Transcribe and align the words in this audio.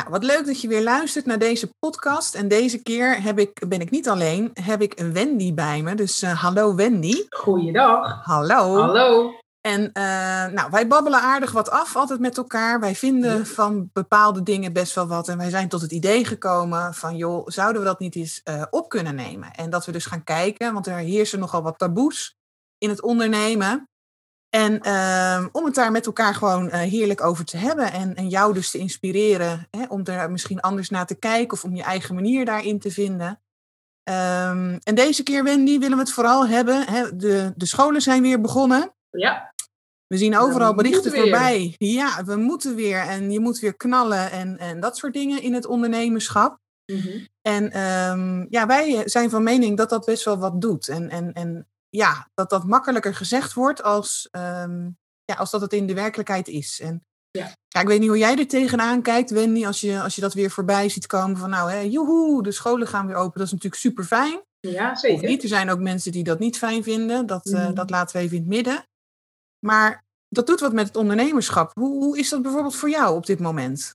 Nou, 0.00 0.12
wat 0.12 0.24
leuk 0.24 0.46
dat 0.46 0.60
je 0.60 0.68
weer 0.68 0.82
luistert 0.82 1.26
naar 1.26 1.38
deze 1.38 1.70
podcast. 1.78 2.34
En 2.34 2.48
deze 2.48 2.82
keer 2.82 3.22
heb 3.22 3.38
ik, 3.38 3.68
ben 3.68 3.80
ik 3.80 3.90
niet 3.90 4.08
alleen, 4.08 4.50
heb 4.54 4.82
ik 4.82 4.98
een 4.98 5.12
Wendy 5.12 5.54
bij 5.54 5.82
me. 5.82 5.94
Dus 5.94 6.22
uh, 6.22 6.42
hallo 6.42 6.74
Wendy. 6.74 7.26
Goeiedag. 7.28 8.24
Hallo. 8.24 8.78
Hallo. 8.78 9.32
En 9.60 9.80
uh, 9.80 10.46
nou, 10.46 10.70
wij 10.70 10.86
babbelen 10.86 11.20
aardig 11.20 11.52
wat 11.52 11.70
af 11.70 11.96
altijd 11.96 12.20
met 12.20 12.36
elkaar. 12.36 12.80
Wij 12.80 12.94
vinden 12.94 13.46
van 13.46 13.90
bepaalde 13.92 14.42
dingen 14.42 14.72
best 14.72 14.94
wel 14.94 15.06
wat. 15.06 15.28
En 15.28 15.38
wij 15.38 15.50
zijn 15.50 15.68
tot 15.68 15.80
het 15.80 15.92
idee 15.92 16.24
gekomen 16.24 16.94
van, 16.94 17.16
joh, 17.16 17.46
zouden 17.46 17.82
we 17.82 17.88
dat 17.88 17.98
niet 17.98 18.16
eens 18.16 18.40
uh, 18.44 18.62
op 18.70 18.88
kunnen 18.88 19.14
nemen? 19.14 19.50
En 19.50 19.70
dat 19.70 19.86
we 19.86 19.92
dus 19.92 20.06
gaan 20.06 20.24
kijken, 20.24 20.72
want 20.72 20.86
er 20.86 20.96
heersen 20.96 21.38
nogal 21.38 21.62
wat 21.62 21.78
taboes 21.78 22.36
in 22.78 22.88
het 22.88 23.02
ondernemen. 23.02 23.88
En 24.50 24.80
uh, 24.86 25.46
om 25.52 25.64
het 25.64 25.74
daar 25.74 25.90
met 25.90 26.06
elkaar 26.06 26.34
gewoon 26.34 26.66
uh, 26.66 26.72
heerlijk 26.72 27.24
over 27.24 27.44
te 27.44 27.56
hebben. 27.56 27.92
En, 27.92 28.14
en 28.14 28.28
jou 28.28 28.54
dus 28.54 28.70
te 28.70 28.78
inspireren 28.78 29.66
hè, 29.70 29.84
om 29.88 30.04
er 30.04 30.30
misschien 30.30 30.60
anders 30.60 30.90
naar 30.90 31.06
te 31.06 31.14
kijken. 31.14 31.52
Of 31.52 31.64
om 31.64 31.74
je 31.74 31.82
eigen 31.82 32.14
manier 32.14 32.44
daarin 32.44 32.78
te 32.78 32.90
vinden. 32.90 33.40
Um, 34.04 34.78
en 34.82 34.94
deze 34.94 35.22
keer, 35.22 35.44
Wendy, 35.44 35.78
willen 35.78 35.96
we 35.96 36.02
het 36.02 36.12
vooral 36.12 36.46
hebben. 36.46 36.86
Hè, 36.86 37.16
de, 37.16 37.52
de 37.56 37.66
scholen 37.66 38.00
zijn 38.00 38.22
weer 38.22 38.40
begonnen. 38.40 38.94
Ja. 39.10 39.54
We 40.06 40.16
zien 40.16 40.36
overal 40.36 40.70
we 40.70 40.82
berichten 40.82 41.12
voorbij. 41.12 41.74
Ja, 41.78 42.24
we 42.24 42.36
moeten 42.36 42.74
weer. 42.74 42.98
En 42.98 43.30
je 43.30 43.40
moet 43.40 43.58
weer 43.58 43.74
knallen 43.76 44.30
en, 44.30 44.58
en 44.58 44.80
dat 44.80 44.96
soort 44.96 45.12
dingen 45.12 45.42
in 45.42 45.54
het 45.54 45.66
ondernemerschap. 45.66 46.58
Mm 46.86 46.98
-hmm. 46.98 47.28
En 47.42 47.80
um, 47.80 48.46
ja, 48.48 48.66
wij 48.66 49.02
zijn 49.04 49.30
van 49.30 49.42
mening 49.42 49.76
dat 49.76 49.90
dat 49.90 50.04
best 50.04 50.24
wel 50.24 50.38
wat 50.38 50.60
doet. 50.60 50.88
En, 50.88 51.10
en, 51.10 51.32
en 51.32 51.66
ja, 51.90 52.28
dat 52.34 52.50
dat 52.50 52.64
makkelijker 52.64 53.14
gezegd 53.14 53.52
wordt 53.52 53.82
als, 53.82 54.28
um, 54.32 54.98
ja, 55.24 55.34
als 55.34 55.50
dat 55.50 55.60
het 55.60 55.72
in 55.72 55.86
de 55.86 55.94
werkelijkheid 55.94 56.48
is. 56.48 56.80
En 56.80 57.04
ja. 57.30 57.54
ja. 57.68 57.80
ik 57.80 57.86
weet 57.86 58.00
niet 58.00 58.08
hoe 58.08 58.18
jij 58.18 58.38
er 58.38 58.48
tegenaan 58.48 59.02
kijkt, 59.02 59.30
Wendy, 59.30 59.66
als 59.66 59.80
je, 59.80 60.00
als 60.00 60.14
je 60.14 60.20
dat 60.20 60.34
weer 60.34 60.50
voorbij 60.50 60.88
ziet 60.88 61.06
komen 61.06 61.36
van 61.36 61.50
nou, 61.50 61.70
hè, 61.70 61.78
joehoe, 61.78 62.42
de 62.42 62.52
scholen 62.52 62.86
gaan 62.86 63.06
weer 63.06 63.16
open. 63.16 63.38
Dat 63.38 63.46
is 63.46 63.52
natuurlijk 63.52 63.82
super 63.82 64.04
fijn. 64.04 64.42
Ja, 64.60 64.94
zeker. 64.94 65.22
Of 65.22 65.28
niet, 65.28 65.42
er 65.42 65.48
zijn 65.48 65.70
ook 65.70 65.78
mensen 65.78 66.12
die 66.12 66.24
dat 66.24 66.38
niet 66.38 66.58
fijn 66.58 66.82
vinden. 66.82 67.26
Dat, 67.26 67.44
mm. 67.44 67.54
uh, 67.54 67.74
dat 67.74 67.90
laten 67.90 68.16
we 68.16 68.22
even 68.22 68.36
in 68.36 68.42
het 68.42 68.50
midden. 68.50 68.86
Maar 69.66 70.04
dat 70.28 70.46
doet 70.46 70.60
wat 70.60 70.72
met 70.72 70.86
het 70.86 70.96
ondernemerschap. 70.96 71.70
Hoe, 71.74 72.04
hoe 72.04 72.18
is 72.18 72.28
dat 72.28 72.42
bijvoorbeeld 72.42 72.76
voor 72.76 72.90
jou 72.90 73.16
op 73.16 73.26
dit 73.26 73.40
moment? 73.40 73.94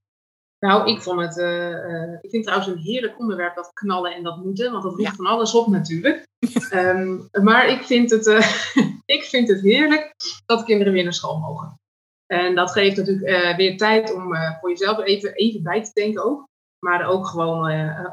Nou, 0.60 0.90
ik 0.90 1.02
vond 1.02 1.22
het. 1.22 1.38
Uh, 1.38 1.70
uh, 1.70 2.18
ik 2.22 2.30
vind 2.30 2.44
trouwens 2.44 2.72
een 2.72 2.78
heerlijk 2.78 3.20
onderwerp 3.20 3.56
dat 3.56 3.74
knallen 3.74 4.16
en 4.16 4.24
dat 4.24 4.44
moeten, 4.44 4.72
want 4.72 4.84
dat 4.84 4.92
roept 4.92 5.08
ja. 5.08 5.14
van 5.16 5.26
alles 5.26 5.54
op 5.54 5.68
natuurlijk. 5.68 6.28
um, 6.74 7.28
maar 7.50 7.68
ik 7.68 7.84
vind, 7.84 8.12
het, 8.12 8.28
uh, 8.28 8.48
ik 9.16 9.24
vind 9.24 9.48
het 9.48 9.62
heerlijk 9.62 10.14
dat 10.46 10.64
kinderen 10.64 10.94
weer 10.94 11.04
naar 11.04 11.14
school 11.14 11.38
mogen. 11.38 11.80
En 12.26 12.56
dat 12.56 12.72
geeft 12.72 12.98
natuurlijk 12.98 13.58
weer 13.58 13.78
tijd 13.78 14.14
om 14.14 14.36
voor 14.60 14.70
jezelf 14.70 15.00
even, 15.00 15.34
even 15.34 15.64
bij 15.64 15.84
te 15.84 15.92
denken 15.94 16.24
ook. 16.24 16.48
Maar 16.80 17.06
ook 17.06 17.28
gewoon 17.28 17.60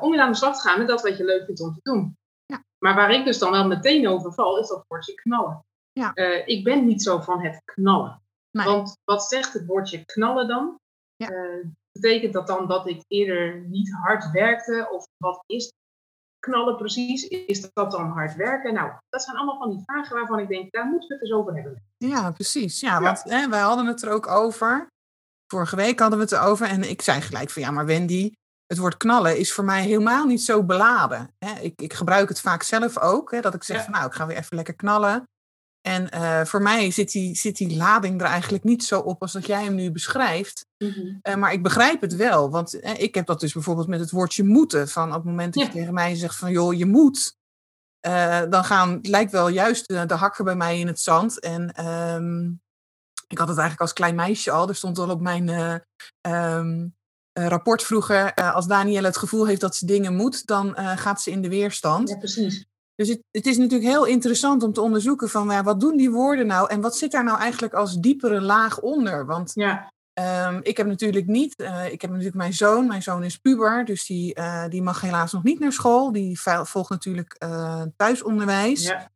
om 0.01 0.11
weer 0.11 0.21
aan 0.21 0.31
de 0.31 0.37
slag 0.37 0.57
te 0.57 0.69
gaan 0.69 0.79
met 0.79 0.89
dat 0.89 1.03
wat 1.03 1.17
je 1.17 1.25
leuk 1.25 1.45
vindt 1.45 1.61
om 1.61 1.73
te 1.75 1.81
doen. 1.83 2.17
Ja. 2.47 2.65
Maar 2.79 2.95
waar 2.95 3.11
ik 3.11 3.25
dus 3.25 3.39
dan 3.39 3.51
wel 3.51 3.67
meteen 3.67 4.09
over 4.09 4.33
val, 4.33 4.59
is 4.59 4.69
dat 4.69 4.85
woordje 4.89 5.15
knallen. 5.15 5.65
Ja. 5.93 6.15
ik 6.45 6.65
ben 6.65 6.87
niet 6.87 7.03
zo 7.03 7.21
van 7.21 7.43
het 7.43 7.63
knallen. 7.65 8.23
Nee. 8.51 8.67
Want 8.67 8.97
wat 9.05 9.25
zegt 9.25 9.53
het 9.53 9.67
woordje 9.67 10.05
knallen 10.05 10.49
dan? 10.49 10.79
Ja. 11.17 11.29
Betekent 11.93 12.33
dat 12.33 12.47
dan 12.47 12.69
dat 12.69 12.89
ik 12.89 13.03
eerder 13.09 13.61
niet 13.61 13.93
hard 13.93 14.31
werkte? 14.31 14.89
Of 14.91 15.05
wat 15.17 15.43
is 15.47 15.73
knallen 16.39 16.77
precies? 16.77 17.29
Is 17.29 17.71
dat 17.73 17.91
dan 17.91 18.11
hard 18.11 18.35
werken? 18.35 18.75
Nou, 18.75 18.93
dat 19.09 19.23
zijn 19.23 19.37
allemaal 19.37 19.59
van 19.59 19.71
die 19.71 19.83
vragen 19.85 20.17
waarvan 20.17 20.39
ik 20.39 20.49
denk, 20.49 20.73
daar 20.73 20.87
moeten 20.87 21.09
we 21.09 21.15
het 21.15 21.23
eens 21.23 21.33
over 21.33 21.55
hebben. 21.55 21.83
Ja, 21.97 22.31
precies. 22.31 22.81
Ja, 22.81 23.01
want 23.01 23.23
hè, 23.23 23.49
wij 23.49 23.61
hadden 23.61 23.87
het 23.87 24.03
er 24.03 24.11
ook 24.13 24.27
over. 24.27 24.87
Vorige 25.53 25.77
week 25.77 25.99
hadden 25.99 26.19
we 26.19 26.25
het 26.25 26.33
erover. 26.35 26.67
En 26.67 26.91
ik 26.91 27.03
zei 27.03 27.21
gelijk 27.21 27.51
van, 27.51 27.63
ja, 27.63 27.71
maar 27.71 27.87
Wendy, 27.87 28.33
het 28.67 28.79
woord 28.79 28.97
knallen 28.97 29.39
is 29.39 29.53
voor 29.53 29.65
mij 29.65 29.83
helemaal 29.83 30.25
niet 30.25 30.43
zo 30.43 30.65
beladen. 30.65 31.35
Hè, 31.39 31.61
ik, 31.61 31.81
ik 31.81 31.93
gebruik 31.93 32.29
het 32.29 32.41
vaak 32.41 32.63
zelf 32.63 32.99
ook. 32.99 33.31
Hè, 33.31 33.41
dat 33.41 33.55
ik 33.55 33.63
zeg 33.63 33.77
Ja. 33.77 33.83
van, 33.83 33.93
nou, 33.93 34.07
ik 34.07 34.13
ga 34.13 34.27
weer 34.27 34.37
even 34.37 34.57
lekker 34.57 34.75
knallen. 34.75 35.25
En 35.83 36.09
uh, 36.15 36.45
voor 36.45 36.63
mij 36.63 36.91
zit 36.91 37.13
die, 37.13 37.35
zit 37.37 37.57
die 37.57 37.77
lading 37.77 38.21
er 38.21 38.27
eigenlijk 38.27 38.65
niet 38.65 38.85
zo 38.85 39.01
op 39.01 39.23
als 39.23 39.33
dat 39.33 39.47
jij 39.47 39.65
hem 39.65 39.75
nu 39.75 39.91
beschrijft. 39.91 40.67
Mm-hmm. 40.79 41.21
Uh, 41.23 41.35
maar 41.35 41.53
ik 41.53 41.63
begrijp 41.63 42.01
het 42.01 42.17
wel. 42.17 42.51
Want 42.51 42.75
uh, 42.75 43.01
ik 43.01 43.15
heb 43.15 43.27
dat 43.27 43.41
dus 43.41 43.53
bijvoorbeeld 43.53 43.87
met 43.89 44.01
het 44.01 44.11
woordje 44.11 44.45
moeten. 44.45 44.89
Van 44.89 45.09
op 45.09 45.15
het 45.15 45.25
moment 45.25 45.55
dat 45.55 45.63
Ja. 45.63 45.69
je 45.69 45.75
tegen 45.79 45.95
mij 45.95 46.15
zegt 46.15 46.37
van 46.37 46.51
joh, 46.53 46.75
je 46.75 46.87
moet. 46.87 47.37
eh, 48.01 48.41
dan 48.51 48.65
gaan, 48.65 48.99
lijkt 49.03 49.33
wel 49.33 49.49
juist 49.49 49.89
de, 49.89 50.07
de 50.07 50.15
hakken 50.15 50.45
bij 50.45 50.55
mij 50.57 50.79
in 50.79 50.87
het 50.87 51.01
zand. 51.01 51.41
En 51.41 51.73
ehm, 51.75 52.45
ik 53.27 53.39
had 53.39 53.49
het 53.49 53.59
eigenlijk 53.59 53.81
als 53.81 53.93
klein 53.93 54.15
meisje 54.15 54.51
al. 54.51 54.69
Er 54.69 54.75
stond 54.75 54.99
al 54.99 55.11
op 55.11 55.21
mijn 55.21 55.49
eh, 55.49 55.75
ehm, 56.21 56.87
eh, 57.33 57.47
rapport 57.47 57.83
vroeger. 57.83 58.33
eh, 58.33 58.55
als 58.55 58.67
Danielle 58.67 59.07
het 59.07 59.17
gevoel 59.17 59.47
heeft 59.47 59.61
dat 59.61 59.77
ze 59.77 59.87
dingen 59.87 60.15
moet, 60.17 60.47
dan 60.47 60.75
eh, 60.77 60.97
gaat 60.97 61.21
ze 61.23 61.31
in 61.31 61.43
de 61.43 61.49
weerstand. 61.49 62.09
Ja, 62.09 62.17
precies. 62.17 62.67
Dus 63.03 63.11
het, 63.11 63.23
het 63.31 63.47
is 63.47 63.57
natuurlijk 63.57 63.91
heel 63.91 64.05
interessant 64.05 64.63
om 64.63 64.73
te 64.73 64.81
onderzoeken 64.81 65.29
van 65.29 65.51
ja, 65.51 65.63
wat 65.63 65.81
doen 65.81 65.97
die 65.97 66.11
woorden 66.11 66.47
nou 66.47 66.71
en 66.71 66.81
wat 66.81 66.97
zit 66.97 67.11
daar 67.11 67.25
nou 67.25 67.39
eigenlijk 67.39 67.75
als 67.75 67.97
diepere 67.97 68.41
laag 68.41 68.81
onder? 68.81 69.27
Want 69.27 69.51
Ja, 69.55 69.93
um, 70.49 70.61
ik 70.63 70.77
heb 70.77 70.87
natuurlijk 70.87 71.27
niet, 71.27 71.61
uh, 71.61 71.93
ik 71.93 72.01
heb 72.01 72.11
natuurlijk 72.11 72.37
mijn 72.37 72.53
zoon, 72.53 72.87
mijn 72.87 73.03
zoon 73.03 73.25
is 73.25 73.37
puber, 73.37 73.85
dus 73.85 74.07
die, 74.07 74.39
uh, 74.39 74.69
die 74.69 74.83
mag 74.83 75.01
helaas 75.01 75.33
nog 75.33 75.43
niet 75.43 75.59
naar 75.59 75.73
school. 75.73 76.13
Die 76.13 76.41
volgt 76.41 76.91
natuurlijk 76.91 77.37
uh, 77.45 77.83
thuisonderwijs. 77.97 78.87
ja. 78.87 79.11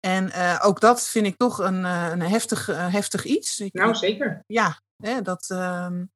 En 0.00 0.32
ook 0.60 0.80
dat 0.80 1.08
vind 1.08 1.26
ik 1.26 1.36
toch 1.36 1.58
een, 1.58 1.84
een 1.84 2.22
heftig, 2.22 2.66
heftig 2.66 3.24
iets. 3.24 3.60
Ik, 3.60 3.72
nou 3.72 3.94
zeker. 3.94 4.44
Ja, 4.46 4.80
hè, 4.96 5.22
dat. 5.22 5.50
Um... 5.52 6.10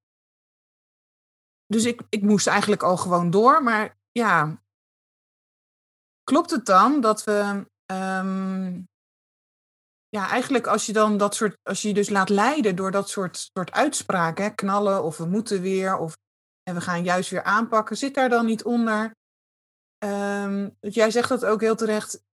Dus 1.67 1.85
ik, 1.85 2.03
ik 2.09 2.23
moest 2.23 2.47
eigenlijk 2.47 2.83
al 2.83 2.97
gewoon 2.97 3.31
door, 3.31 3.63
maar 3.63 3.97
ja, 4.13 4.63
klopt 6.27 6.51
het 6.51 6.67
dan 6.67 7.01
dat 7.01 7.25
we. 7.25 7.67
Um, 7.93 8.89
ja, 10.09 10.29
eigenlijk 10.29 10.67
als 10.67 10.87
je 10.87 10.93
dan 10.93 11.17
dat 11.17 11.35
soort. 11.35 11.57
Als 11.63 11.83
je 11.83 11.95
dus 11.95 12.09
laat 12.09 12.29
leiden 12.29 12.77
door 12.77 12.91
dat 12.91 13.09
soort, 13.09 13.51
soort 13.53 13.73
uitspraken, 13.73 14.55
knallen 14.55 15.03
of 15.03 15.17
we 15.17 15.27
moeten 15.27 15.61
weer 15.61 15.97
of 15.97 16.17
en 16.63 16.75
we 16.75 16.81
gaan 16.81 17.05
juist 17.05 17.31
weer 17.31 17.43
aanpakken, 17.43 17.97
zit 17.97 18.15
daar 18.15 18.29
dan 18.29 18.47
niet 18.47 18.65
onder. 18.65 19.15
Um, 20.05 20.77
jij 20.81 21.11
zegt 21.11 21.29
dat 21.29 21.45
ook 21.45 21.61
heel 21.61 21.77
terecht. 21.77 22.25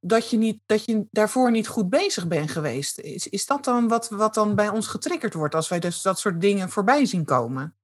Dat 0.00 0.30
je, 0.30 0.36
niet, 0.36 0.62
dat 0.66 0.84
je 0.84 1.06
daarvoor 1.10 1.50
niet 1.50 1.68
goed 1.68 1.90
bezig 1.90 2.28
bent 2.28 2.50
geweest. 2.50 2.98
Is, 2.98 3.28
is 3.28 3.46
dat 3.46 3.64
dan 3.64 3.88
wat, 3.88 4.08
wat 4.08 4.34
dan 4.34 4.54
bij 4.54 4.68
ons 4.68 4.86
getriggerd 4.86 5.34
wordt 5.34 5.54
als 5.54 5.68
wij 5.68 5.78
dus 5.78 6.02
dat 6.02 6.18
soort 6.18 6.40
dingen 6.40 6.70
voorbij 6.70 7.06
zien 7.06 7.24
komen? 7.24 7.79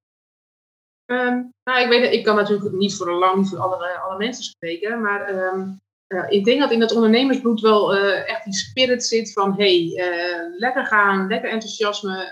Um, 1.06 1.52
nou, 1.64 1.82
ik, 1.82 1.88
weet, 1.88 2.12
ik 2.12 2.24
kan 2.24 2.36
natuurlijk 2.36 2.74
niet 2.74 2.96
voor 2.96 3.12
lang 3.12 3.36
niet 3.36 3.48
voor 3.48 3.58
alle, 3.58 3.98
alle 3.98 4.18
mensen 4.18 4.44
spreken, 4.44 5.00
maar 5.00 5.34
um, 5.34 5.80
uh, 6.08 6.24
ik 6.28 6.44
denk 6.44 6.60
dat 6.60 6.70
in 6.70 6.80
het 6.80 6.94
ondernemersbloed 6.94 7.60
wel 7.60 7.96
uh, 7.96 8.28
echt 8.28 8.44
die 8.44 8.54
spirit 8.54 9.04
zit 9.04 9.32
van 9.32 9.54
hey, 9.54 9.82
uh, 9.82 10.58
lekker 10.58 10.86
gaan, 10.86 11.28
lekker 11.28 11.50
enthousiasme, 11.50 12.28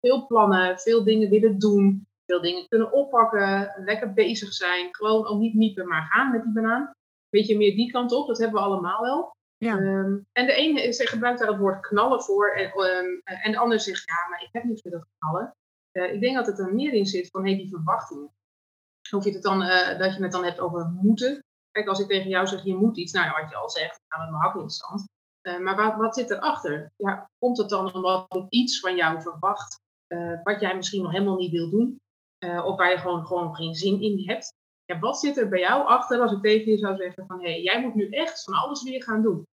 veel 0.00 0.26
plannen, 0.26 0.78
veel 0.78 1.04
dingen 1.04 1.30
willen 1.30 1.58
doen, 1.58 2.06
veel 2.26 2.40
dingen 2.40 2.68
kunnen 2.68 2.92
oppakken, 2.92 3.74
lekker 3.84 4.12
bezig 4.12 4.52
zijn, 4.52 4.88
gewoon 4.90 5.26
ook 5.26 5.38
niet 5.38 5.54
niepen, 5.54 5.88
maar 5.88 6.08
gaan 6.10 6.30
met 6.30 6.42
die 6.42 6.52
banaan. 6.52 6.90
Beetje 7.28 7.56
meer 7.56 7.74
die 7.74 7.90
kant 7.90 8.12
op, 8.12 8.26
dat 8.26 8.38
hebben 8.38 8.60
we 8.60 8.66
allemaal 8.66 9.00
wel. 9.00 9.30
Ja. 9.56 9.76
Um, 9.76 10.26
en 10.32 10.46
de 10.46 10.52
ene 10.52 10.92
gebruikt 10.92 11.38
daar 11.38 11.48
het 11.48 11.58
woord 11.58 11.80
knallen 11.80 12.22
voor 12.22 12.50
en, 12.50 12.72
en 13.24 13.52
de 13.52 13.58
ander 13.58 13.80
zegt 13.80 14.02
ja, 14.04 14.28
maar 14.30 14.42
ik 14.42 14.48
heb 14.52 14.64
niet 14.64 14.80
veel 14.80 15.04
knallen. 15.18 15.54
Uh, 15.92 16.12
ik 16.12 16.20
denk 16.20 16.36
dat 16.36 16.46
het 16.46 16.58
er 16.58 16.74
meer 16.74 16.92
in 16.92 17.06
zit 17.06 17.30
van 17.30 17.44
hey, 17.44 17.56
die 17.56 17.68
verwachtingen. 17.68 18.32
Of 19.10 19.24
je 19.24 19.32
het 19.32 19.42
dan, 19.42 19.62
uh, 19.62 19.98
dat 19.98 20.14
je 20.14 20.22
het 20.22 20.32
dan 20.32 20.44
hebt 20.44 20.60
over 20.60 20.86
moeten. 20.86 21.44
Kijk, 21.70 21.88
als 21.88 22.00
ik 22.00 22.08
tegen 22.08 22.28
jou 22.28 22.46
zeg 22.46 22.64
je 22.64 22.76
moet 22.76 22.98
iets, 22.98 23.12
nou 23.12 23.26
ja, 23.26 23.40
wat 23.40 23.50
je 23.50 23.56
al 23.56 23.70
zegt, 23.70 24.00
ga 24.08 24.18
met 24.20 24.30
mijn 24.30 24.42
hak 24.42 24.54
in 24.54 24.60
het 24.60 24.72
zand. 24.72 25.08
Uh, 25.42 25.58
maar 25.58 25.76
wat, 25.76 25.96
wat 25.96 26.14
zit 26.14 26.30
erachter? 26.30 26.92
Ja, 26.96 27.30
komt 27.38 27.58
het 27.58 27.68
dan 27.68 27.94
omdat 27.94 28.34
ik 28.34 28.46
iets 28.48 28.80
van 28.80 28.96
jou 28.96 29.22
verwacht 29.22 29.78
wat 30.42 30.60
jij 30.60 30.76
misschien 30.76 31.02
nog 31.02 31.12
helemaal 31.12 31.36
niet 31.36 31.50
wil 31.50 31.70
doen? 31.70 32.00
of 32.40 32.76
waar 32.76 32.90
je 32.90 32.98
gewoon, 32.98 33.26
gewoon 33.26 33.54
geen 33.54 33.74
zin 33.74 34.00
in 34.00 34.28
hebt? 34.28 34.52
Ja, 34.84 34.98
wat 34.98 35.20
zit 35.20 35.36
er 35.36 35.48
bij 35.48 35.60
jou 35.60 35.86
achter 35.86 36.20
als 36.20 36.32
ik 36.32 36.42
tegen 36.42 36.70
je 36.70 36.78
zou 36.78 36.96
zeggen 36.96 37.26
van 37.26 37.40
hé, 37.40 37.50
hey, 37.50 37.62
jij 37.62 37.80
moet 37.80 37.94
nu 37.94 38.08
echt 38.08 38.44
van 38.44 38.54
alles 38.54 38.82
weer 38.82 39.02
gaan 39.02 39.22
doen? 39.22 39.46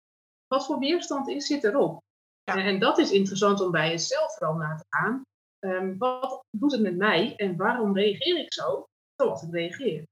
Wat 0.47 0.67
voor 0.67 0.79
weerstand 0.79 1.29
is, 1.29 1.47
zit 1.47 1.65
erop? 1.65 2.03
Ja. 2.43 2.57
En, 2.57 2.65
en 2.65 2.79
dat 2.79 2.99
is 2.99 3.11
interessant 3.11 3.61
om 3.61 3.71
bij 3.71 3.91
jezelf 3.91 4.35
vooral 4.35 4.55
na 4.55 4.77
te 4.77 4.85
gaan. 4.89 5.23
Ehm, 5.65 5.99
wat 5.99 6.45
doet 6.51 6.73
het 6.73 6.81
met 6.81 6.97
mij 6.97 7.37
en 7.37 7.57
waarom 7.57 7.97
reageer 7.97 8.39
ik 8.39 8.53
zo 8.53 8.87
zoals 9.17 9.43
ik 9.43 9.53
reageer? 9.53 10.05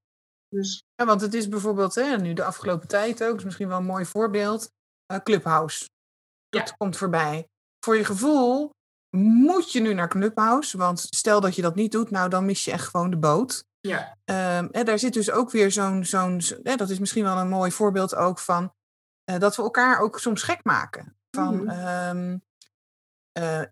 Dus... 0.49 0.83
Ja, 0.95 1.05
want 1.05 1.21
het 1.21 1.35
is 1.35 1.49
bijvoorbeeld, 1.49 1.95
hè, 1.95 2.17
nu 2.17 2.33
de 2.33 2.45
afgelopen 2.45 2.89
tijd 2.89 3.25
ook, 3.25 3.37
is 3.37 3.45
misschien 3.45 3.69
wel 3.69 3.79
een 3.79 3.85
mooi 3.85 4.05
voorbeeld, 4.05 4.71
uh, 5.13 5.19
Clubhouse. 5.19 5.89
Dat 6.49 6.77
komt 6.77 6.97
voorbij. 6.97 7.47
Voor 7.85 7.97
je 7.97 8.05
gevoel 8.05 8.71
moet 9.17 9.73
je 9.73 9.81
nu 9.81 9.95
naar 9.95 10.09
Clubhouse, 10.09 10.79
want 10.79 11.01
stel 11.01 11.41
dat 11.41 11.55
je 11.55 11.63
dat 11.63 11.75
niet 11.75 11.93
doet, 11.93 12.11
nou 12.11 12.29
dan 12.29 12.45
mis 12.45 12.65
je 12.65 12.71
echt 12.71 12.89
gewoon 12.89 13.11
de 13.11 13.19
boot. 13.19 13.65
Ja. 13.81 14.17
Um, 14.25 14.71
en 14.71 14.85
daar 14.85 14.99
zit 14.99 15.13
dus 15.13 15.31
ook 15.31 15.51
weer 15.51 15.71
zo'n, 15.71 16.05
zo'n, 16.05 16.41
dat 16.63 16.91
is 16.91 16.99
misschien 16.99 17.25
wel 17.25 17.37
een 17.37 17.49
mooi 17.49 17.71
voorbeeld 17.71 18.15
ook 18.15 18.39
van, 18.39 18.73
uh, 19.31 19.39
dat 19.39 19.57
we 19.57 19.63
elkaar 19.63 19.99
ook 19.99 20.19
soms 20.19 20.43
gek 20.43 20.65
maken. 20.65 21.17
Van, 21.37 21.55
mm 21.55 21.69
-hmm. 21.69 22.43
uh, 23.39 23.63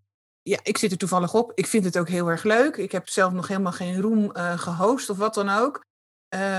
ja, 0.43 0.59
ik 0.63 0.79
zit 0.79 0.93
er 0.93 0.99
toevallig 0.99 1.35
op. 1.35 1.53
Ik 1.55 1.67
vind 1.67 1.85
het 1.85 1.99
ook 1.99 2.09
heel 2.09 2.29
erg 2.29 2.43
leuk. 2.43 2.77
Ik 2.77 2.93
heb 2.93 3.09
zelf 3.09 3.33
nog 3.33 3.49
helemaal 3.49 3.73
geen 3.73 4.01
room 4.01 4.31
uh, 4.37 4.59
gehost 4.59 5.11
of 5.11 5.17
wat 5.17 5.35
dan 5.35 5.49
ook. 5.49 5.85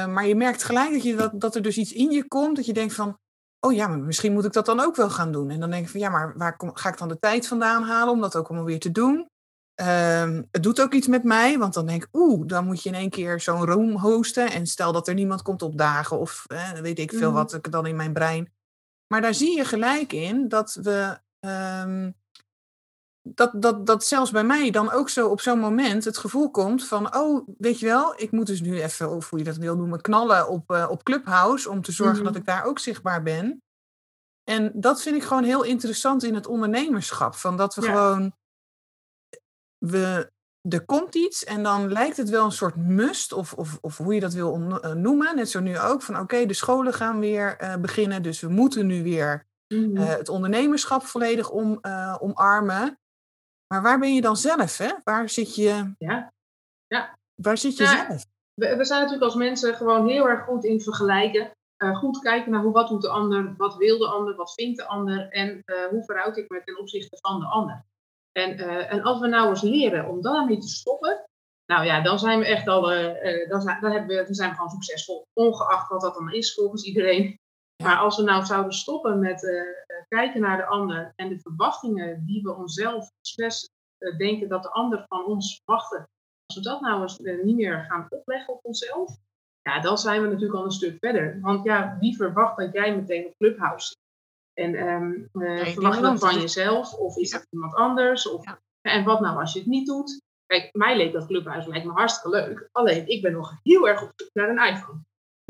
maar 0.08 0.28
je 0.28 0.36
merkt 0.36 0.64
gelijk 0.64 0.92
dat, 0.92 1.04
je 1.04 1.16
dat, 1.16 1.42
dat 1.42 1.56
er 1.56 1.62
dus 1.62 1.78
iets 1.78 1.94
in 1.94 2.12
je 2.12 2.28
komt, 2.28 2.56
dat 2.56 2.66
je 2.66 2.74
denkt 2.74 2.94
van, 2.94 3.18
oh 3.60 3.74
ja, 3.74 3.88
maar 3.88 4.00
misschien 4.00 4.34
moet 4.34 4.46
ik 4.46 4.54
dat 4.54 4.66
dan 4.66 4.80
ook 4.80 4.96
wel 4.96 5.10
gaan 5.10 5.32
doen. 5.32 5.50
En 5.50 5.60
dan 5.60 5.70
denk 5.70 5.84
ik 5.84 5.90
van, 5.90 6.00
ja, 6.00 6.10
maar 6.10 6.38
waar 6.38 6.58
kom, 6.58 6.76
ga 6.76 6.90
ik 6.90 6.98
dan 6.98 7.08
de 7.08 7.20
tijd 7.20 7.48
vandaan 7.48 7.84
halen 7.84 8.14
om 8.14 8.22
dat 8.22 8.36
ook 8.36 8.48
allemaal 8.48 8.66
weer 8.66 8.80
te 8.80 8.92
doen? 8.92 9.30
Um, 9.82 10.48
het 10.52 10.64
doet 10.64 10.82
ook 10.82 10.94
iets 10.94 11.08
met 11.08 11.24
mij, 11.24 11.58
want 11.58 11.74
dan 11.74 11.86
denk 11.86 12.04
ik, 12.04 12.10
oeh, 12.14 12.48
dan 12.48 12.66
moet 12.66 12.84
je 12.84 12.90
in 12.90 12.96
één 12.96 13.10
keer 13.10 13.40
zo'n 13.40 13.66
room 13.66 13.98
hosten. 13.98 14.52
En 14.52 14.68
stel 14.68 14.92
dat 14.92 15.08
er 15.08 15.14
niemand 15.14 15.42
komt 15.42 15.62
opdagen 15.62 16.20
of 16.20 16.44
eh, 16.48 16.72
weet 16.72 17.00
ik 17.00 17.12
veel 17.12 17.30
mm. 17.30 17.36
wat 17.36 17.54
ik 17.54 17.72
dan 17.72 17.86
in 17.86 17.96
mijn 17.96 18.14
brein. 18.14 18.54
Maar 19.08 19.22
daar 19.22 19.34
zie 19.34 19.58
je 19.58 19.66
gelijk 19.66 20.14
in 20.14 20.48
dat 20.48 20.78
we. 20.82 21.20
Um, 21.40 22.20
dat, 23.24 23.52
dat, 23.62 23.86
dat 23.86 24.06
zelfs 24.06 24.32
bij 24.32 24.44
mij 24.44 24.72
dan 24.72 24.92
ook 24.92 25.10
zo 25.10 25.28
op 25.28 25.42
zo'n 25.42 25.60
moment 25.60 26.06
het 26.06 26.18
gevoel 26.18 26.52
komt 26.52 26.88
van, 26.88 27.16
oh, 27.16 27.48
weet 27.58 27.80
je 27.80 27.86
wel, 27.86 28.14
ik 28.22 28.32
moet 28.32 28.48
dus 28.48 28.62
nu 28.62 28.82
even, 28.82 29.10
of 29.10 29.30
hoe 29.30 29.40
je 29.40 29.46
dat 29.46 29.58
wil 29.58 29.76
noemen, 29.76 30.02
knallen 30.02 30.50
op, 30.50 30.72
uh, 30.72 30.88
op 30.90 31.04
Clubhouse 31.04 31.70
om 31.70 31.82
te 31.82 31.92
zorgen 31.92 32.18
mm. 32.18 32.24
dat 32.24 32.36
ik 32.36 32.46
daar 32.46 32.64
ook 32.64 32.80
zichtbaar 32.80 33.24
ben. 33.24 33.62
En 34.44 34.72
dat 34.76 35.02
vind 35.02 35.16
ik 35.16 35.24
gewoon 35.24 35.44
heel 35.44 35.64
interessant 35.64 36.24
in 36.24 36.36
het 36.36 36.48
ondernemerschap. 36.48 37.36
Van 37.36 37.58
dat 37.58 37.76
we 37.76 37.82
ja. 37.82 37.92
gewoon 37.92 38.34
we, 39.78 40.32
er 40.70 40.86
komt 40.86 41.16
iets 41.16 41.44
en 41.44 41.64
dan 41.64 41.92
lijkt 41.92 42.18
het 42.18 42.30
wel 42.30 42.46
een 42.46 42.52
soort 42.52 42.76
must, 42.76 43.34
of, 43.34 43.54
of, 43.54 43.78
of 43.82 43.98
hoe 43.98 44.14
je 44.14 44.20
dat 44.20 44.34
wil 44.34 44.80
eh, 44.82 44.94
noemen. 44.94 45.36
Net 45.36 45.50
zo 45.50 45.60
nu 45.60 45.80
ook, 45.80 46.02
van 46.02 46.20
oké, 46.20 46.46
de 46.46 46.54
scholen 46.54 46.94
gaan 46.94 47.20
weer 47.20 47.58
uh, 47.62 47.76
beginnen, 47.76 48.24
dus 48.24 48.40
we 48.40 48.50
moeten 48.50 48.86
nu 48.86 49.04
weer 49.04 49.48
uh, 49.68 50.08
het 50.08 50.30
ondernemerschap 50.30 51.04
volledig 51.04 51.50
om, 51.50 51.80
omarmen. 52.20 53.01
Maar 53.72 53.82
waar 53.82 54.00
ben 54.00 54.14
je 54.14 54.22
dan 54.22 54.38
zelf? 54.38 54.78
Hè? 54.78 54.92
Waar 55.04 55.30
zit 55.30 55.56
je, 55.56 55.94
ja. 55.98 56.34
Ja. 56.88 57.18
Waar 57.36 57.58
zit 57.58 57.78
je 57.78 57.86
zelf? 57.86 58.26
We, 58.54 58.76
we, 58.76 58.86
zijn 58.86 59.00
natuurlijk 59.00 59.26
als 59.26 59.36
mensen 59.36 59.76
gewoon 59.76 60.08
heel 60.08 60.30
erg 60.30 60.44
goed 60.44 60.64
in 60.64 60.82
vergelijken. 60.82 61.52
goed 61.94 62.20
kijken 62.20 62.52
naar 62.52 62.62
hoe, 62.62 62.72
wat 62.72 62.88
doet 62.88 63.02
de 63.02 63.10
ander, 63.10 63.54
wat 63.58 63.76
wil 63.76 63.98
de 63.98 64.08
ander, 64.08 64.36
wat 64.36 64.54
vindt 64.54 64.78
de 64.78 64.86
ander 64.86 65.30
en 65.30 65.64
hoe 65.90 66.04
verhoud 66.04 66.38
ik 66.38 66.50
me 66.50 66.62
ten 66.64 66.80
opzichte 66.80 67.18
van 67.22 67.40
de 67.40 67.46
ander. 67.46 67.86
En, 68.32 68.60
uh, 68.60 68.94
en 68.94 69.02
als 69.02 69.20
we 69.20 69.28
nou 69.28 69.50
eens 69.50 69.62
leren 69.62 70.10
om 70.10 70.22
daarmee 70.22 70.58
te 70.58 70.68
stoppen, 70.68 71.26
nou 71.66 71.86
ja, 71.86 72.02
dan 72.02 72.20
zijn 72.20 72.40
we 72.40 72.46
echt 72.46 72.68
al, 72.68 72.82
dan, 72.82 73.62
zijn, 73.62 73.82
dan, 73.82 73.92
hebben 73.92 74.18
we, 74.18 74.24
dan 74.24 74.34
zijn 74.34 74.50
we 74.50 74.56
gewoon 74.56 74.70
succesvol. 74.70 75.28
Ongeacht 75.34 75.90
wat 75.90 76.02
dat 76.02 76.14
dan 76.14 76.32
is 76.32 76.54
volgens 76.54 76.84
iedereen. 76.84 77.40
Maar 77.82 77.98
als 77.98 78.18
we 78.18 78.24
nou 78.24 78.46
zouden 78.46 78.74
stoppen 78.74 79.20
met 79.20 79.44
uh, 79.44 79.62
kijken 80.08 80.42
naar 80.42 80.58
de 80.58 80.66
ander 80.66 81.14
en 81.16 81.30
de 81.30 81.40
verwachtingen 81.40 82.26
die 82.26 82.42
we 82.42 82.56
onszelf 82.56 83.12
stress 83.22 83.70
denken 84.18 84.50
dat 84.50 84.64
de 84.64 84.72
ander 84.72 85.06
van 85.08 85.26
ons 85.26 85.62
verwachten, 85.64 86.10
als 86.46 86.58
we 86.58 86.62
dat 86.64 86.82
nou 86.82 87.02
eens 87.02 87.18
niet 87.18 87.56
meer 87.56 87.86
gaan 87.90 88.08
opleggen 88.10 88.54
op 88.54 88.60
onszelf, 88.66 89.18
ja, 89.62 89.80
dan 89.80 89.98
zijn 89.98 90.22
we 90.22 90.28
natuurlijk 90.28 90.60
al 90.60 90.66
een 90.66 90.72
stuk 90.72 90.98
verder. 91.00 91.40
Want 91.42 91.64
ja, 91.64 91.98
wie 92.00 92.16
verwacht 92.16 92.58
dat 92.58 92.74
jij 92.74 92.96
meteen 92.96 93.26
op 93.26 93.34
Clubhouse 93.38 93.96
en 94.54 94.88
um, 94.88 95.30
uh, 95.34 95.66
verwacht 95.66 95.96
je 95.96 96.02
dat 96.02 96.20
van 96.20 96.40
jezelf 96.40 96.94
of 96.94 97.18
is 97.18 97.32
dat 97.32 97.48
iemand 97.50 97.74
anders? 97.76 98.30
Of, 98.30 98.46
En 98.82 99.04
wat 99.04 99.22
nou 99.22 99.40
als 99.40 99.54
je 99.54 99.60
het 99.60 99.68
niet 99.68 99.88
doet? 99.88 100.22
Kijk, 100.46 100.70
mij 100.76 100.98
leek 100.98 101.14
dat 101.14 101.28
clubhuis 101.28 101.66
lijkt 101.66 101.86
me 101.86 101.92
hartstikke 101.92 102.38
leuk. 102.38 102.70
Alleen 102.72 103.08
ik 103.08 103.22
ben 103.22 103.32
nog 103.32 103.60
heel 103.64 103.88
erg 103.88 104.02
op 104.02 104.12
zoek 104.16 104.30
naar 104.34 104.50
een 104.50 104.74
iPhone. 104.74 105.00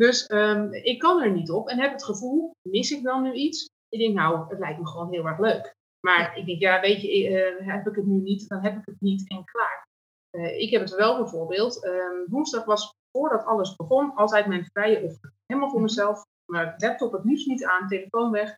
Dus 0.01 0.29
um, 0.29 0.73
ik 0.73 0.99
kan 0.99 1.21
er 1.21 1.31
niet 1.31 1.51
op 1.51 1.67
en 1.67 1.79
heb 1.79 1.91
het 1.91 2.03
gevoel, 2.03 2.51
mis 2.69 2.91
ik 2.91 3.03
dan 3.03 3.23
nu 3.23 3.33
iets? 3.33 3.69
Ik 3.89 3.99
denk, 3.99 4.15
nou, 4.15 4.49
het 4.49 4.59
lijkt 4.59 4.79
me 4.79 4.87
gewoon 4.87 5.11
heel 5.11 5.25
erg 5.25 5.39
leuk. 5.39 5.75
Maar 5.99 6.37
ik 6.37 6.45
denk, 6.45 6.59
ja, 6.59 6.81
weet 6.81 7.01
je, 7.01 7.29
uh, 7.29 7.67
heb 7.67 7.87
ik 7.87 7.95
het 7.95 8.05
nu 8.05 8.21
niet, 8.21 8.47
dan 8.47 8.63
heb 8.63 8.77
ik 8.77 8.85
het 8.85 9.01
niet 9.01 9.29
en 9.29 9.43
klaar. 9.43 9.87
Uh, 10.31 10.59
ik 10.59 10.71
heb 10.71 10.81
het 10.81 10.95
wel 10.95 11.17
bijvoorbeeld. 11.17 11.85
Um, 11.85 12.25
woensdag 12.27 12.65
was 12.65 12.93
voordat 13.11 13.45
alles 13.45 13.75
begon 13.75 14.15
altijd 14.15 14.45
mijn 14.45 14.65
vrije 14.65 15.03
ochtend. 15.03 15.33
Helemaal 15.45 15.69
voor 15.69 15.79
mhm. 15.79 15.89
mezelf. 15.89 16.23
Maar 16.51 16.73
laptop 16.77 17.11
het 17.11 17.23
nieuws 17.23 17.45
niet 17.45 17.65
aan, 17.65 17.87
telefoon 17.87 18.31
weg. 18.31 18.57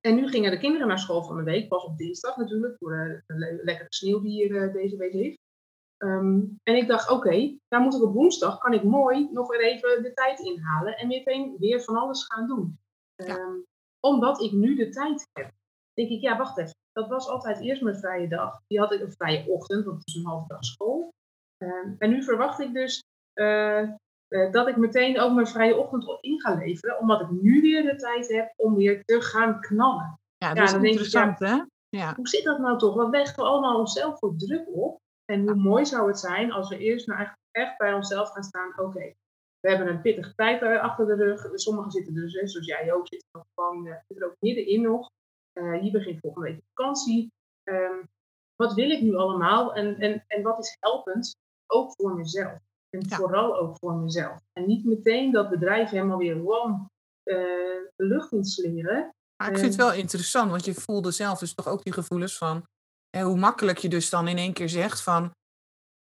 En 0.00 0.14
nu 0.14 0.28
gingen 0.28 0.50
de 0.50 0.58
kinderen 0.58 0.88
naar 0.88 0.98
school 0.98 1.22
van 1.22 1.36
de 1.36 1.42
week, 1.42 1.68
pas 1.68 1.84
op 1.84 1.98
dinsdag 1.98 2.36
natuurlijk, 2.36 2.76
voor 2.78 3.22
de, 3.26 3.60
lekkere 3.62 3.92
sneeuw 3.92 4.20
die 4.20 4.30
hier 4.30 4.50
uh, 4.50 4.72
deze 4.72 4.96
week 4.96 5.12
heeft. 5.12 5.38
Um, 6.04 6.58
en 6.62 6.76
ik 6.76 6.88
dacht, 6.88 7.10
oké, 7.10 7.26
okay, 7.26 7.58
dan 7.68 7.82
moet 7.82 7.94
ik 7.94 8.02
op 8.02 8.14
woensdag, 8.14 8.58
kan 8.58 8.72
ik 8.72 8.82
mooi 8.82 9.28
nog 9.32 9.48
weer 9.48 9.60
even 9.60 10.02
de 10.02 10.12
tijd 10.12 10.40
inhalen 10.40 10.96
en 10.96 11.08
meteen 11.08 11.56
weer 11.58 11.82
van 11.82 11.96
alles 11.96 12.24
gaan 12.24 12.46
doen. 12.46 12.78
Um, 13.16 13.64
Omdat 14.00 14.40
ik 14.40 14.52
nu 14.52 14.74
de 14.76 14.88
tijd 14.88 15.28
heb. 15.32 15.50
denk 15.94 16.10
ik, 16.10 16.20
ja, 16.20 16.36
wacht 16.36 16.58
even. 16.58 16.74
Dat 16.92 17.08
was 17.08 17.28
altijd 17.28 17.60
eerst 17.60 17.82
mijn 17.82 17.96
vrije 17.96 18.28
dag. 18.28 18.60
Die 18.66 18.78
had 18.78 18.92
ik 18.92 19.00
een 19.00 19.12
vrije 19.12 19.48
ochtend, 19.48 19.84
want 19.84 19.98
het 19.98 20.06
is 20.06 20.14
een 20.14 20.26
halve 20.26 20.48
dag 20.48 20.64
school. 20.64 21.12
Um, 21.62 21.96
en 21.98 22.10
nu 22.10 22.22
verwacht 22.22 22.60
ik 22.60 22.72
dus 22.72 23.02
uh, 23.34 23.88
uh, 24.28 24.52
dat 24.52 24.68
ik 24.68 24.76
meteen 24.76 25.20
ook 25.20 25.34
mijn 25.34 25.46
vrije 25.46 25.76
ochtend 25.76 26.18
in 26.20 26.40
ga 26.40 26.54
leveren, 26.54 26.98
omdat 26.98 27.20
ik 27.20 27.30
nu 27.30 27.60
weer 27.60 27.82
de 27.82 27.96
tijd 27.96 28.28
heb 28.28 28.52
om 28.56 28.74
weer 28.74 29.04
te 29.04 29.20
gaan 29.20 29.60
knallen. 29.60 30.18
Ja, 30.36 30.54
dat 30.54 30.68
is 30.68 30.72
interessant, 30.72 31.38
hè? 31.38 31.62
Ja. 31.88 32.14
Hoe 32.14 32.28
zit 32.28 32.44
dat 32.44 32.58
nou 32.58 32.78
toch? 32.78 32.94
Wat 32.94 33.10
leggen 33.10 33.36
we 33.36 33.42
allemaal 33.42 33.78
onszelf 33.78 34.18
voor 34.18 34.36
druk 34.36 34.68
op? 34.68 35.00
En 35.30 35.40
hoe 35.40 35.54
mooi 35.54 35.86
zou 35.86 36.08
het 36.08 36.18
zijn 36.18 36.52
als 36.52 36.68
we 36.68 36.78
eerst 36.78 37.06
nou 37.06 37.20
echt, 37.20 37.36
echt 37.50 37.78
bij 37.78 37.94
onszelf 37.94 38.30
gaan 38.30 38.42
staan, 38.42 38.78
oké, 38.78 39.12
we 39.60 39.68
hebben 39.68 39.88
een 39.88 40.00
pittige 40.00 40.34
tijd 40.34 40.62
achter 40.62 41.06
de 41.06 41.14
rug. 41.14 41.48
Sommigen 41.54 41.90
zitten 41.90 42.14
dus, 42.14 42.32
zoals 42.32 42.66
jij 42.66 42.92
ook, 42.92 43.06
zitten 43.06 43.28
er, 43.32 43.44
gewoon, 43.54 43.84
zitten 43.84 44.26
er 44.26 44.26
ook 44.26 44.36
middenin 44.40 44.82
nog. 44.82 45.08
Uh, 45.60 45.80
hier 45.80 45.92
begint 45.92 46.20
volgende 46.20 46.48
week 46.48 46.60
vakantie. 46.74 47.32
Um, 47.64 48.08
wat 48.56 48.74
wil 48.74 48.90
ik 48.90 49.00
nu 49.00 49.14
allemaal 49.14 49.74
en, 49.74 49.98
en, 49.98 50.24
en 50.26 50.42
wat 50.42 50.58
is 50.58 50.76
helpend, 50.80 51.36
ook 51.66 51.92
voor 51.96 52.14
mezelf? 52.14 52.58
En 52.90 53.08
vooral 53.08 53.56
ook 53.56 53.76
voor 53.78 53.94
mezelf. 53.94 54.38
En 54.52 54.66
niet 54.66 54.84
meteen 54.84 55.32
dat 55.32 55.50
bedrijf 55.50 55.90
helemaal 55.90 56.18
weer 56.18 56.42
wam 56.42 56.90
uh, 57.24 57.36
de 57.96 58.04
lucht 58.04 58.32
in 58.32 58.44
slingeren. 58.44 59.14
Maar 59.36 59.50
ik 59.50 59.58
vind 59.58 59.72
het 59.72 59.82
wel 59.82 59.92
interessant, 59.92 60.50
want 60.50 60.64
je 60.64 60.74
voelde 60.74 61.10
zelf 61.10 61.38
dus 61.38 61.54
toch 61.54 61.68
ook 61.68 61.82
die 61.82 61.92
gevoelens 61.92 62.38
van 62.38 62.64
hè, 63.10 63.22
hoe 63.22 63.36
makkelijk 63.36 63.78
je 63.78 63.88
dus 63.88 64.10
dan 64.10 64.28
in 64.28 64.38
één 64.38 64.52
keer 64.52 64.68
zegt 64.68 65.00
van 65.00 65.30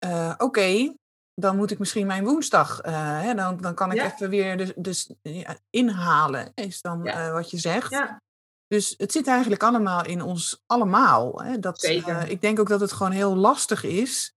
uh, 0.06 0.34
oké, 0.38 0.94
dan 1.34 1.56
moet 1.56 1.72
ik 1.72 1.80
misschien 1.80 2.08
mijn 2.08 2.24
woensdag, 2.24 2.86
uh, 2.86 3.22
hè, 3.22 3.34
dan, 3.34 3.58
dan 3.58 3.76
kan 3.76 3.92
ik 3.92 3.98
ja. 3.98 4.14
even 4.14 4.30
weer 4.30 4.58
dus, 4.58 4.74
dus 4.76 5.14
ja, 5.22 5.58
inhalen, 5.70 6.52
is 6.56 6.82
dan 6.82 7.04
ja. 7.04 7.32
wat 7.32 7.52
je 7.52 7.58
zegt. 7.58 8.02
Dus 8.68 8.94
het 8.98 9.12
zit 9.12 9.28
eigenlijk 9.28 9.64
allemaal 9.64 10.06
in 10.06 10.22
ons 10.22 10.64
allemaal. 10.66 11.42
Hè, 11.42 11.60
dat, 11.60 11.84
ik 12.28 12.42
denk 12.42 12.60
ook 12.60 12.70
dat 12.70 12.80
het 12.80 12.92
gewoon 12.92 13.12
heel 13.12 13.36
lastig 13.36 13.84
is 13.84 14.34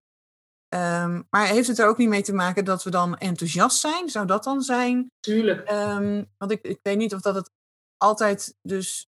Um, 0.74 1.26
maar 1.30 1.46
heeft 1.46 1.68
het 1.68 1.78
er 1.78 1.86
ook 1.86 1.96
niet 1.96 2.08
mee 2.08 2.22
te 2.22 2.32
maken 2.32 2.64
dat 2.64 2.82
we 2.82 2.90
dan 2.90 3.16
enthousiast 3.16 3.80
zijn? 3.80 4.08
Zou 4.08 4.26
dat 4.26 4.44
dan 4.44 4.62
zijn? 4.62 5.10
Tuurlijk. 5.20 5.70
Um, 5.70 6.30
want 6.38 6.50
ik, 6.50 6.62
ik 6.62 6.78
weet 6.82 6.96
niet 6.96 7.14
of 7.14 7.20
dat 7.20 7.34
het 7.34 7.50
altijd 7.96 8.54
dus. 8.62 9.06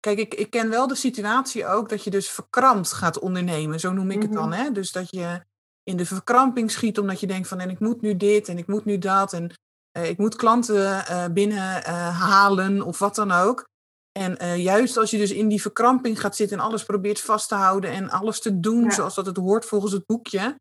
Kijk, 0.00 0.18
ik, 0.18 0.34
ik 0.34 0.50
ken 0.50 0.70
wel 0.70 0.86
de 0.86 0.94
situatie 0.94 1.66
ook 1.66 1.88
dat 1.88 2.04
je 2.04 2.10
dus 2.10 2.30
verkrampt 2.30 2.92
gaat 2.92 3.18
ondernemen. 3.18 3.80
Zo 3.80 3.92
noem 3.92 4.10
ik 4.10 4.22
het 4.22 4.32
dan. 4.32 4.48
Mhm. 4.48 4.58
Hè? 4.58 4.72
Dus 4.72 4.92
dat 4.92 5.10
je 5.10 5.42
in 5.82 5.96
de 5.96 6.06
verkramping 6.06 6.70
schiet 6.70 6.98
omdat 6.98 7.20
je 7.20 7.26
denkt 7.26 7.48
van 7.48 7.60
en 7.60 7.70
ik 7.70 7.80
moet 7.80 8.00
nu 8.00 8.16
dit 8.16 8.48
en 8.48 8.58
ik 8.58 8.66
moet 8.66 8.84
nu 8.84 8.98
dat 8.98 9.32
en 9.32 9.52
uh, 9.98 10.08
ik 10.08 10.18
moet 10.18 10.36
klanten 10.36 10.76
uh, 10.76 11.24
binnenhalen 11.32 12.76
uh, 12.76 12.86
of 12.86 12.98
wat 12.98 13.14
dan 13.14 13.32
ook. 13.32 13.68
En 14.12 14.60
juist 14.60 14.96
als 14.96 15.10
je 15.10 15.18
dus 15.18 15.30
in 15.30 15.48
die 15.48 15.60
verkramping 15.60 16.20
gaat 16.20 16.36
zitten 16.36 16.58
en 16.58 16.64
alles 16.64 16.84
probeert 16.84 17.20
vast 17.20 17.48
te 17.48 17.54
houden 17.54 17.90
en 17.90 18.10
alles 18.10 18.40
te 18.40 18.60
doen 18.60 18.84
ja. 18.84 18.90
zoals 18.90 19.14
dat 19.14 19.26
het 19.26 19.36
hoort 19.36 19.64
volgens 19.64 19.92
het 19.92 20.06
boekje. 20.06 20.58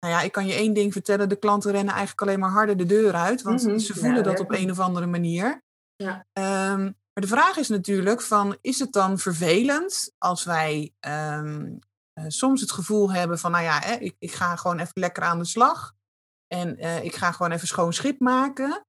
Nou 0.00 0.14
ja, 0.14 0.20
ik 0.20 0.32
kan 0.32 0.46
je 0.46 0.54
één 0.54 0.72
ding 0.72 0.92
vertellen, 0.92 1.28
de 1.28 1.36
klanten 1.36 1.70
rennen 1.70 1.94
eigenlijk 1.94 2.22
alleen 2.22 2.38
maar 2.38 2.50
harder 2.50 2.76
de 2.76 2.86
deur 2.86 3.14
uit, 3.14 3.42
want 3.42 3.62
mm 3.62 3.68
-hmm. 3.68 3.78
ze 3.78 3.94
voelen 3.94 4.16
ja, 4.16 4.22
dat 4.22 4.40
op 4.40 4.52
een 4.52 4.70
of 4.70 4.80
andere 4.80 5.06
manier. 5.06 5.62
Ja. 5.96 6.26
Um, 6.72 6.96
maar 7.16 7.28
de 7.28 7.34
vraag 7.34 7.56
is 7.56 7.68
natuurlijk 7.68 8.22
van, 8.22 8.56
is 8.60 8.78
het 8.78 8.92
dan 8.92 9.18
vervelend 9.18 10.14
als 10.18 10.44
wij 10.44 10.94
um, 11.00 11.78
uh, 12.18 12.24
soms 12.26 12.60
het 12.60 12.72
gevoel 12.72 13.12
hebben 13.12 13.38
van, 13.38 13.50
nou 13.50 13.64
ja, 13.64 13.78
hè, 13.78 13.94
ik, 13.94 14.16
ik, 14.18 14.32
ga 14.32 14.56
gewoon 14.56 14.78
even 14.78 15.00
lekker 15.00 15.22
aan 15.22 15.38
de 15.38 15.44
slag 15.44 15.92
en 16.46 16.78
uh, 16.78 17.04
ik 17.04 17.14
ga 17.14 17.32
gewoon 17.32 17.52
even 17.52 17.66
schoon 17.66 17.92
schip 17.92 18.20
maken. 18.20 18.84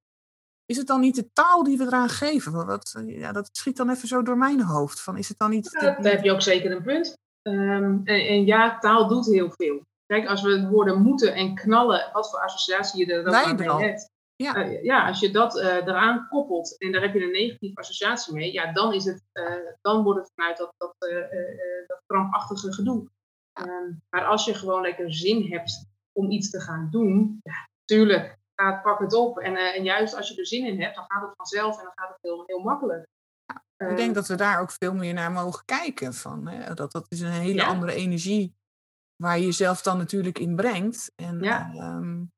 Is 0.66 0.78
het 0.78 0.88
dan 0.88 1.00
niet 1.00 1.16
de 1.16 1.32
taal 1.34 1.64
die 1.64 1.78
we 1.78 1.84
eraan 1.84 2.10
geven? 2.10 2.66
Wat, 2.66 3.04
ja, 3.06 3.32
dat 3.32 3.50
schiet 3.52 3.78
dan 3.78 3.90
even 3.90 4.08
zo 4.08 4.22
door 4.22 4.38
mijn 4.38 4.62
hoofd. 4.62 5.02
Van, 5.02 5.18
is 5.18 5.30
het 5.30 5.38
dan 5.38 5.50
niet 5.50 5.78
ja, 5.82 6.00
daar 6.02 6.12
heb 6.12 6.24
je 6.24 6.32
ook 6.32 6.42
zeker 6.42 6.72
een 6.72 6.84
punt. 6.84 7.14
Ehm, 7.42 8.00
en, 8.04 8.28
en, 8.28 8.46
ja, 8.46 8.80
taal 8.80 9.08
doet 9.08 9.26
heel 9.26 9.52
veel. 9.52 9.82
Kijk, 10.06 10.28
als 10.28 10.42
we 10.42 10.50
het 10.50 10.70
woorden 10.70 11.02
moeten 11.02 11.34
en 11.34 11.56
knallen, 11.56 12.10
wat 12.14 12.30
voor 12.30 12.40
associatie 12.40 13.06
je 13.06 13.14
er 13.14 13.34
aan 13.34 13.56
mee 13.56 13.72
hebt. 13.72 14.10
Ja. 14.38 14.68
Uh, 14.68 14.84
ja, 14.84 15.08
als 15.08 15.20
je 15.20 15.32
dat 15.32 15.56
uh, 15.56 15.76
eraan 15.76 16.28
koppelt 16.28 16.78
en 16.78 16.92
daar 16.92 17.02
heb 17.02 17.14
je 17.14 17.24
een 17.24 17.32
negatieve 17.32 17.80
associatie 17.80 18.34
mee, 18.34 18.54
ja, 18.54 18.72
dan, 18.74 18.94
is 18.94 19.06
het, 19.06 19.24
uh, 19.34 19.56
dan 19.82 20.04
wordt 20.04 20.20
het 20.20 20.32
vanuit 20.36 20.58
dat, 20.58 20.74
dat, 20.78 20.96
dat 21.88 22.02
krampachtige 22.06 22.74
gedoe. 22.74 23.10
Um, 23.62 24.02
maar 24.10 24.26
als 24.26 24.46
je 24.46 24.54
gewoon 24.54 24.82
lekker 24.82 25.14
zin 25.14 25.52
hebt 25.52 25.86
om 26.12 26.32
iets 26.32 26.50
te 26.50 26.62
gaan 26.62 26.88
doen, 26.92 27.40
ja, 27.44 27.70
tuurlijk, 27.86 28.38
ga, 28.56 28.80
pak 28.82 29.00
het 29.00 29.14
op. 29.14 29.40
En, 29.40 29.56
en 29.56 29.84
juist 29.84 30.16
als 30.16 30.30
je 30.30 30.36
er 30.36 30.48
zin 30.48 30.66
in 30.66 30.82
hebt, 30.82 30.96
dan 30.96 31.06
gaat 31.08 31.22
het 31.22 31.36
vanzelf 31.36 31.78
en 31.78 31.84
dan 31.84 31.94
gaat 31.96 32.10
het 32.10 32.18
heel, 32.22 32.44
heel 32.46 32.60
makkelijk. 32.60 33.08
ik 33.78 33.98
denk 33.98 34.16
dat 34.16 34.28
we 34.28 34.36
daar 34.36 34.60
ook 34.62 34.72
veel 34.72 34.94
meer 34.94 35.14
naar 35.14 35.32
mogen 35.32 35.66
kijken. 35.66 36.14
Van, 36.14 36.48
hè? 36.48 36.74
Dat, 36.74 36.92
dat 36.92 37.06
is 37.10 37.22
een 37.22 37.32
hele 37.32 37.62
ja. 37.62 37.68
andere 37.68 37.94
energie 37.94 38.56
waar 39.16 39.38
je 39.38 39.46
jezelf 39.46 39.82
dan 39.82 39.98
natuurlijk 39.98 40.40
in 40.40 40.56
brengt. 40.56 41.12
En, 41.16 41.40
ja. 41.40 41.72
Um, 41.76 42.32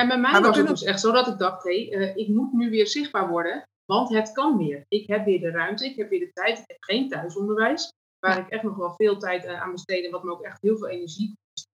ja, 0.00 0.06
bij 0.06 0.18
mij 0.18 0.40
was 0.40 0.56
het 0.56 0.68
dus 0.68 0.82
echt 0.82 1.00
zo 1.00 1.12
dat 1.12 1.26
ik 1.26 1.38
dacht, 1.38 1.64
hé, 1.64 1.88
hey, 1.88 1.98
uh, 1.98 2.16
ik 2.16 2.28
moet 2.28 2.52
nu 2.52 2.70
weer 2.70 2.86
zichtbaar 2.86 3.28
worden, 3.28 3.62
want 3.84 4.08
het 4.08 4.32
kan 4.32 4.56
weer. 4.56 4.84
Ik 4.88 5.06
heb 5.06 5.24
weer 5.24 5.40
de 5.40 5.50
ruimte, 5.50 5.86
ik 5.86 5.96
heb 5.96 6.08
weer 6.08 6.20
de 6.20 6.32
tijd, 6.32 6.58
ik 6.58 6.64
heb 6.66 6.76
geen 6.82 7.08
thuisonderwijs, 7.08 7.92
waar 8.18 8.38
ik 8.38 8.48
echt 8.48 8.62
nog 8.62 8.76
wel 8.76 8.94
veel 8.96 9.18
tijd 9.18 9.44
uh, 9.44 9.62
aan 9.62 9.72
besteed 9.72 10.10
wat 10.10 10.24
me 10.24 10.30
ook 10.30 10.42
echt 10.42 10.62
heel 10.62 10.76
veel 10.76 10.88
energie 10.88 11.32
kost. 11.32 11.68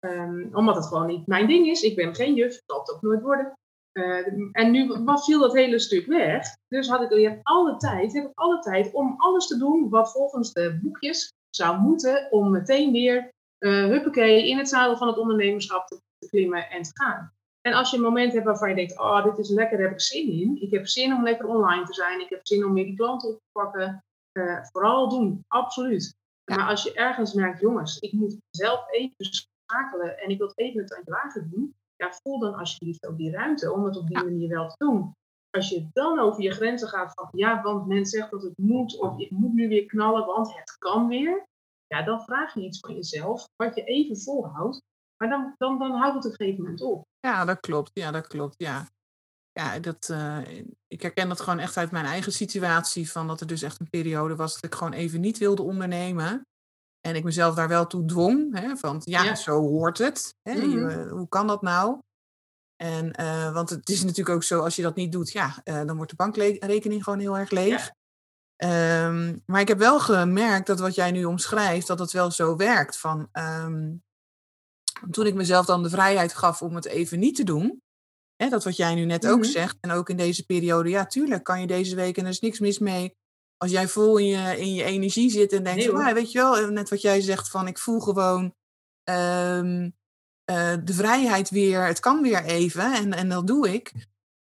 Um, 0.00 0.48
omdat 0.52 0.76
het 0.76 0.86
gewoon 0.86 1.06
niet 1.06 1.26
mijn 1.26 1.46
ding 1.46 1.66
is. 1.66 1.82
Ik 1.82 1.96
ben 1.96 2.14
geen 2.14 2.34
juf, 2.34 2.60
zal 2.66 2.78
het 2.78 2.94
ook 2.94 3.02
nooit 3.02 3.22
worden. 3.22 3.52
Uh, 3.92 4.26
en 4.52 4.70
nu 4.70 4.94
viel 5.04 5.40
dat 5.40 5.52
hele 5.52 5.78
stuk 5.78 6.06
weg. 6.06 6.56
Dus 6.68 6.88
had 6.88 7.02
ik 7.02 7.08
weer 7.08 7.40
alle 7.42 7.76
tijd, 7.76 8.12
heb 8.12 8.24
ik 8.24 8.30
alle 8.34 8.58
tijd 8.58 8.92
om 8.92 9.14
alles 9.16 9.46
te 9.46 9.58
doen 9.58 9.88
wat 9.88 10.12
volgens 10.12 10.52
de 10.52 10.78
boekjes 10.82 11.32
zou 11.50 11.80
moeten 11.80 12.28
om 12.30 12.50
meteen 12.50 12.92
weer 12.92 13.28
uh, 13.58 13.84
huppakee 13.84 14.48
in 14.48 14.58
het 14.58 14.68
zadel 14.68 14.96
van 14.96 15.08
het 15.08 15.18
ondernemerschap 15.18 15.86
te, 15.86 16.00
te, 16.18 16.28
klimmen 16.28 16.70
en 16.70 16.82
te 16.82 16.90
gaan. 16.92 17.33
En 17.66 17.72
als 17.72 17.90
je 17.90 17.96
een 17.96 18.02
moment 18.02 18.32
hebt 18.32 18.44
waarvan 18.44 18.68
je 18.68 18.74
denkt, 18.74 18.98
oh, 18.98 19.24
dit 19.24 19.38
is 19.38 19.48
lekker, 19.48 19.76
daar 19.78 19.86
heb 19.86 19.96
ik 19.96 20.02
zin 20.02 20.28
in. 20.28 20.62
Ik 20.62 20.70
heb 20.70 20.86
zin 20.86 21.14
om 21.14 21.22
lekker 21.22 21.46
online 21.46 21.84
te 21.84 21.94
zijn. 21.94 22.20
Ik 22.20 22.28
heb 22.28 22.46
zin 22.46 22.64
om 22.64 22.72
meer 22.72 22.84
die 22.84 22.96
klanten 22.96 23.28
op 23.28 23.34
te 23.34 23.50
pakken. 23.52 24.04
Uh, 24.38 24.64
vooral 24.64 25.08
doen, 25.08 25.44
absoluut. 25.48 26.14
Maar 26.44 26.68
als 26.68 26.82
je 26.82 26.92
ergens 26.92 27.32
merkt, 27.32 27.60
jongens, 27.60 27.98
ik 27.98 28.12
moet 28.12 28.38
zelf 28.50 28.90
even 28.90 29.14
schakelen 29.18 30.18
en 30.18 30.30
ik 30.30 30.38
wil 30.38 30.46
het 30.46 30.58
even 30.58 30.80
het 30.80 30.88
tandje 30.88 31.10
lager 31.10 31.50
doen. 31.50 31.74
Ja, 31.96 32.12
voel 32.12 32.38
dan 32.38 32.54
alsjeblieft 32.54 33.06
ook 33.06 33.16
die 33.16 33.30
ruimte 33.30 33.72
om 33.72 33.84
het 33.84 33.96
op 33.96 34.06
die 34.06 34.22
manier 34.24 34.48
wel 34.48 34.68
te 34.68 34.84
doen. 34.84 35.12
Als 35.50 35.68
je 35.68 35.88
dan 35.92 36.18
over 36.18 36.42
je 36.42 36.50
grenzen 36.50 36.88
gaat 36.88 37.12
van, 37.14 37.28
ja, 37.32 37.62
want 37.62 37.86
men 37.86 38.06
zegt 38.06 38.30
dat 38.30 38.42
het 38.42 38.58
moet, 38.58 38.98
of 38.98 39.18
ik 39.18 39.30
moet 39.30 39.52
nu 39.52 39.68
weer 39.68 39.86
knallen, 39.86 40.26
want 40.26 40.56
het 40.56 40.76
kan 40.78 41.08
weer 41.08 41.46
ja, 41.86 42.02
dan 42.02 42.24
vraag 42.24 42.54
je 42.54 42.60
iets 42.60 42.78
van 42.78 42.94
jezelf 42.94 43.48
wat 43.56 43.74
je 43.74 43.84
even 43.84 44.18
volhoudt. 44.18 44.82
Maar 45.16 45.28
dan, 45.28 45.54
dan, 45.58 45.78
dan 45.78 45.90
houdt 45.90 46.14
het 46.14 46.24
op 46.24 46.30
een 46.30 46.36
gegeven 46.36 46.62
moment 46.62 46.82
op. 46.82 47.06
Ja, 47.20 47.44
dat 47.44 47.60
klopt. 47.60 47.90
Ja, 47.92 48.10
dat 48.10 48.26
klopt. 48.26 48.54
Ja, 48.58 48.88
ja 49.52 49.78
dat, 49.78 50.08
uh, 50.10 50.38
ik 50.86 51.02
herken 51.02 51.28
dat 51.28 51.40
gewoon 51.40 51.58
echt 51.58 51.76
uit 51.76 51.90
mijn 51.90 52.06
eigen 52.06 52.32
situatie. 52.32 53.10
Van 53.10 53.26
dat 53.26 53.40
er 53.40 53.46
dus 53.46 53.62
echt 53.62 53.80
een 53.80 53.90
periode 53.90 54.36
was 54.36 54.54
dat 54.54 54.64
ik 54.64 54.74
gewoon 54.74 54.92
even 54.92 55.20
niet 55.20 55.38
wilde 55.38 55.62
ondernemen. 55.62 56.46
En 57.00 57.16
ik 57.16 57.24
mezelf 57.24 57.54
daar 57.54 57.68
wel 57.68 57.86
toe 57.86 58.04
dwong. 58.04 58.58
Hè, 58.58 58.76
van 58.76 59.00
ja, 59.04 59.34
zo 59.34 59.60
hoort 59.60 59.98
het. 59.98 60.34
Hè, 60.42 60.54
mm 60.54 61.08
hoe 61.08 61.28
kan 61.28 61.46
dat 61.46 61.62
nou? 61.62 62.00
En, 62.76 63.20
uh, 63.20 63.52
want 63.52 63.70
het 63.70 63.88
is 63.88 64.02
natuurlijk 64.02 64.36
ook 64.36 64.42
zo, 64.42 64.60
als 64.60 64.76
je 64.76 64.82
dat 64.82 64.94
niet 64.94 65.12
doet, 65.12 65.32
ja, 65.32 65.54
uh, 65.64 65.84
dan 65.84 65.96
wordt 65.96 66.10
de 66.10 66.16
bankrekening 66.16 67.04
gewoon 67.04 67.18
heel 67.18 67.38
erg 67.38 67.50
leeg. 67.50 67.90
Ja. 68.56 69.06
Um, 69.06 69.42
maar 69.46 69.60
ik 69.60 69.68
heb 69.68 69.78
wel 69.78 70.00
gemerkt 70.00 70.66
dat 70.66 70.80
wat 70.80 70.94
jij 70.94 71.10
nu 71.10 71.24
omschrijft, 71.24 71.86
dat 71.86 71.98
het 71.98 72.12
wel 72.12 72.30
zo 72.30 72.56
werkt. 72.56 72.98
Van, 72.98 73.28
um, 73.32 74.02
toen 75.10 75.26
ik 75.26 75.34
mezelf 75.34 75.66
dan 75.66 75.82
de 75.82 75.90
vrijheid 75.90 76.34
gaf 76.34 76.62
om 76.62 76.74
het 76.74 76.84
even 76.84 77.18
niet 77.18 77.36
te 77.36 77.44
doen, 77.44 77.82
hè, 78.36 78.48
dat 78.48 78.64
wat 78.64 78.76
jij 78.76 78.94
nu 78.94 79.04
net 79.04 79.26
ook 79.26 79.36
mm 79.36 79.42
-hmm. 79.42 79.50
zegt, 79.50 79.76
en 79.80 79.90
ook 79.90 80.08
in 80.08 80.16
deze 80.16 80.44
periode, 80.44 80.88
ja, 80.88 81.06
tuurlijk 81.06 81.44
kan 81.44 81.60
je 81.60 81.66
deze 81.66 81.96
week, 81.96 82.16
en 82.16 82.24
er 82.24 82.30
is 82.30 82.40
niks 82.40 82.58
mis 82.58 82.78
mee, 82.78 83.14
als 83.56 83.70
jij 83.70 83.88
vol 83.88 84.18
in 84.18 84.26
je, 84.26 84.58
in 84.58 84.74
je 84.74 84.84
energie 84.84 85.30
zit 85.30 85.52
en 85.52 85.62
denkt, 85.62 85.78
nee, 85.78 85.90
van, 85.90 86.04
ah, 86.04 86.12
weet 86.12 86.32
je 86.32 86.38
wel, 86.38 86.70
net 86.70 86.90
wat 86.90 87.00
jij 87.00 87.20
zegt, 87.20 87.48
van 87.48 87.66
ik 87.66 87.78
voel 87.78 88.00
gewoon 88.00 88.54
um, 89.10 89.94
uh, 90.50 90.74
de 90.84 90.92
vrijheid 90.92 91.50
weer, 91.50 91.86
het 91.86 92.00
kan 92.00 92.22
weer 92.22 92.44
even, 92.44 92.94
en, 92.94 93.12
en 93.12 93.28
dat 93.28 93.46
doe 93.46 93.72
ik. 93.72 93.92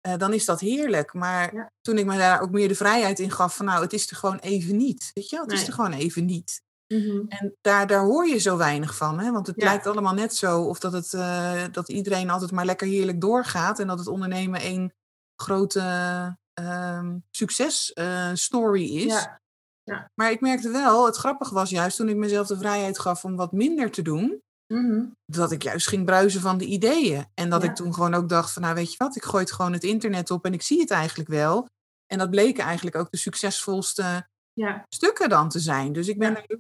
Uh, 0.07 0.17
dan 0.17 0.33
is 0.33 0.45
dat 0.45 0.61
heerlijk. 0.61 1.13
Maar 1.13 1.55
ja. 1.55 1.73
toen 1.81 1.99
ik 1.99 2.07
me 2.07 2.17
daar 2.17 2.41
ook 2.41 2.51
meer 2.51 2.69
de 2.69 2.75
vrijheid 2.75 3.19
in 3.19 3.31
gaf 3.31 3.57
van 3.57 3.67
nou, 3.67 3.83
het 3.83 3.93
is 3.93 4.11
er 4.11 4.17
gewoon 4.17 4.39
even 4.39 4.77
niet. 4.77 5.11
Weet 5.15 5.29
je 5.29 5.37
wel, 5.37 5.45
het 5.45 5.55
nee. 5.55 5.63
is 5.63 5.69
er 5.69 5.75
gewoon 5.75 5.93
even 5.93 6.25
niet. 6.25 6.63
Mm 6.95 7.01
-hmm. 7.01 7.25
En 7.29 7.57
daar, 7.61 7.87
daar 7.87 8.05
hoor 8.05 8.27
je 8.27 8.39
zo 8.39 8.57
weinig 8.57 8.97
van. 8.97 9.21
Hè? 9.21 9.31
Want 9.31 9.47
het 9.47 9.57
ja. 9.57 9.65
lijkt 9.65 9.87
allemaal 9.87 10.15
net 10.15 10.35
zo 10.35 10.63
of 10.63 10.79
dat, 10.79 10.93
het, 10.93 11.13
uh, 11.13 11.65
dat 11.73 11.89
iedereen 11.89 12.31
altijd 12.31 12.53
maar 12.53 12.65
lekker 12.65 12.87
heerlijk 12.87 13.21
doorgaat. 13.21 13.79
En 13.79 13.87
dat 13.87 13.99
het 13.99 14.09
ondernemen 14.09 14.67
een 14.67 14.93
grote 15.37 15.81
uh, 16.61 17.05
successtory 17.31 18.97
is. 18.97 19.13
Ja. 19.13 19.41
Ja. 19.83 20.11
Maar 20.15 20.31
ik 20.31 20.41
merkte 20.41 20.71
wel, 20.71 21.07
het 21.07 21.17
grappige 21.17 21.55
was 21.55 21.71
juist 21.71 21.97
toen 21.97 22.09
ik 22.09 22.17
mezelf 22.17 22.47
de 22.47 22.57
vrijheid 22.57 22.99
gaf 22.99 23.25
om 23.25 23.37
wat 23.37 23.53
minder 23.53 23.91
te 23.91 24.03
doen. 24.03 24.43
Mm-hmm. 24.67 25.17
Dat 25.25 25.53
ik 25.53 25.63
juist 25.63 25.89
ging 25.89 26.05
bruisen 26.05 26.41
van 26.41 26.59
de 26.59 26.65
ideeën. 26.65 27.27
En 27.35 27.51
dat 27.51 27.63
ik 27.63 27.75
toen 27.75 27.95
gewoon 27.95 28.15
ook 28.15 28.29
dacht 28.29 28.53
van, 28.53 28.63
nou 28.63 28.75
weet 28.75 28.91
je 28.91 28.99
wat, 28.99 29.17
ik 29.17 29.25
gooi 29.25 29.43
het 29.43 29.53
gewoon 29.53 29.73
het 29.73 29.85
internet 29.85 30.31
op 30.31 30.45
en 30.45 30.53
ik 30.53 30.63
zie 30.63 30.81
het 30.81 30.91
eigenlijk 30.91 31.29
wel. 31.29 31.69
En 32.07 32.19
dat 32.19 32.31
bleken 32.31 32.65
eigenlijk 32.65 32.97
ook 32.97 33.11
de 33.11 33.17
succesvolste 33.17 34.29
ja. 34.53 34.85
stukken 34.89 35.29
dan 35.29 35.49
te 35.49 35.59
zijn. 35.59 35.93
Dus 35.93 36.09
ik 36.09 36.19
ben 36.19 36.33
ja. 36.33 36.43
er 36.47 36.59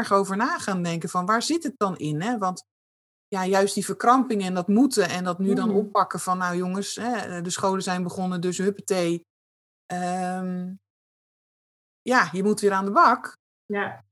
erg 0.00 0.12
over 0.12 0.36
na 0.36 0.58
gaan 0.58 0.82
denken 0.82 1.08
van, 1.08 1.26
waar 1.26 1.42
zit 1.42 1.62
het 1.62 1.74
dan 1.76 1.98
in? 1.98 2.20
Hè? 2.20 2.38
Want 2.38 2.64
ja, 3.28 3.46
juist 3.46 3.74
die 3.74 3.84
verkramping 3.84 4.42
en 4.42 4.54
dat 4.54 4.68
moeten 4.68 5.08
en 5.08 5.24
dat 5.24 5.38
nu 5.38 5.54
dan 5.54 5.70
oppakken 5.70 6.20
van, 6.20 6.38
nou 6.38 6.56
jongens, 6.56 6.94
hè, 6.94 7.42
de 7.42 7.50
scholen 7.50 7.82
zijn 7.82 8.02
begonnen, 8.02 8.40
dus 8.40 8.58
huppatee. 8.58 9.24
Um, 9.92 10.78
ja, 12.02 12.28
je 12.32 12.42
moet 12.42 12.60
weer 12.60 12.72
aan 12.72 12.84
de 12.84 12.90
bak. 12.90 13.36
Ja 13.66 14.04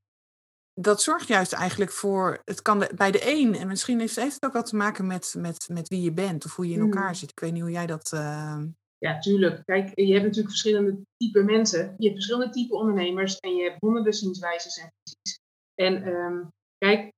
dat 0.81 1.01
zorgt 1.01 1.27
juist 1.27 1.53
eigenlijk 1.53 1.91
voor, 1.91 2.41
het 2.45 2.61
kan 2.61 2.79
de, 2.79 2.91
bij 2.95 3.11
de 3.11 3.31
een, 3.31 3.55
en 3.55 3.67
misschien 3.67 3.99
heeft, 3.99 4.15
heeft 4.15 4.33
het 4.33 4.45
ook 4.45 4.53
wat 4.53 4.65
te 4.65 4.75
maken 4.75 5.07
met, 5.07 5.35
met, 5.37 5.69
met 5.71 5.87
wie 5.87 6.01
je 6.01 6.13
bent 6.13 6.45
of 6.45 6.55
hoe 6.55 6.67
je 6.67 6.73
in 6.73 6.79
elkaar 6.79 7.07
mm. 7.07 7.13
zit. 7.13 7.29
Ik 7.29 7.39
weet 7.39 7.51
niet 7.51 7.61
hoe 7.61 7.71
jij 7.71 7.85
dat. 7.85 8.11
Uh... 8.13 8.63
Ja, 8.97 9.19
tuurlijk. 9.19 9.65
Kijk, 9.65 9.91
je 9.99 10.11
hebt 10.11 10.23
natuurlijk 10.23 10.49
verschillende 10.49 11.01
type 11.17 11.43
mensen. 11.43 11.79
Je 11.97 12.03
hebt 12.03 12.13
verschillende 12.13 12.49
type 12.49 12.75
ondernemers 12.75 13.37
en 13.37 13.55
je 13.55 13.63
hebt 13.63 13.79
honderden 13.79 14.13
zienswijzes 14.13 14.77
en 14.77 14.91
visies. 15.03 15.38
En 15.79 16.07
um, 16.07 16.51
kijk, 16.77 17.13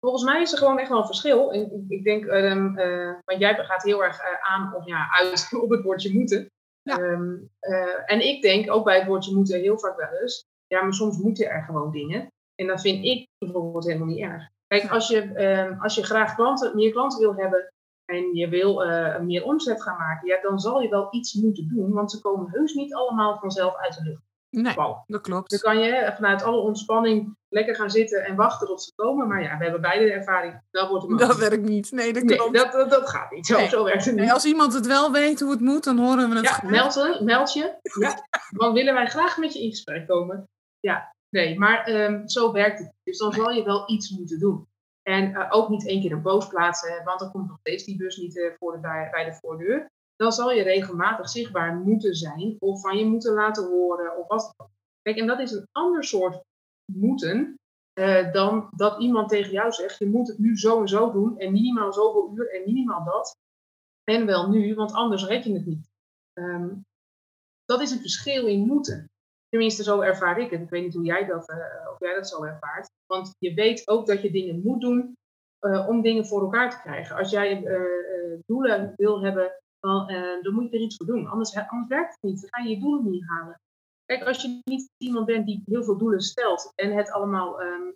volgens 0.00 0.24
mij 0.24 0.42
is 0.42 0.52
er 0.52 0.58
gewoon 0.58 0.78
echt 0.78 0.88
wel 0.88 0.98
een 0.98 1.06
verschil. 1.06 1.52
En 1.52 1.84
ik 1.88 2.04
denk, 2.04 2.24
um, 2.24 2.78
uh, 2.78 3.14
want 3.24 3.40
jij 3.40 3.54
gaat 3.54 3.82
heel 3.82 4.04
erg 4.04 4.20
uh, 4.20 4.52
aan 4.52 4.74
of 4.74 4.86
ja, 4.86 5.10
uit 5.10 5.48
op 5.62 5.70
het 5.70 5.82
woordje 5.82 6.12
moeten. 6.12 6.50
Ja. 6.82 6.98
Um, 6.98 7.50
en 8.06 8.26
ik 8.26 8.42
denk 8.42 8.70
ook 8.70 8.84
bij 8.84 8.98
het 8.98 9.06
woordje 9.06 9.34
moeten 9.34 9.60
heel 9.60 9.78
vaak 9.78 9.96
wel 9.96 10.20
eens, 10.20 10.44
ja, 10.66 10.82
maar 10.82 10.94
soms 10.94 11.18
moeten 11.18 11.48
er 11.48 11.62
gewoon 11.62 11.92
dingen. 11.92 12.32
En 12.54 12.66
dat 12.66 12.80
vind 12.80 13.04
ik 13.04 13.28
bijvoorbeeld 13.38 13.84
helemaal 13.84 14.06
niet 14.06 14.22
erg. 14.22 14.48
Kijk, 14.66 14.90
als 14.90 15.08
je, 15.08 15.76
als 15.80 15.94
je 15.94 16.04
graag 16.04 16.34
klanten, 16.34 16.76
meer 16.76 16.92
klanten 16.92 17.20
wil 17.20 17.34
hebben 17.34 17.72
en 18.04 18.34
je 18.34 18.48
wil 18.48 18.84
meer 19.20 19.44
omzet 19.44 19.82
gaan 19.82 19.96
maken, 19.96 20.28
ja, 20.28 20.40
dan 20.40 20.60
zal 20.60 20.80
je 20.80 20.88
wel 20.88 21.08
iets 21.10 21.34
moeten 21.34 21.68
doen, 21.68 21.92
want 21.92 22.10
ze 22.10 22.20
komen 22.20 22.50
heus 22.50 22.74
niet 22.74 22.94
allemaal 22.94 23.38
vanzelf 23.38 23.76
uit 23.76 23.94
de 23.94 24.02
lucht. 24.02 24.25
Nee, 24.50 24.74
dat 25.06 25.20
klopt. 25.20 25.50
Dan 25.50 25.60
kan 25.60 25.78
je 25.78 26.12
vanuit 26.14 26.42
alle 26.42 26.60
ontspanning 26.60 27.36
lekker 27.48 27.74
gaan 27.74 27.90
zitten 27.90 28.24
en 28.24 28.36
wachten 28.36 28.66
tot 28.66 28.82
ze 28.82 28.92
komen. 28.94 29.28
Maar 29.28 29.42
ja, 29.42 29.58
we 29.58 29.62
hebben 29.62 29.80
beide 29.80 30.04
de 30.04 30.12
ervaring. 30.12 30.62
Dat, 30.70 30.88
wordt 30.88 31.18
dat 31.18 31.36
werkt 31.36 31.62
niet. 31.62 31.92
Nee, 31.92 32.12
dat 32.12 32.24
klopt. 32.24 32.52
Nee, 32.52 32.62
dat, 32.62 32.72
dat, 32.72 32.90
dat, 32.90 33.10
gaat 33.10 33.30
niet. 33.30 33.46
Zo, 33.46 33.56
nee. 33.56 33.68
zo 33.68 33.84
werkt 33.84 34.04
het 34.04 34.14
niet. 34.14 34.24
Nee, 34.24 34.32
als 34.32 34.44
iemand 34.44 34.72
het 34.72 34.86
wel 34.86 35.12
weet 35.12 35.40
hoe 35.40 35.50
het 35.50 35.60
moet, 35.60 35.84
dan 35.84 35.98
horen 35.98 36.30
we 36.30 36.36
het. 36.36 36.44
Ja, 36.44 36.60
meld, 36.68 37.20
meld 37.20 37.52
je. 37.52 37.74
Ja. 37.98 38.26
Dan 38.50 38.72
willen 38.72 38.94
wij 38.94 39.06
graag 39.06 39.38
met 39.38 39.52
je 39.52 39.62
in 39.62 39.70
gesprek 39.70 40.06
komen. 40.06 40.48
Ja, 40.80 41.14
Nee, 41.36 41.58
maar 41.58 41.88
um, 41.88 42.28
zo 42.28 42.52
werkt 42.52 42.78
het. 42.78 42.92
Dus 43.02 43.18
dan 43.18 43.32
zal 43.32 43.50
je 43.50 43.64
wel 43.64 43.90
iets 43.90 44.10
moeten 44.10 44.38
doen. 44.38 44.66
En 45.02 45.30
uh, 45.30 45.46
ook 45.50 45.68
niet 45.68 45.86
één 45.86 46.00
keer 46.00 46.12
een 46.12 46.22
post 46.22 46.48
plaatsen, 46.48 47.04
want 47.04 47.20
dan 47.20 47.30
komt 47.30 47.48
nog 47.48 47.58
steeds 47.58 47.84
die 47.84 47.96
bus 47.96 48.16
niet 48.16 48.36
uh, 48.36 48.52
voor 48.58 48.72
de, 48.72 48.78
bij, 48.78 49.08
bij, 49.10 49.24
de 49.24 49.34
voordeur. 49.34 49.90
Dan 50.16 50.32
zal 50.32 50.52
je 50.52 50.62
regelmatig 50.62 51.28
zichtbaar 51.28 51.74
moeten 51.74 52.14
zijn 52.14 52.56
of 52.58 52.80
van 52.80 52.98
je 52.98 53.04
moeten 53.04 53.32
laten 53.32 53.66
horen 53.66 54.18
of 54.18 54.26
wat 54.26 54.54
Kijk, 55.02 55.18
en 55.18 55.26
dat 55.26 55.40
is 55.40 55.52
een 55.52 55.68
ander 55.72 56.04
soort 56.04 56.42
moeten 56.92 57.58
uh, 57.98 58.32
dan 58.32 58.68
dat 58.76 59.00
iemand 59.00 59.28
tegen 59.28 59.52
jou 59.52 59.72
zegt, 59.72 59.98
je 59.98 60.06
moet 60.06 60.28
het 60.28 60.38
nu 60.38 60.58
zo 60.58 60.80
en 60.80 60.88
zo 60.88 61.12
doen 61.12 61.38
en 61.38 61.52
minimaal 61.52 61.92
zoveel 61.92 62.32
uur 62.34 62.54
en 62.54 62.62
minimaal 62.64 63.04
dat. 63.04 63.36
En 64.04 64.26
wel 64.26 64.48
nu, 64.48 64.74
want 64.74 64.92
anders 64.92 65.26
red 65.26 65.44
je 65.44 65.52
het 65.52 65.66
niet. 65.66 65.88
Um, 66.38 66.84
dat 67.64 67.80
is 67.80 67.90
een 67.90 68.00
verschil 68.00 68.46
in 68.46 68.66
moeten. 68.66 69.10
Tenminste, 69.48 69.82
zo 69.82 70.00
ervaar 70.00 70.38
ik 70.38 70.50
het. 70.50 70.60
Ik 70.60 70.70
weet 70.70 70.82
niet 70.82 70.94
hoe 70.94 71.04
jij 71.04 71.26
dat, 71.26 71.50
uh, 71.50 71.56
of 71.92 71.98
jij 71.98 72.14
dat 72.14 72.28
zo 72.28 72.44
ervaart. 72.44 72.90
Want 73.06 73.34
je 73.38 73.54
weet 73.54 73.88
ook 73.88 74.06
dat 74.06 74.22
je 74.22 74.30
dingen 74.30 74.60
moet 74.62 74.80
doen 74.80 75.16
uh, 75.60 75.88
om 75.88 76.02
dingen 76.02 76.26
voor 76.26 76.42
elkaar 76.42 76.70
te 76.70 76.80
krijgen. 76.80 77.16
Als 77.16 77.30
jij 77.30 77.62
doelen 78.46 78.92
wil 78.96 79.22
hebben, 79.22 79.52
dan, 79.86 80.06
dan, 80.42 80.54
moet 80.54 80.70
je 80.70 80.76
er 80.76 80.82
iets 80.82 80.96
voor 80.96 81.06
doen. 81.06 81.26
Anders, 81.26 81.56
anders 81.56 81.88
werkt 81.88 82.12
het 82.12 82.30
niet. 82.30 82.40
Dan 82.40 82.50
ga 82.50 82.62
je 82.62 82.68
je 82.74 82.80
doelen 82.80 83.10
niet 83.10 83.26
halen. 83.26 83.60
Kijk, 84.04 84.22
als 84.22 84.42
je 84.42 84.60
niet 84.64 84.90
iemand 84.96 85.26
bent 85.26 85.46
die 85.46 85.62
heel 85.66 85.84
veel 85.84 85.98
doelen 85.98 86.20
stelt 86.20 86.72
en 86.74 86.96
het 86.96 87.10
allemaal 87.10 87.62
um, 87.62 87.94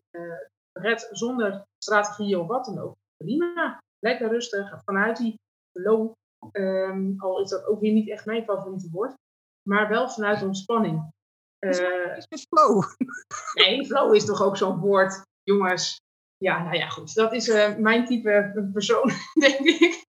redt 0.72 1.08
zonder 1.10 1.64
strategie 1.78 2.38
of 2.38 2.46
wat 2.46 2.64
dan 2.64 2.78
ook. 2.78 2.96
Prima. 3.16 3.78
Lekker 3.98 4.28
rustig, 4.28 4.82
vanuit 4.84 5.16
die 5.16 5.34
flow. 5.78 6.12
Ehm, 6.52 7.12
al 7.16 7.40
is 7.40 7.50
dat 7.50 7.66
ook 7.66 7.80
weer 7.80 7.92
niet 7.92 8.08
echt 8.08 8.26
mijn 8.26 8.44
favoriete 8.44 8.90
woord. 8.90 9.14
Maar 9.68 9.88
wel 9.88 10.08
vanuit 10.08 10.42
ontspanning. 10.42 11.10
Uh, 11.60 12.16
is 12.16 12.46
flow? 12.48 12.84
Nee, 13.54 13.86
flow 13.86 14.14
is 14.14 14.24
toch 14.24 14.42
ook 14.42 14.56
zo'n 14.56 14.78
woord, 14.78 15.22
jongens. 15.42 15.96
Ja, 16.36 16.62
nou 16.62 16.76
ja, 16.76 16.88
goed. 16.88 17.14
Dat 17.14 17.32
is 17.32 17.48
uh, 17.48 17.76
mijn 17.76 18.06
type 18.06 18.68
persoon, 18.72 19.10
denk 19.44 19.58
ik. 19.58 20.04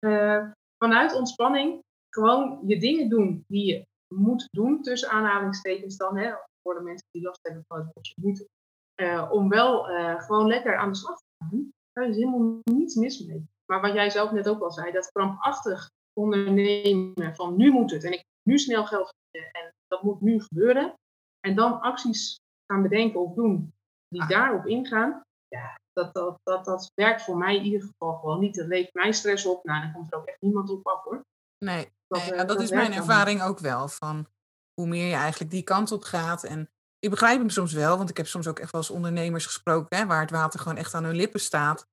uh, 0.00 0.50
vanuit 0.84 1.14
ontspanning 1.14 1.82
gewoon 2.08 2.60
je 2.66 2.78
dingen 2.78 3.08
doen 3.08 3.44
die 3.46 3.66
je 3.66 3.86
moet 4.14 4.48
doen, 4.50 4.82
tussen 4.82 5.10
aanhalingstekens 5.10 5.96
dan, 5.96 6.16
hè, 6.16 6.34
voor 6.62 6.74
de 6.74 6.80
mensen 6.80 7.06
die 7.10 7.22
last 7.22 7.38
hebben 7.42 7.64
van 7.68 7.78
het 7.78 7.90
woordje 7.94 8.14
moeten. 8.16 8.46
om 9.30 9.48
wel 9.48 9.84
gewoon 10.18 10.46
lekker 10.46 10.76
aan 10.76 10.88
de 10.88 10.96
slag 10.96 11.16
te 11.16 11.44
gaan. 11.44 11.72
Daar 11.92 12.08
is 12.08 12.16
helemaal 12.16 12.58
niets 12.62 12.94
mis 12.94 13.26
mee. 13.26 13.48
Maar 13.66 13.80
wat 13.80 13.92
jij 13.92 14.10
zelf 14.10 14.30
net 14.30 14.48
ook 14.48 14.62
al 14.62 14.72
zei, 14.72 14.92
dat 14.92 15.10
krampachtig 15.12 15.90
ondernemen 16.12 17.34
van 17.34 17.56
nu 17.56 17.70
moet 17.70 17.90
het 17.90 18.04
en 18.04 18.12
ik 18.12 18.24
nu 18.42 18.58
snel 18.58 18.86
geld 18.86 19.08
verdienen 19.08 19.62
en 19.62 19.72
dat 19.86 20.02
moet 20.02 20.20
nu 20.20 20.40
gebeuren. 20.40 20.94
En 21.40 21.54
dan 21.54 21.80
acties 21.80 22.38
gaan 22.66 22.82
bedenken 22.82 23.20
of 23.20 23.34
doen 23.34 23.72
die 24.08 24.22
ah. 24.22 24.28
daarop 24.28 24.66
ingaan. 24.66 25.22
Ja, 25.48 25.79
dat, 25.92 26.14
dat, 26.14 26.38
dat, 26.42 26.64
dat 26.64 26.92
werkt 26.94 27.22
voor 27.22 27.36
mij 27.36 27.56
in 27.56 27.64
ieder 27.64 27.80
geval 27.80 28.14
gewoon 28.14 28.40
niet. 28.40 28.54
Dat 28.54 28.66
levert 28.66 28.94
mij 28.94 29.12
stress 29.12 29.46
op. 29.46 29.64
Nou, 29.64 29.82
dan 29.82 29.92
komt 29.92 30.12
er 30.12 30.18
ook 30.18 30.26
echt 30.26 30.40
niemand 30.40 30.70
op 30.70 30.86
af 30.86 31.02
hoor. 31.02 31.24
Nee, 31.58 31.92
dat, 32.06 32.30
nee, 32.30 32.44
dat, 32.44 32.60
is 32.60 32.70
mijn 32.70 32.92
ervaring 32.92 33.42
ook 33.42 33.58
wel. 33.58 33.88
Van 33.88 34.26
hoe 34.74 34.86
meer 34.86 35.06
je 35.06 35.14
eigenlijk 35.14 35.50
die 35.50 35.62
kant 35.62 35.92
op 35.92 36.02
gaat. 36.02 36.44
En 36.44 36.70
ik 36.98 37.10
begrijp 37.10 37.38
hem 37.38 37.50
soms 37.50 37.72
wel, 37.72 37.96
want 37.96 38.10
ik 38.10 38.16
heb 38.16 38.26
soms 38.26 38.46
ook 38.46 38.58
echt 38.58 38.72
wel 38.72 38.80
eens 38.80 38.90
ondernemers 38.90 39.46
gesproken 39.46 39.96
hè, 39.96 40.06
waar 40.06 40.20
het 40.20 40.30
water 40.30 40.60
gewoon 40.60 40.76
echt 40.76 40.94
aan 40.94 41.04
hun 41.04 41.16
lippen 41.16 41.40
staat. 41.40 41.86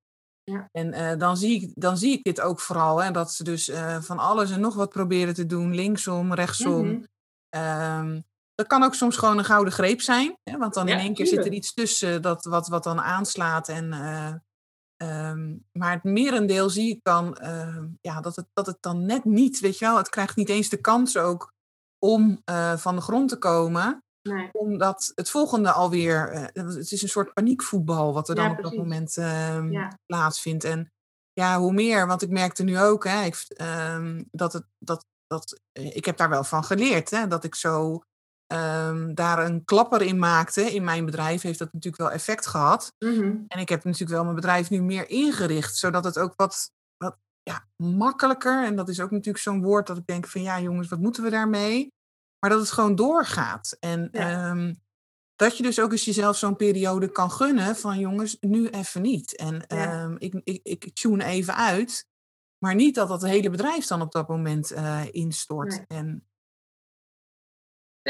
Ja. 0.43 0.69
En 0.71 0.93
uh, 0.93 1.19
dan, 1.19 1.37
zie 1.37 1.61
ik, 1.61 1.71
dan 1.75 1.97
zie 1.97 2.11
ik 2.11 2.23
dit 2.23 2.41
ook 2.41 2.59
vooral, 2.59 3.03
hè, 3.03 3.11
dat 3.11 3.33
ze 3.33 3.43
dus 3.43 3.69
uh, 3.69 4.01
van 4.01 4.19
alles 4.19 4.51
en 4.51 4.59
nog 4.59 4.75
wat 4.75 4.89
proberen 4.89 5.33
te 5.33 5.45
doen, 5.45 5.75
linksom, 5.75 6.33
rechtsom. 6.33 6.87
Mm 6.87 7.05
-hmm. 7.49 8.25
Dat 8.57 8.67
kan 8.67 8.83
ook 8.83 8.93
soms 8.93 9.17
gewoon 9.17 9.37
een 9.37 9.45
gouden 9.45 9.73
greep 9.73 10.01
zijn, 10.01 10.37
hè, 10.43 10.57
want 10.57 10.73
dan 10.73 10.87
ja, 10.87 10.93
in 10.93 10.99
één 10.99 11.13
keer 11.13 11.27
zit 11.27 11.45
er 11.45 11.51
iets 11.51 11.73
tussen 11.73 12.21
dat, 12.21 12.45
wat, 12.45 12.67
wat 12.67 12.83
dan 12.83 13.01
aanslaat. 13.01 13.69
En, 13.69 13.85
uh, 13.93 14.33
um, 15.29 15.65
maar 15.71 15.91
het 15.91 16.03
merendeel 16.03 16.69
zie 16.69 16.89
ik 16.89 16.99
dan 17.03 17.37
ehm, 17.37 17.87
ja, 18.01 18.21
dat, 18.21 18.35
het, 18.35 18.47
dat 18.53 18.65
het 18.65 18.77
dan 18.79 19.05
net 19.05 19.25
niet, 19.25 19.59
weet 19.59 19.77
je 19.77 19.85
wel, 19.85 19.97
het 19.97 20.09
krijgt 20.09 20.35
niet 20.35 20.49
eens 20.49 20.69
de 20.69 20.81
kans 20.81 21.17
ook 21.17 21.53
om 21.99 22.41
van 22.75 22.95
de 22.95 23.01
grond 23.01 23.29
te 23.29 23.37
komen. 23.37 24.03
Nee. 24.21 24.49
Omdat 24.51 25.11
het 25.15 25.29
volgende 25.29 25.71
alweer, 25.71 26.33
uh, 26.33 26.41
het 26.53 26.91
is 26.91 27.01
een 27.01 27.09
soort 27.09 27.33
paniekvoetbal 27.33 28.13
wat 28.13 28.29
er 28.29 28.35
dan 28.35 28.51
op 28.51 28.61
dat 28.61 28.75
moment 28.75 29.17
uh, 29.17 29.87
plaatsvindt. 30.05 30.63
En 30.63 30.91
ja, 31.33 31.59
hoe 31.59 31.73
meer, 31.73 32.07
want 32.07 32.21
ik 32.21 32.29
merkte 32.29 32.63
nu 32.63 32.79
ook, 32.79 33.03
hè, 33.03 33.23
ik, 33.23 33.45
dat 34.31 34.53
het, 34.53 34.65
dat, 34.77 35.05
dat, 35.27 35.61
eh, 35.71 35.95
ik 35.95 36.05
heb 36.05 36.17
daar 36.17 36.29
wel 36.29 36.43
van 36.43 36.63
geleerd, 36.63 37.09
hè, 37.09 37.27
dat 37.27 37.43
ik 37.43 37.55
zo 37.55 38.01
ehm, 38.47 39.13
daar 39.13 39.45
een 39.45 39.65
klapper 39.65 40.01
in 40.01 40.19
maakte. 40.19 40.61
In 40.61 40.83
mijn 40.83 41.05
bedrijf 41.05 41.41
heeft 41.41 41.59
dat 41.59 41.73
natuurlijk 41.73 42.03
wel 42.03 42.11
effect 42.11 42.47
gehad. 42.47 42.93
Mm-hmm. 42.99 43.45
En 43.47 43.59
ik 43.59 43.69
heb 43.69 43.83
natuurlijk 43.83 44.11
wel 44.11 44.23
mijn 44.23 44.35
bedrijf 44.35 44.69
nu 44.69 44.81
meer 44.81 45.09
ingericht, 45.09 45.75
zodat 45.75 46.03
het 46.03 46.19
ook 46.19 46.33
wat, 46.35 46.71
wat 46.97 47.17
ja, 47.43 47.67
makkelijker, 47.75 48.65
en 48.65 48.75
dat 48.75 48.89
is 48.89 48.99
ook 48.99 49.11
natuurlijk 49.11 49.43
zo'n 49.43 49.63
woord 49.63 49.87
dat 49.87 49.97
ik 49.97 50.05
denk 50.05 50.27
van 50.27 50.41
ja 50.41 50.59
jongens, 50.59 50.87
wat 50.87 50.99
moeten 50.99 51.23
we 51.23 51.29
daarmee? 51.29 51.93
Maar 52.39 52.49
dat 52.49 52.59
het 52.59 52.71
gewoon 52.71 52.95
doorgaat. 52.95 53.77
En 53.79 54.11
ehm, 54.11 54.73
dat 55.35 55.57
je 55.57 55.63
dus 55.63 55.79
ook 55.79 55.91
eens 55.91 56.05
jezelf 56.05 56.37
zo'n 56.37 56.55
periode 56.55 57.11
kan 57.11 57.31
gunnen 57.31 57.75
van 57.75 57.99
jongens, 57.99 58.37
nu 58.39 58.67
even 58.67 59.01
niet. 59.01 59.35
En 59.35 59.67
ehm, 59.67 60.15
ik, 60.17 60.41
ik, 60.43 60.59
ik 60.63 60.93
tune 60.93 61.23
even 61.23 61.55
uit. 61.55 62.07
Maar 62.57 62.75
niet 62.75 62.95
dat 62.95 63.07
dat 63.07 63.21
hele 63.21 63.49
bedrijf 63.49 63.87
dan 63.87 64.01
op 64.01 64.11
dat 64.11 64.27
moment 64.27 64.71
uh, 64.71 65.01
instort. 65.11 65.69
Nee. 65.69 65.85
En 65.87 66.26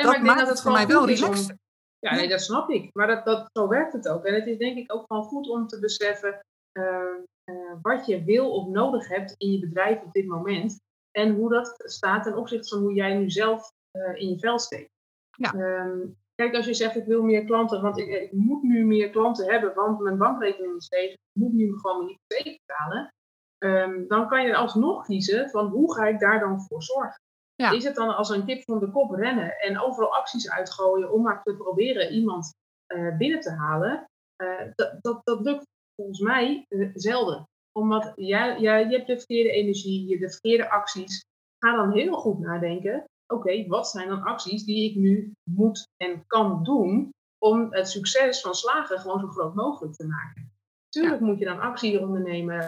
nee, 0.06 0.14
dat 0.14 0.24
maakt 0.24 0.40
dat 0.40 0.50
het 0.50 0.62
voor 0.62 0.72
mij 0.72 0.88
wel 0.88 1.06
relaxed. 1.06 1.52
Om... 1.52 1.58
Ja, 2.00 2.16
nee, 2.16 2.28
dat 2.28 2.42
snap 2.42 2.70
ik. 2.70 2.90
Maar 2.94 3.08
dat, 3.08 3.26
dat, 3.26 3.50
zo 3.54 3.68
werkt 3.68 3.94
het 3.94 4.08
ook. 4.08 4.26
En 4.26 4.34
het 4.34 4.48
is 4.48 4.58
denk 4.58 4.78
ik 4.78 4.94
ook 4.94 5.06
gewoon 5.08 5.24
goed 5.24 5.50
om 5.50 5.68
te 5.68 5.80
beseffen 5.80 6.40
uh, 6.80 7.16
uh, 7.50 7.74
wat 7.82 8.06
je 8.06 8.24
wil 8.24 8.52
of 8.52 8.68
nodig 8.68 9.08
hebt 9.08 9.36
in 9.38 9.52
je 9.52 9.60
bedrijf 9.60 10.02
op 10.02 10.12
dit 10.12 10.28
moment. 10.28 10.80
En 11.12 11.36
hoe 11.36 11.50
dat 11.50 11.76
staat 11.78 12.24
ten 12.24 12.38
opzichte 12.38 12.68
van 12.68 12.80
hoe 12.80 12.94
jij 12.94 13.18
nu 13.18 13.30
zelf 13.30 13.72
uh, 13.92 14.22
in 14.22 14.30
je 14.30 14.40
vel 14.40 14.60
steekt. 14.60 14.90
Ja. 15.32 15.54
Um, 15.54 16.18
kijk, 16.36 16.56
als 16.56 16.66
je 16.66 16.74
zegt 16.74 16.96
ik 16.96 17.06
wil 17.06 17.24
meer 17.24 17.46
klanten, 17.46 17.82
want 17.82 17.98
ik, 17.98 18.08
ik, 18.08 18.32
moet 18.32 18.64
nu 18.64 18.86
meer 18.86 19.10
klanten 19.10 19.52
hebben, 19.52 19.76
want 19.76 20.00
mijn 20.00 20.18
bankrekening 20.18 20.76
is 20.76 20.88
tegen, 20.88 21.12
ik 21.12 21.42
moet 21.42 21.54
nu 21.54 21.78
gewoon 21.78 21.98
mijn 21.98 22.18
hypotheek 22.18 22.60
betalen. 22.66 23.14
Um, 23.58 24.08
dan 24.08 24.28
kan 24.28 24.46
je 24.46 24.56
alsnog 24.56 25.06
kiezen 25.06 25.50
van 25.50 25.68
hoe 25.68 25.94
ga 25.94 26.08
ik 26.08 26.20
daar 26.20 26.40
dan 26.40 26.62
voor 26.62 26.84
zorgen. 26.84 27.22
Ja. 27.58 27.72
Is 27.72 27.84
het 27.84 27.96
dan 27.96 28.16
als 28.16 28.30
een 28.30 28.46
kip 28.46 28.64
van 28.64 28.80
de 28.80 28.92
kop 28.92 29.12
rennen 29.12 29.58
en 29.60 29.80
overal 29.80 30.16
acties 30.16 30.50
uitgooien 30.50 31.12
om 31.12 31.22
maar 31.22 31.44
te 31.44 31.56
proberen 31.56 32.14
iemand 32.14 32.54
uh, 32.88 33.18
binnen 33.18 33.40
te 33.40 33.52
halen? 33.52 34.06
Uh, 34.44 34.72
dat, 34.76 34.98
dat, 35.02 35.22
dat 35.24 35.40
lukt 35.40 35.66
volgens 35.96 36.20
mij 36.20 36.66
uh, 36.70 36.90
zelden. 36.94 37.48
Omdat 37.72 38.12
jij, 38.16 38.60
jij, 38.60 38.90
je 38.90 38.96
hebt 38.96 39.08
de 39.08 39.18
verkeerde 39.18 39.52
energie, 39.52 40.20
de 40.20 40.32
verkeerde 40.32 40.70
acties. 40.70 41.26
Ga 41.60 41.76
dan 41.76 41.92
heel 41.92 42.14
goed 42.14 42.40
nadenken 42.40 43.06
oké, 43.28 43.68
wat 43.68 43.90
zijn 43.90 44.08
dan 44.08 44.24
acties 44.24 44.64
die 44.64 44.90
ik 44.90 44.96
nu 44.96 45.32
moet 45.44 45.88
en 45.98 46.24
kan 46.28 46.64
doen 46.64 47.10
om 47.38 47.74
het 47.74 47.90
succes 47.90 48.42
van 48.42 48.56
slagen 48.56 49.00
gewoon 49.00 49.20
zo 49.20 49.28
groot 49.28 49.56
mogelijk 49.56 49.96
te 49.96 50.08
maken. 50.08 50.52
Tuurlijk 50.90 51.22
moet 51.22 51.40
je 51.40 51.46
dan 51.46 51.60
actie 51.60 52.02
ondernemen, 52.02 52.60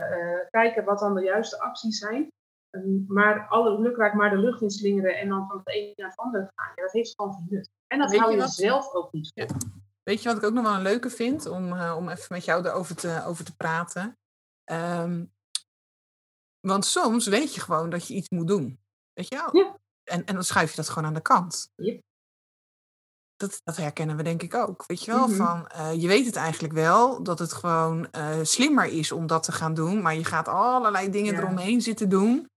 kijken 0.50 0.84
wat 0.84 1.00
dan 1.00 1.16
de 1.16 1.24
juiste 1.24 1.60
acties 1.60 1.98
zijn. 1.98 2.28
Um, 2.72 3.06
maar 3.08 3.48
alle 3.48 3.80
lukraak 3.80 4.14
maar 4.14 4.30
de 4.30 4.38
lucht 4.38 4.62
in 4.62 4.70
slingeren 4.70 5.18
en 5.18 5.30
dan 5.30 5.48
van 5.48 5.58
het 5.58 5.68
een 5.76 5.94
naar 5.96 6.10
het 6.10 6.18
andere 6.18 6.52
gaan. 6.56 6.72
Ja, 6.76 6.82
dat 6.82 6.92
heeft 6.92 7.14
gewoon 7.16 7.34
geen 7.34 7.48
nut. 7.50 7.70
En 7.88 8.00
dat 8.00 8.16
hou 8.18 8.32
je, 8.32 8.38
wat? 8.38 8.54
zelf 8.54 8.94
ook 8.94 9.12
niet. 9.12 9.32
Ja. 9.34 9.46
Weet 10.04 10.22
je 10.24 10.30
wat 10.30 10.38
ik 10.38 10.44
ook 10.44 10.54
nog 10.54 10.64
wel 10.64 10.74
een 10.74 10.82
leuke 10.82 11.10
vind 11.10 11.46
om, 11.46 11.74
uh, 11.74 11.96
om 11.98 12.10
even 12.10 12.26
met 12.30 12.46
jou 12.46 12.66
erover 12.66 12.96
te, 12.96 13.24
over 13.26 13.46
te 13.46 13.56
praten? 13.56 14.18
Um, 14.72 15.32
want 16.60 16.86
soms 16.86 17.28
weet 17.28 17.54
je 17.54 17.62
gewoon 17.62 17.90
dat 17.90 18.08
je 18.08 18.14
iets 18.14 18.30
moet 18.30 18.48
doen. 18.48 18.80
Weet 19.14 19.28
je 19.28 19.36
wel? 19.36 19.64
Ja. 19.64 19.80
En, 20.04 20.26
en 20.26 20.34
dan 20.34 20.44
schuif 20.44 20.70
je 20.70 20.76
dat 20.76 20.90
gewoon 20.90 21.08
aan 21.08 21.14
de 21.14 21.22
kant. 21.22 21.72
Yep. 21.76 22.02
Dat, 23.36 23.62
dat 23.64 23.78
herkennen 23.78 24.16
we 24.16 24.24
denk 24.24 24.42
ik 24.44 24.54
ook. 24.54 24.84
Weet 24.86 25.04
je 25.04 25.12
wel, 25.12 25.28
mm 25.28 25.34
-hmm. 25.34 25.46
van 25.46 25.72
uh, 25.76 26.02
je 26.02 26.08
weet 26.08 26.26
het 26.26 26.36
eigenlijk 26.36 26.74
wel 26.74 27.24
dat 27.24 27.40
het 27.40 27.54
gewoon 27.54 28.08
uh, 28.12 28.40
slimmer 28.42 28.86
is 28.86 29.12
om 29.12 29.28
dat 29.28 29.44
te 29.44 29.52
gaan 29.52 29.74
doen, 29.74 30.02
maar 30.02 30.16
je 30.16 30.26
gaat 30.26 30.48
allerlei 30.48 31.10
dingen 31.10 31.34
ja. 31.34 31.40
eromheen 31.40 31.82
zitten 31.82 32.10
doen. 32.10 32.49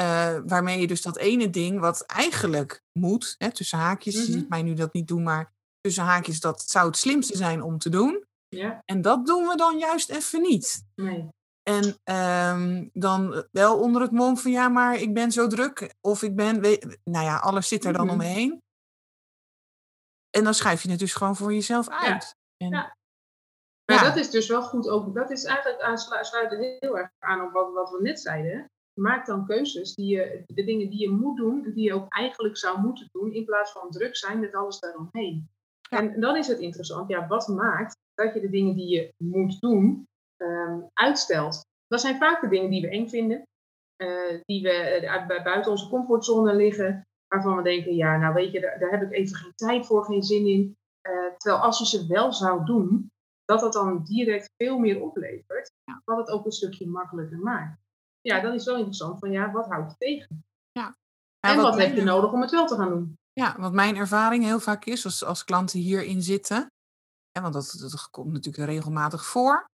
Uh, 0.00 0.38
waarmee 0.46 0.80
je 0.80 0.86
dus 0.86 1.02
dat 1.02 1.16
ene 1.16 1.50
ding 1.50 1.80
wat 1.80 2.02
eigenlijk 2.06 2.82
moet, 2.92 3.34
hè, 3.38 3.52
tussen 3.52 3.78
haakjes, 3.78 4.14
mm 4.14 4.20
-hmm. 4.20 4.32
je 4.32 4.38
ziet 4.38 4.48
mij 4.48 4.62
nu 4.62 4.74
dat 4.74 4.92
niet 4.92 5.08
doen, 5.08 5.22
maar 5.22 5.52
tussen 5.80 6.04
haakjes, 6.04 6.40
dat 6.40 6.62
zou 6.62 6.86
het 6.86 6.96
slimste 6.96 7.36
zijn 7.36 7.62
om 7.62 7.78
te 7.78 7.88
doen. 7.88 8.24
Ja. 8.48 8.82
En 8.84 9.02
dat 9.02 9.26
doen 9.26 9.46
we 9.46 9.56
dan 9.56 9.78
juist 9.78 10.10
even 10.10 10.40
niet. 10.40 10.84
Nee. 10.94 11.28
En 11.62 11.84
um, 12.14 12.90
dan 12.92 13.46
wel 13.50 13.80
onder 13.80 14.02
het 14.02 14.10
mom 14.10 14.36
van 14.36 14.50
ja, 14.50 14.68
maar 14.68 14.94
ik 14.94 15.14
ben 15.14 15.32
zo 15.32 15.46
druk. 15.46 15.94
Of 16.00 16.22
ik 16.22 16.36
ben, 16.36 16.60
weet, 16.60 16.98
nou 17.04 17.24
ja, 17.24 17.38
alles 17.38 17.68
zit 17.68 17.84
er 17.84 17.92
dan 17.92 18.02
mm 18.02 18.08
-hmm. 18.08 18.20
omheen. 18.20 18.62
En 20.30 20.44
dan 20.44 20.54
schrijf 20.54 20.82
je 20.82 20.90
het 20.90 20.98
dus 20.98 21.14
gewoon 21.14 21.36
voor 21.36 21.52
jezelf 21.52 21.88
uit. 21.88 22.36
Ja. 22.56 22.66
En, 22.66 22.70
ja. 22.70 22.96
Maar 23.84 23.96
ja. 23.96 24.04
dat 24.04 24.16
is 24.16 24.30
dus 24.30 24.48
wel 24.48 24.62
goed 24.62 24.88
ook. 24.88 25.14
Dat 25.14 25.30
is 25.30 25.44
eigenlijk 25.44 25.82
aansluiten 25.82 26.58
heel 26.58 26.98
erg 26.98 27.10
aan 27.18 27.40
op 27.40 27.52
wat, 27.52 27.72
wat 27.72 27.90
we 27.90 28.02
net 28.02 28.20
zeiden. 28.20 28.70
Maak 29.00 29.26
dan 29.26 29.46
keuzes, 29.46 29.94
die 29.94 30.16
je, 30.16 30.42
de 30.46 30.64
dingen 30.64 30.90
die 30.90 31.00
je 31.00 31.10
moet 31.10 31.36
doen, 31.36 31.72
die 31.74 31.84
je 31.84 31.94
ook 31.94 32.12
eigenlijk 32.12 32.56
zou 32.56 32.80
moeten 32.80 33.08
doen, 33.12 33.32
in 33.32 33.44
plaats 33.44 33.72
van 33.72 33.90
druk 33.90 34.16
zijn 34.16 34.40
met 34.40 34.54
alles 34.54 34.80
daaromheen. 34.80 35.48
En 35.90 36.20
dan 36.20 36.36
is 36.36 36.46
het 36.46 36.58
interessant, 36.58 37.08
ja, 37.08 37.26
wat 37.26 37.48
maakt 37.48 37.96
dat 38.14 38.34
je 38.34 38.40
de 38.40 38.50
dingen 38.50 38.74
die 38.74 38.88
je 38.88 39.12
moet 39.16 39.60
doen, 39.60 40.06
um, 40.36 40.88
uitstelt. 40.92 41.66
Dat 41.86 42.00
zijn 42.00 42.18
vaak 42.18 42.40
de 42.40 42.48
dingen 42.48 42.70
die 42.70 42.80
we 42.80 42.88
eng 42.88 43.08
vinden, 43.08 43.42
uh, 44.02 44.40
die 44.44 44.62
we 44.62 45.00
uh, 45.02 45.42
buiten 45.44 45.70
onze 45.70 45.88
comfortzone 45.88 46.54
liggen, 46.54 47.06
waarvan 47.28 47.56
we 47.56 47.62
denken, 47.62 47.94
ja, 47.94 48.18
nou 48.18 48.34
weet 48.34 48.52
je, 48.52 48.60
daar, 48.60 48.78
daar 48.78 48.90
heb 48.90 49.02
ik 49.02 49.12
even 49.12 49.36
geen 49.36 49.54
tijd 49.54 49.86
voor, 49.86 50.04
geen 50.04 50.22
zin 50.22 50.46
in. 50.46 50.76
Uh, 51.08 51.36
terwijl 51.36 51.62
als 51.62 51.78
je 51.78 51.86
ze 51.86 52.06
wel 52.06 52.32
zou 52.32 52.64
doen, 52.64 53.10
dat 53.44 53.60
dat 53.60 53.72
dan 53.72 54.04
direct 54.04 54.50
veel 54.56 54.78
meer 54.78 55.02
oplevert, 55.02 55.70
wat 56.04 56.18
het 56.18 56.30
ook 56.30 56.44
een 56.44 56.52
stukje 56.52 56.86
makkelijker 56.86 57.38
maakt. 57.38 57.79
Ja, 58.20 58.40
dan 58.40 58.52
is 58.52 58.56
het 58.56 58.64
wel 58.64 58.76
interessant 58.76 59.18
van, 59.18 59.30
ja, 59.30 59.50
wat 59.50 59.68
houdt 59.68 59.90
je 59.90 59.96
tegen? 59.96 60.44
Ja. 60.72 60.96
en 61.40 61.56
wat, 61.56 61.64
wat 61.64 61.78
heb 61.78 61.94
je 61.94 62.02
nodig 62.02 62.32
om 62.32 62.40
het 62.40 62.50
wel 62.50 62.66
te 62.66 62.74
gaan 62.74 62.88
doen? 62.88 63.18
Ja, 63.32 63.56
wat 63.58 63.72
mijn 63.72 63.96
ervaring 63.96 64.44
heel 64.44 64.60
vaak 64.60 64.84
is, 64.84 65.04
als, 65.04 65.24
als 65.24 65.44
klanten 65.44 65.78
hierin 65.78 66.22
zitten, 66.22 66.66
want 67.40 67.52
dat, 67.52 67.76
dat 67.80 68.10
komt 68.10 68.32
natuurlijk 68.32 68.70
regelmatig 68.70 69.26
voor, 69.26 69.68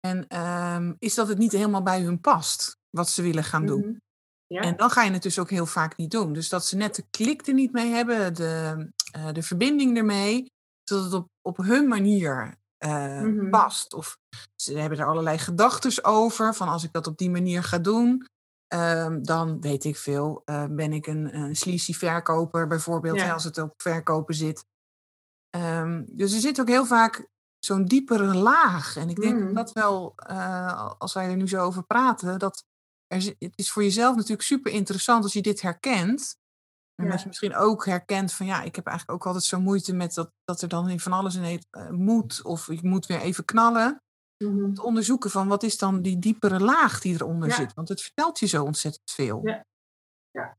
en 0.00 0.42
um, 0.74 0.96
is 0.98 1.14
dat 1.14 1.28
het 1.28 1.38
niet 1.38 1.52
helemaal 1.52 1.82
bij 1.82 2.02
hun 2.02 2.20
past, 2.20 2.76
wat 2.90 3.08
ze 3.08 3.22
willen 3.22 3.44
gaan 3.44 3.66
doen. 3.66 3.78
Mm-hmm. 3.78 4.00
Ja. 4.46 4.60
En 4.60 4.76
dan 4.76 4.90
ga 4.90 5.02
je 5.02 5.10
het 5.10 5.22
dus 5.22 5.38
ook 5.38 5.50
heel 5.50 5.66
vaak 5.66 5.96
niet 5.96 6.10
doen. 6.10 6.32
Dus 6.32 6.48
dat 6.48 6.66
ze 6.66 6.76
net 6.76 6.94
de 6.94 7.04
klik 7.10 7.46
er 7.46 7.54
niet 7.54 7.72
mee 7.72 7.90
hebben, 7.90 8.34
de, 8.34 8.86
uh, 9.16 9.32
de 9.32 9.42
verbinding 9.42 9.96
ermee, 9.96 10.46
zodat 10.84 11.04
het 11.04 11.14
op, 11.14 11.26
op 11.42 11.56
hun 11.56 11.88
manier 11.88 12.56
uh, 12.84 13.50
past. 13.50 13.94
Of 13.94 14.18
ze 14.54 14.78
hebben 14.78 14.98
er 14.98 15.06
allerlei 15.06 15.38
gedachten 15.38 16.04
over, 16.04 16.54
van 16.54 16.68
als 16.68 16.84
ik 16.84 16.92
dat 16.92 17.06
op 17.06 17.16
die 17.16 17.30
manier 17.30 17.62
ga 17.62 17.78
doen, 17.78 18.26
um, 18.74 19.22
dan 19.22 19.60
weet 19.60 19.84
ik 19.84 19.96
veel, 19.96 20.42
uh, 20.44 20.64
ben 20.70 20.92
ik 20.92 21.06
een, 21.06 21.34
een 21.34 21.56
sleazy 21.56 21.92
verkoper 21.92 22.66
bijvoorbeeld, 22.66 23.18
ja. 23.18 23.32
als 23.32 23.44
het 23.44 23.58
op 23.58 23.74
verkopen 23.76 24.34
zit. 24.34 24.64
Um, 25.56 26.04
dus 26.10 26.32
er 26.32 26.40
zit 26.40 26.60
ook 26.60 26.68
heel 26.68 26.86
vaak 26.86 27.28
zo'n 27.58 27.84
diepere 27.84 28.34
laag. 28.34 28.96
En 28.96 29.08
ik 29.08 29.20
denk 29.20 29.40
mm. 29.40 29.54
dat 29.54 29.72
wel, 29.72 30.14
uh, 30.30 30.92
als 30.98 31.14
wij 31.14 31.30
er 31.30 31.36
nu 31.36 31.48
zo 31.48 31.64
over 31.64 31.82
praten, 31.82 32.38
dat 32.38 32.64
er, 33.06 33.34
het 33.38 33.52
is 33.54 33.70
voor 33.70 33.82
jezelf 33.82 34.14
natuurlijk 34.14 34.42
super 34.42 34.72
interessant 34.72 35.22
als 35.24 35.32
je 35.32 35.42
dit 35.42 35.60
herkent. 35.60 36.36
En 36.98 37.04
ja. 37.04 37.10
dat 37.10 37.20
je 37.20 37.26
misschien 37.26 37.56
ook 37.56 37.86
herkent 37.86 38.32
van 38.32 38.46
ja, 38.46 38.62
ik 38.62 38.76
heb 38.76 38.86
eigenlijk 38.86 39.18
ook 39.18 39.26
altijd 39.26 39.44
zo 39.44 39.60
moeite 39.60 39.94
met 39.94 40.14
dat, 40.14 40.32
dat 40.44 40.62
er 40.62 40.68
dan 40.68 40.98
van 40.98 41.12
alles 41.12 41.34
in 41.34 41.42
heet, 41.42 41.66
uh, 41.70 41.88
moet. 41.90 42.42
Of 42.42 42.68
ik 42.68 42.82
moet 42.82 43.06
weer 43.06 43.20
even 43.20 43.44
knallen. 43.44 44.02
Mm 44.44 44.58
-hmm. 44.58 44.74
Te 44.74 44.82
onderzoeken 44.82 45.30
van 45.30 45.48
wat 45.48 45.62
is 45.62 45.78
dan 45.78 46.02
die 46.02 46.18
diepere 46.18 46.60
laag 46.60 47.00
die 47.00 47.14
eronder 47.14 47.48
ja. 47.48 47.54
zit. 47.54 47.74
Want 47.74 47.88
het 47.88 48.02
vertelt 48.02 48.38
je 48.38 48.46
zo 48.46 48.64
ontzettend 48.64 49.10
veel. 49.10 49.40
Ja. 49.42 49.64
ja. 50.30 50.56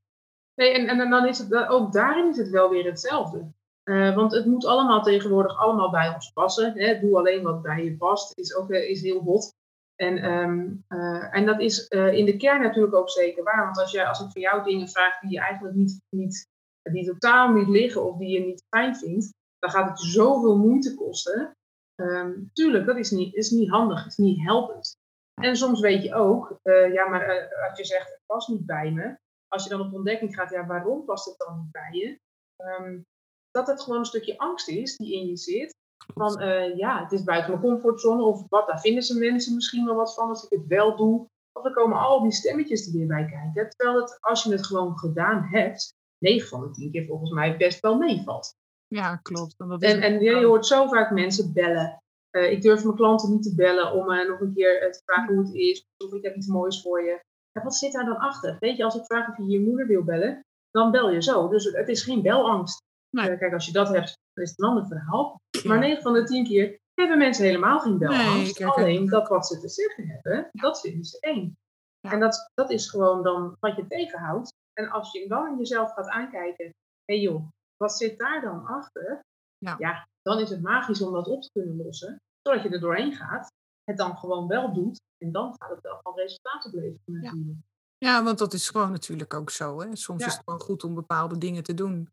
Nee, 0.56 0.74
en, 0.74 0.88
en 0.88 1.10
dan 1.10 1.28
is 1.28 1.38
het 1.38 1.54
ook 1.54 1.92
daarin 1.92 2.30
is 2.30 2.38
het 2.38 2.50
wel 2.50 2.70
weer 2.70 2.86
hetzelfde. 2.86 3.52
Uh, 3.84 4.16
want 4.16 4.32
het 4.32 4.46
moet 4.46 4.66
allemaal 4.66 5.04
tegenwoordig 5.04 5.58
allemaal 5.58 5.90
bij 5.90 6.14
ons 6.14 6.32
passen. 6.32 6.78
Hè? 6.78 7.00
Doe 7.00 7.18
alleen 7.18 7.44
wat 7.44 7.62
bij 7.62 7.84
je 7.84 7.98
past, 7.98 8.38
is, 8.38 8.56
ook, 8.56 8.70
is 8.70 9.02
heel 9.02 9.22
hot. 9.22 9.54
En, 10.00 10.32
um, 10.32 10.86
uh, 10.90 11.36
en 11.36 11.46
dat 11.46 11.60
is 11.60 11.86
uh, 11.90 12.14
in 12.14 12.26
de 12.26 12.38
kern 12.38 12.62
natuurlijk 12.62 12.96
ook 12.96 13.10
zeker 13.10 13.44
waar. 13.44 13.66
Want 13.66 13.78
als, 13.78 13.92
je, 13.92 14.08
als 14.08 14.20
ik 14.20 14.32
van 14.32 14.42
jou 14.42 14.64
dingen 14.64 14.90
vraag 14.90 15.20
die 15.20 15.32
je 15.32 15.40
eigenlijk 15.40 15.76
niet, 15.76 16.00
niet, 16.10 16.48
die 16.92 17.06
totaal 17.06 17.54
niet 17.54 17.68
liggen 17.68 18.06
of 18.06 18.18
die 18.18 18.30
je 18.30 18.46
niet 18.46 18.64
fijn 18.70 18.96
vindt, 18.96 19.30
dan 19.60 19.70
gaat 19.70 19.90
het 19.90 20.00
zoveel 20.00 20.58
moeite 20.58 20.96
kosten. 20.96 21.52
Um, 21.96 22.50
tuurlijk, 22.54 22.86
dat 22.86 22.98
is 22.98 23.12
niet, 23.12 23.36
is 23.36 23.50
niet 23.50 23.70
handig, 23.70 24.06
is 24.06 24.18
niet 24.18 24.42
helpend. 24.42 24.96
En 25.42 25.56
soms 25.56 25.80
weet 25.80 26.04
je 26.04 26.16
ook, 26.16 26.60
uh, 26.64 26.94
ja, 26.94 27.08
maar 27.08 27.54
als 27.70 27.78
je 27.78 27.86
zegt 27.86 28.08
het 28.08 28.22
past 28.26 28.48
niet 28.48 28.66
bij 28.66 28.92
me, 28.92 29.18
als 29.48 29.64
je 29.64 29.70
dan 29.70 29.82
op 29.82 29.94
ontdekking 29.94 30.36
gaat, 30.36 30.50
ja, 30.50 30.66
waarom 30.66 31.06
past 31.06 31.26
het 31.26 31.38
dan 31.38 31.58
niet 31.58 31.72
bij 31.72 31.92
je? 31.92 32.20
Um, 32.66 33.06
dat 33.52 33.68
het 33.68 33.82
gewoon 33.82 34.00
een 34.00 34.06
stukje 34.06 34.38
angst 34.38 34.68
is 34.68 34.98
die 34.98 35.14
in 35.14 35.28
je 35.28 35.38
zit. 35.38 35.76
Van 36.14 36.42
uh, 36.42 36.78
ja, 36.78 37.04
het 37.04 37.12
is 37.12 37.24
buiten 37.24 37.52
mijn 37.52 37.64
comfortzone 37.64 38.24
of 38.24 38.44
wat, 38.50 38.68
daar 38.68 38.80
vinden 38.80 39.04
ze 39.04 39.20
mensen 39.20 39.56
misschien 39.56 39.86
wel 39.86 39.96
wat 39.96 40.14
van 40.14 40.30
als 40.30 40.44
ik 40.44 40.50
het 40.60 40.68
wel 40.68 40.96
doe. 40.96 41.28
Of 41.52 41.66
er 41.66 41.74
komen 41.74 41.98
al 41.98 42.22
die 42.22 42.32
stemmetjes 42.32 42.88
er 42.88 42.94
weer 42.94 43.08
bij 43.08 43.26
kijken. 43.26 43.70
Terwijl 43.70 44.02
het, 44.02 44.18
als 44.22 44.44
je 44.44 44.52
het 44.52 44.66
gewoon 44.66 44.98
gedaan 44.98 45.44
hebt, 45.44 45.94
9 46.18 46.48
van 46.48 46.62
de 46.62 46.72
10 46.72 46.92
keer 46.92 47.06
volgens 47.06 47.32
mij 47.32 47.58
best 47.58 47.80
wel 47.80 47.98
meevalt. 47.98 48.56
Ja, 48.88 49.16
klopt. 49.16 49.56
En, 49.58 49.68
dat 49.68 49.84
is 49.84 49.94
en, 49.94 50.02
en 50.02 50.20
je 50.20 50.46
hoort 50.46 50.66
zo 50.66 50.88
vaak 50.88 51.12
mensen 51.12 51.54
bellen. 51.54 52.04
Uh, 52.32 52.52
ik 52.52 52.62
durf 52.62 52.84
mijn 52.84 52.96
klanten 52.96 53.32
niet 53.32 53.44
te 53.44 53.56
bellen 53.56 53.94
om 53.94 54.12
uh, 54.12 54.28
nog 54.30 54.40
een 54.40 54.54
keer 54.54 54.92
te 54.92 55.02
vragen 55.06 55.36
hoe 55.36 55.44
het 55.44 55.54
is. 55.54 55.86
Of 55.98 56.14
ik 56.14 56.24
heb 56.24 56.36
iets 56.36 56.48
moois 56.48 56.82
voor 56.82 57.04
je. 57.04 57.22
En 57.52 57.64
wat 57.64 57.76
zit 57.76 57.92
daar 57.92 58.06
dan 58.06 58.18
achter? 58.18 58.58
Weet 58.60 58.78
je, 58.78 58.84
als 58.84 58.96
ik 58.96 59.06
vraag 59.06 59.30
of 59.30 59.38
je 59.38 59.46
je 59.46 59.60
moeder 59.60 59.88
wil 59.88 60.04
bellen, 60.04 60.46
dan 60.72 60.92
bel 60.92 61.12
je 61.12 61.24
zo. 61.24 61.48
Dus 61.48 61.64
het 61.64 61.90
is 61.90 62.04
geen 62.04 62.22
belangst. 62.22 62.84
Nee. 63.10 63.38
kijk, 63.38 63.54
als 63.54 63.66
je 63.66 63.72
dat 63.72 63.88
hebt, 63.88 64.18
dan 64.34 64.44
is 64.44 64.50
het 64.50 64.60
een 64.60 64.68
ander 64.68 64.88
verhaal. 64.88 65.42
Maar 65.64 65.80
9 65.80 66.02
van 66.02 66.14
de 66.14 66.24
10 66.24 66.44
keer 66.44 66.80
hebben 66.94 67.18
mensen 67.18 67.46
helemaal 67.46 67.80
geen 67.80 67.98
belangst. 67.98 68.60
Nee, 68.60 68.68
alleen 68.68 69.10
dat 69.10 69.28
wat 69.28 69.48
ze 69.48 69.60
te 69.60 69.70
zeggen 69.70 70.08
hebben, 70.08 70.50
dat 70.52 70.80
vinden 70.80 71.04
ze 71.04 71.20
eng. 71.20 71.58
Ja. 72.00 72.12
En 72.12 72.20
dat, 72.20 72.50
dat 72.54 72.70
is 72.70 72.90
gewoon 72.90 73.24
dan 73.24 73.56
wat 73.60 73.76
je 73.76 73.88
tegenhoudt. 73.88 74.54
En 74.74 74.90
als 74.90 75.12
je 75.12 75.28
dan 75.28 75.58
jezelf 75.58 75.94
gaat 75.94 76.08
aankijken, 76.08 76.66
hé 76.66 76.74
hey 77.16 77.20
joh, 77.20 77.48
wat 77.78 77.98
zit 77.98 78.20
daar 78.20 78.42
dan 78.42 78.66
achter? 78.66 79.26
Ja. 79.58 79.76
ja, 79.78 80.08
dan 80.22 80.40
is 80.40 80.50
het 80.50 80.62
magisch 80.62 81.02
om 81.02 81.14
dat 81.14 81.28
op 81.28 81.42
te 81.42 81.52
kunnen 81.52 81.86
lossen. 81.86 82.22
Zodat 82.42 82.64
je 82.64 82.70
er 82.70 82.80
doorheen 82.80 83.14
gaat, 83.14 83.52
het 83.84 83.98
dan 83.98 84.18
gewoon 84.18 84.48
wel 84.48 84.74
doet. 84.74 85.02
En 85.18 85.32
dan 85.32 85.56
gaat 85.58 85.70
het 85.70 85.82
wel 85.82 86.00
van 86.02 86.16
resultaten 86.16 86.72
opleveren 86.74 87.02
natuurlijk. 87.06 87.58
Ja. 87.98 88.10
ja, 88.10 88.24
want 88.24 88.38
dat 88.38 88.54
is 88.54 88.70
gewoon 88.70 88.92
natuurlijk 88.92 89.34
ook 89.34 89.50
zo. 89.50 89.82
Hè? 89.82 89.96
Soms 89.96 90.26
is 90.26 90.34
het 90.34 90.44
gewoon 90.46 90.60
goed 90.60 90.84
om 90.84 90.94
bepaalde 90.94 91.38
dingen 91.38 91.64
te 91.64 91.74
doen. 91.74 92.10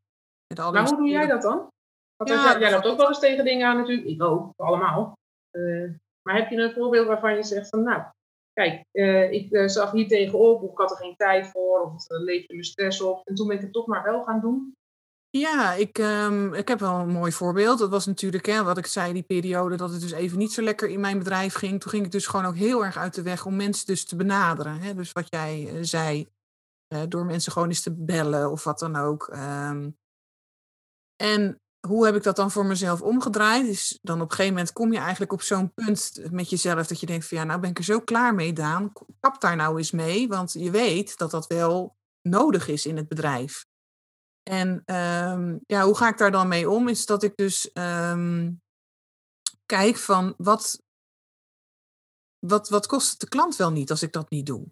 Maar 0.55 0.89
hoe 0.89 0.97
doe 0.97 1.09
jij 1.09 1.27
dat 1.27 1.43
dan? 1.43 1.69
Want 2.17 2.31
ja, 2.31 2.59
jij 2.59 2.71
loopt 2.71 2.87
ook 2.87 2.97
wel 2.97 3.09
eens 3.09 3.19
tegen 3.19 3.45
dingen 3.45 3.67
aan 3.67 3.77
natuurlijk. 3.77 4.07
Ik 4.07 4.23
ook, 4.23 4.53
allemaal. 4.57 5.13
Uh, 5.53 5.91
maar 6.23 6.37
heb 6.37 6.51
je 6.51 6.57
een 6.57 6.73
voorbeeld 6.73 7.07
waarvan 7.07 7.35
je 7.35 7.43
zegt 7.43 7.69
van 7.69 7.83
nou, 7.83 8.03
kijk, 8.53 8.85
uh, 8.93 9.33
ik 9.33 9.53
uh, 9.53 9.69
zag 9.69 9.91
hier 9.91 10.09
tegenop 10.09 10.63
of 10.63 10.71
ik 10.71 10.79
had 10.79 10.91
er 10.91 10.97
geen 10.97 11.17
tijd 11.17 11.47
voor 11.47 11.81
of 11.81 11.93
het 12.09 12.23
leefde 12.23 12.55
me 12.55 12.65
stress 12.65 13.01
op. 13.01 13.27
En 13.27 13.35
toen 13.35 13.47
ben 13.47 13.57
ik 13.57 13.63
het 13.63 13.73
toch 13.73 13.87
maar 13.87 14.03
wel 14.03 14.25
gaan 14.25 14.41
doen. 14.41 14.75
Ja, 15.31 15.73
ik, 15.73 15.99
um, 15.99 16.55
ik 16.55 16.69
heb 16.69 16.79
wel 16.79 16.95
een 16.95 17.09
mooi 17.09 17.33
voorbeeld. 17.33 17.79
Dat 17.79 17.91
was 17.91 18.07
natuurlijk, 18.07 18.47
hè, 18.47 18.63
wat 18.63 18.79
ik 18.79 18.87
zei, 18.87 19.13
die 19.13 19.23
periode 19.23 19.77
dat 19.77 19.91
het 19.91 20.01
dus 20.01 20.13
even 20.13 20.39
niet 20.39 20.53
zo 20.53 20.63
lekker 20.63 20.89
in 20.89 21.01
mijn 21.01 21.19
bedrijf 21.19 21.55
ging. 21.55 21.81
Toen 21.81 21.91
ging 21.91 22.05
ik 22.05 22.13
dus 22.13 22.27
gewoon 22.27 22.47
ook 22.47 22.55
heel 22.55 22.85
erg 22.85 22.97
uit 22.97 23.15
de 23.15 23.23
weg 23.23 23.47
om 23.47 23.57
mensen 23.57 23.87
dus 23.87 24.05
te 24.07 24.17
benaderen. 24.17 24.79
Hè? 24.81 24.95
Dus 24.95 25.13
wat 25.13 25.27
jij 25.29 25.71
zei, 25.81 26.29
door 27.09 27.25
mensen 27.25 27.53
gewoon 27.53 27.69
eens 27.69 27.83
te 27.83 27.95
bellen 27.95 28.51
of 28.51 28.65
wat 28.65 28.79
dan 28.79 28.97
ook. 28.97 29.29
Um, 29.33 29.97
en 31.17 31.61
hoe 31.87 32.05
heb 32.05 32.15
ik 32.15 32.23
dat 32.23 32.37
dan 32.37 32.51
voor 32.51 32.67
mezelf 32.67 33.03
omgedraaid? 33.03 33.67
Dus 33.67 33.99
dan 34.03 34.21
op 34.21 34.31
een 34.31 34.37
gegeven 34.37 34.55
moment 34.55 34.73
kom 34.73 34.93
je 34.93 34.99
eigenlijk 34.99 35.33
op 35.33 35.43
zo'n 35.43 35.73
punt 35.75 36.21
met 36.31 36.51
jezelf 36.51 36.87
dat 36.87 37.01
je 37.01 37.07
denkt 37.07 37.27
van 37.27 37.39
ja, 37.39 37.45
nou 37.45 37.61
ben 37.61 37.71
ik 37.71 37.79
er 37.79 37.85
zo 37.85 38.01
klaar 38.01 38.35
mee, 38.35 38.53
Daan. 38.53 38.93
Kap 39.21 39.41
daar 39.41 39.57
nou 39.57 39.77
eens 39.77 39.91
mee, 39.91 40.29
want 40.29 40.53
je 40.53 40.71
weet 40.71 41.19
dat 41.19 41.31
dat 41.31 41.47
wel 41.47 41.97
nodig 42.23 42.69
is 42.69 42.87
in 42.87 42.97
het 42.97 43.09
bedrijf. 43.09 43.67
En 44.43 44.83
um, 44.95 45.61
ja, 45.67 45.85
hoe 45.85 45.97
ga 45.97 46.09
ik 46.09 46.19
daar 46.19 46.31
dan 46.31 46.49
mee 46.49 46.71
om? 46.71 46.89
Is 46.89 47.07
dat 47.07 47.23
ik 47.23 47.37
dus 47.37 47.71
um, 47.75 48.61
kijk 49.67 49.97
van 49.97 50.35
wat, 50.37 50.83
wat, 52.39 52.69
wat 52.69 52.87
kost 52.87 53.11
het 53.11 53.21
de 53.21 53.29
klant 53.29 53.57
wel 53.57 53.71
niet 53.71 53.91
als 53.91 54.03
ik 54.03 54.13
dat 54.13 54.31
niet 54.31 54.47
doe? 54.47 54.69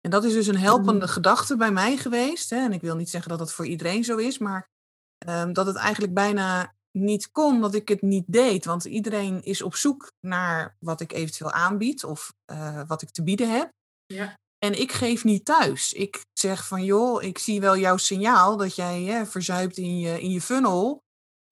En 0.00 0.10
dat 0.10 0.24
is 0.24 0.32
dus 0.32 0.46
een 0.46 0.58
helpende 0.58 1.06
mm. 1.06 1.12
gedachte 1.12 1.56
bij 1.56 1.72
mij 1.72 1.96
geweest. 1.96 2.50
Hè? 2.50 2.56
En 2.56 2.72
ik 2.72 2.80
wil 2.80 2.96
niet 2.96 3.10
zeggen 3.10 3.30
dat 3.30 3.38
dat 3.38 3.52
voor 3.52 3.66
iedereen 3.66 4.04
zo 4.04 4.16
is, 4.16 4.38
maar 4.38 4.70
um, 5.28 5.52
dat 5.52 5.66
het 5.66 5.76
eigenlijk 5.76 6.14
bijna 6.14 6.74
niet 6.98 7.30
kon 7.30 7.60
dat 7.60 7.74
ik 7.74 7.88
het 7.88 8.02
niet 8.02 8.24
deed. 8.26 8.64
Want 8.64 8.84
iedereen 8.84 9.42
is 9.42 9.62
op 9.62 9.74
zoek 9.74 10.12
naar 10.20 10.76
wat 10.78 11.00
ik 11.00 11.12
eventueel 11.12 11.52
aanbied 11.52 12.04
of 12.04 12.34
uh, 12.52 12.82
wat 12.86 13.02
ik 13.02 13.10
te 13.10 13.22
bieden 13.22 13.50
heb. 13.50 13.72
Ja. 14.06 14.38
En 14.58 14.80
ik 14.80 14.92
geef 14.92 15.24
niet 15.24 15.44
thuis. 15.44 15.92
Ik 15.92 16.20
zeg 16.32 16.66
van 16.66 16.84
joh, 16.84 17.22
ik 17.22 17.38
zie 17.38 17.60
wel 17.60 17.76
jouw 17.76 17.96
signaal 17.96 18.56
dat 18.56 18.74
jij 18.74 19.02
hè, 19.02 19.26
verzuipt 19.26 19.76
in 19.76 19.98
je, 19.98 20.20
in 20.20 20.30
je 20.30 20.40
funnel. 20.40 21.02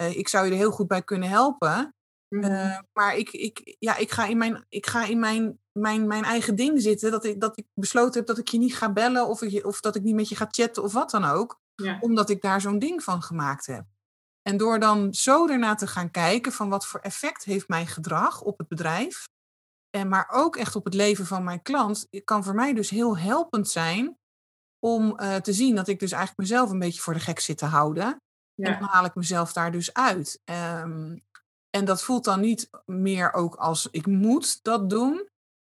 Uh, 0.03 0.17
ik 0.17 0.29
zou 0.29 0.45
je 0.45 0.51
er 0.51 0.57
heel 0.57 0.71
goed 0.71 0.87
bij 0.87 1.03
kunnen 1.03 1.29
helpen. 1.29 1.95
Mm 2.29 2.43
-hmm. 2.43 2.53
uh, 2.53 2.79
maar 2.93 3.17
ik, 3.17 3.31
ik, 3.31 3.77
ja, 3.79 3.97
ik 3.97 4.11
ga 4.11 4.27
in, 4.27 4.39
mijn, 4.39 4.65
ik 4.69 4.87
ga 4.87 5.05
in 5.05 5.19
mijn, 5.19 5.61
mijn, 5.73 6.07
mijn 6.07 6.25
eigen 6.25 6.57
ding 6.57 6.83
zitten. 6.83 7.11
Dat 7.11 7.25
ik, 7.25 7.41
dat 7.41 7.59
ik 7.59 7.67
besloten 7.75 8.19
heb 8.19 8.27
dat 8.27 8.39
ik 8.39 8.49
je 8.49 8.59
niet 8.59 8.77
ga 8.77 8.93
bellen 8.93 9.27
of, 9.27 9.43
ik, 9.43 9.67
of 9.67 9.81
dat 9.81 9.97
ik 9.97 10.03
niet 10.03 10.15
met 10.15 10.29
je 10.29 10.37
ga 10.37 10.47
chatten 10.51 10.83
of 10.83 10.93
wat 10.93 11.11
dan 11.11 11.25
ook. 11.25 11.61
Ja. 11.83 11.99
Omdat 12.01 12.31
ik 12.31 12.43
daar 12.43 12.61
zo'n 12.61 12.79
ding 12.79 13.03
van 13.03 13.23
gemaakt 13.23 13.67
heb. 13.67 13.85
En 14.43 14.57
door 14.57 14.79
dan 14.79 15.15
zo 15.15 15.49
ernaar 15.49 15.77
te 15.77 15.87
gaan 15.87 16.11
kijken 16.11 16.53
van 16.53 16.69
wat 16.69 16.87
voor 16.87 17.01
effect 17.01 17.45
heeft 17.45 17.69
mijn 17.69 17.87
gedrag 17.87 18.41
op 18.43 18.59
het 18.59 18.69
bedrijf. 18.69 19.25
En 19.91 20.09
maar 20.09 20.29
ook 20.31 20.57
echt 20.57 20.77
op 20.77 20.85
het 20.85 20.95
leven 20.95 21.27
van 21.27 21.45
mijn 21.45 21.63
klant. 21.63 22.09
Kan 22.25 22.45
voor 22.45 22.55
mij 22.55 22.75
dus 22.75 22.91
heel 22.91 23.19
helpend 23.19 23.69
zijn 23.69 24.19
om 24.79 25.21
uh, 25.21 25.37
te 25.37 25.53
zien 25.53 25.75
dat 25.75 25.89
ik 25.89 25.99
dus 25.99 26.13
eigenlijk 26.13 26.41
mezelf 26.41 26.71
een 26.71 26.79
beetje 26.79 27.01
voor 27.01 27.15
de 27.15 27.21
gek 27.21 27.41
zit 27.41 27.59
te 27.59 27.67
houden. 27.67 28.17
Ja. 28.55 28.67
En 28.67 28.79
dan 28.79 28.89
haal 28.89 29.05
ik 29.05 29.15
mezelf 29.15 29.53
daar 29.53 29.73
dus 29.73 29.93
uit. 29.93 30.41
Um, 30.45 31.25
en 31.71 31.85
dat 31.85 32.03
voelt 32.03 32.25
dan 32.25 32.41
niet 32.41 32.71
meer 32.87 33.33
ook 33.33 33.55
als 33.55 33.89
ik 33.91 34.07
moet 34.07 34.63
dat 34.63 34.91
doen. 34.91 35.29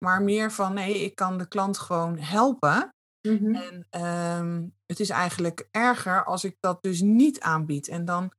Maar 0.06 0.22
meer 0.22 0.52
van 0.52 0.74
nee, 0.74 1.04
ik 1.04 1.16
kan 1.16 1.38
de 1.38 1.48
klant 1.48 1.78
gewoon 1.78 2.18
helpen. 2.18 2.90
Mm-hmm. 3.22 3.56
En 3.56 4.06
um, 4.40 4.76
het 4.86 5.00
is 5.00 5.10
eigenlijk 5.10 5.68
erger 5.72 6.24
als 6.26 6.44
ik 6.44 6.58
dat 6.60 6.84
dus 6.84 7.02
niet 7.02 7.40
aanbied. 7.40 7.88
En 7.88 8.06
dan 8.06 8.34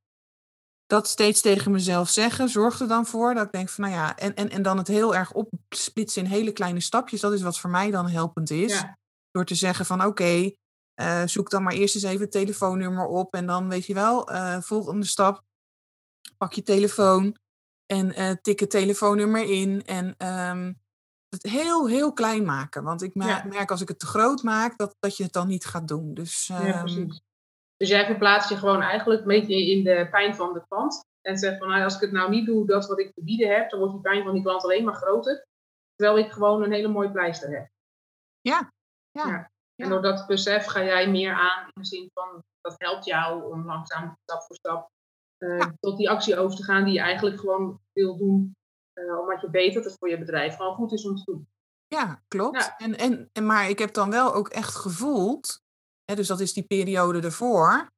dat 0.87 1.09
steeds 1.09 1.40
tegen 1.40 1.71
mezelf 1.71 2.09
zeggen, 2.09 2.49
zorgt 2.49 2.81
er 2.81 2.88
dan 2.88 3.07
voor 3.07 3.35
dat 3.35 3.45
ik 3.45 3.53
denk 3.53 3.69
van 3.69 3.85
nou 3.85 3.97
ja, 3.97 4.16
en, 4.16 4.35
en, 4.35 4.51
en 4.51 4.62
dan 4.62 4.79
het 4.79 4.88
heel 4.88 5.14
erg 5.14 5.33
opsplitsen 5.33 6.25
in 6.25 6.31
hele 6.31 6.53
kleine 6.53 6.81
stapjes. 6.81 7.21
Dat 7.21 7.33
is 7.33 7.43
wat 7.43 7.59
voor 7.59 7.71
mij 7.71 7.90
dan 7.90 8.09
helpend 8.09 8.51
is. 8.51 8.73
Ja. 8.73 8.99
Door 9.31 9.45
te 9.45 9.55
zeggen 9.55 9.87
van 9.87 9.99
oké, 9.99 10.09
okay, 10.09 10.57
uh, 11.01 11.23
zoek 11.27 11.51
dan 11.51 11.62
maar 11.62 11.73
eerst 11.73 11.95
eens 11.95 12.05
even 12.05 12.21
het 12.21 12.31
telefoonnummer 12.31 13.07
op. 13.07 13.35
En 13.35 13.47
dan 13.47 13.69
weet 13.69 13.87
je 13.87 13.95
wel, 13.95 14.33
uh, 14.33 14.61
volgende 14.61 15.07
stap, 15.07 15.43
pak 16.37 16.53
je 16.53 16.62
telefoon 16.62 17.37
en 17.87 18.21
uh, 18.21 18.31
tik 18.43 18.61
het 18.61 18.71
telefoonnummer 18.71 19.51
in. 19.51 19.85
En 19.85 20.27
um, 20.27 20.80
het 21.31 21.43
heel, 21.43 21.88
heel 21.88 22.12
klein 22.12 22.45
maken. 22.45 22.83
Want 22.83 23.03
ik 23.03 23.14
merk, 23.14 23.71
als 23.71 23.81
ik 23.81 23.88
het 23.88 23.99
te 23.99 24.07
groot 24.07 24.43
maak, 24.43 24.79
dat, 24.79 24.97
dat 24.99 25.16
je 25.16 25.23
het 25.23 25.33
dan 25.33 25.49
niet 25.49 25.64
gaat 25.64 25.88
doen. 25.88 26.14
Dus, 26.14 26.47
ja, 26.47 26.83
precies. 26.83 27.21
Dus 27.77 27.88
jij 27.88 28.07
verplaatst 28.07 28.49
je 28.49 28.57
gewoon 28.57 28.83
eigenlijk 28.83 29.21
een 29.21 29.27
beetje 29.27 29.71
in 29.71 29.85
de 29.85 30.09
pijn 30.11 30.35
van 30.35 30.53
de 30.53 30.62
klant. 30.69 31.05
En 31.21 31.38
zegt 31.38 31.59
van, 31.59 31.69
nou, 31.69 31.83
als 31.83 31.95
ik 31.95 32.01
het 32.01 32.12
nou 32.12 32.31
niet 32.31 32.47
doe, 32.47 32.66
dat 32.66 32.87
wat 32.87 32.99
ik 32.99 33.14
te 33.14 33.25
bieden 33.25 33.55
heb, 33.55 33.71
dan 33.71 33.79
wordt 33.79 33.95
die 33.95 34.03
pijn 34.03 34.25
van 34.25 34.35
die 34.35 34.43
klant 34.43 34.64
alleen 34.64 34.85
maar 34.85 34.95
groter. 34.95 35.47
Terwijl 35.95 36.19
ik 36.19 36.33
gewoon 36.33 36.62
een 36.62 36.73
hele 36.73 36.88
mooie 36.88 37.11
pleister 37.11 37.51
heb. 37.51 37.69
Ja. 38.40 38.73
ja. 39.11 39.29
ja. 39.29 39.51
En 39.77 39.88
door 39.88 40.03
dat 40.03 40.27
besef 40.27 40.66
ga 40.66 40.83
jij 40.85 41.11
meer 41.11 41.33
aan 41.33 41.62
in 41.64 41.83
de 41.83 41.87
zin 41.87 42.11
van, 42.14 42.43
dat 42.61 42.75
helpt 42.79 43.05
jou 43.05 43.53
om 43.53 43.66
langzaam 43.66 44.16
stap 44.23 44.43
voor 44.43 44.57
stap 44.57 44.90
uh, 45.38 45.66
tot 45.81 45.97
die 45.97 46.11
actie 46.11 46.38
over 46.38 46.57
te 46.57 46.64
gaan 46.64 46.85
die 46.85 46.95
je 46.95 47.01
eigenlijk 47.01 47.40
gewoon 47.40 47.81
wil 47.93 48.16
doen 48.16 48.57
omdat 48.94 49.40
je 49.40 49.50
weet 49.50 49.74
dat 49.74 49.85
het 49.85 49.96
voor 49.98 50.09
je 50.09 50.18
bedrijf 50.18 50.57
gewoon 50.57 50.74
goed 50.74 50.92
is 50.92 51.07
om 51.07 51.16
te 51.16 51.24
doen. 51.24 51.48
Ja, 51.87 52.22
klopt. 52.29 52.74
En, 52.76 52.98
en, 52.98 53.31
en, 53.33 53.46
maar 53.46 53.68
ik 53.68 53.79
heb 53.79 53.92
dan 53.92 54.11
wel 54.11 54.35
ook 54.35 54.48
echt 54.48 54.74
gevoeld, 54.74 55.62
hè, 56.05 56.14
dus 56.14 56.26
dat 56.26 56.40
is 56.40 56.53
die 56.53 56.66
periode 56.66 57.20
ervoor, 57.20 57.90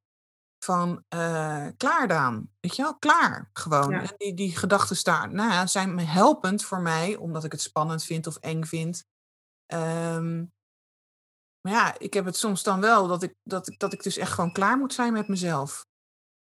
van 0.63 1.03
uh, 1.15 1.67
klaar 1.77 2.07
dan. 2.07 2.49
Weet 2.59 2.75
je 2.75 2.81
wel, 2.81 2.97
klaar 2.97 3.49
gewoon. 3.53 3.93
En 3.93 4.13
die, 4.17 4.33
die 4.33 4.57
gedachten 4.57 4.95
staan, 4.95 5.35
nou 5.35 5.51
ja, 5.51 5.67
zijn 5.67 5.99
helpend 5.99 6.63
voor 6.63 6.81
mij, 6.81 7.15
omdat 7.15 7.43
ik 7.43 7.51
het 7.51 7.61
spannend 7.61 8.03
vind 8.03 8.27
of 8.27 8.37
eng 8.37 8.63
vind. 8.63 9.05
Um, 9.73 10.51
maar 11.61 11.73
ja, 11.73 11.99
ik 11.99 12.13
heb 12.13 12.25
het 12.25 12.35
soms 12.35 12.63
dan 12.63 12.81
wel 12.81 13.07
dat 13.07 13.23
ik, 13.23 13.35
dat, 13.43 13.73
dat 13.77 13.93
ik 13.93 14.03
dus 14.03 14.17
echt 14.17 14.31
gewoon 14.31 14.51
klaar 14.51 14.77
moet 14.77 14.93
zijn 14.93 15.13
met 15.13 15.27
mezelf. 15.27 15.85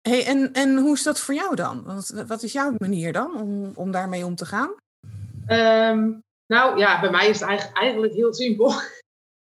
Hey, 0.08 0.26
en, 0.26 0.54
en 0.54 0.78
hoe 0.78 0.94
is 0.94 1.04
dat 1.04 1.20
voor 1.20 1.34
jou 1.34 1.56
dan? 1.56 1.84
Wat, 1.84 2.24
wat 2.28 2.44
is 2.44 2.52
jouw 2.52 2.74
manier 2.78 3.14
dan 3.14 3.42
om, 3.42 3.72
om 3.76 3.92
daarmee 3.92 4.26
om 4.26 4.36
te 4.36 4.46
gaan? 4.46 4.70
Um, 5.50 6.22
nou 6.46 6.78
ja, 6.78 7.00
bij 7.00 7.10
mij 7.10 7.28
is 7.28 7.40
het 7.40 7.50
eigenlijk, 7.50 7.78
eigenlijk 7.78 8.14
heel 8.14 8.34
simpel. 8.34 8.72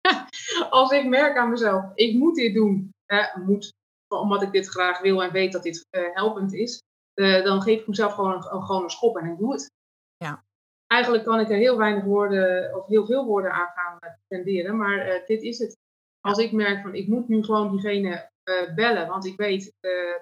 Als 0.70 0.90
ik 0.90 1.06
merk 1.06 1.36
aan 1.36 1.50
mezelf, 1.50 1.84
ik 1.94 2.14
moet 2.14 2.34
dit 2.34 2.54
doen, 2.54 2.90
eh, 3.06 3.36
moet, 3.36 3.72
omdat 4.08 4.42
ik 4.42 4.52
dit 4.52 4.68
graag 4.68 5.00
wil 5.00 5.22
en 5.22 5.32
weet 5.32 5.52
dat 5.52 5.62
dit 5.62 5.86
uh, 5.90 6.14
helpend 6.14 6.52
is, 6.52 6.82
uh, 7.14 7.44
dan 7.44 7.62
geef 7.62 7.80
ik 7.80 7.86
mezelf 7.86 8.12
gewoon 8.12 8.32
een, 8.32 8.62
gewoon 8.62 8.82
een 8.82 8.90
schop 8.90 9.16
en 9.16 9.32
ik 9.32 9.38
doe 9.38 9.52
het. 9.52 9.70
Ja. 10.16 10.44
Eigenlijk 10.86 11.24
kan 11.24 11.40
ik 11.40 11.50
er 11.50 11.56
heel 11.56 11.76
weinig 11.76 12.04
woorden 12.04 12.74
of 12.76 12.86
heel 12.86 13.06
veel 13.06 13.24
woorden 13.24 13.52
aan 13.52 13.70
gaan 13.74 13.98
tenderen, 14.28 14.76
maar 14.76 15.22
dit 15.26 15.42
is 15.42 15.58
het. 15.58 15.76
Als 16.20 16.38
ik 16.38 16.52
merk 16.52 16.82
van 16.82 16.94
ik 16.94 17.08
moet 17.08 17.28
nu 17.28 17.44
gewoon 17.44 17.70
diegene 17.70 18.30
bellen, 18.74 19.08
want 19.08 19.26
ik 19.26 19.36
weet 19.36 19.74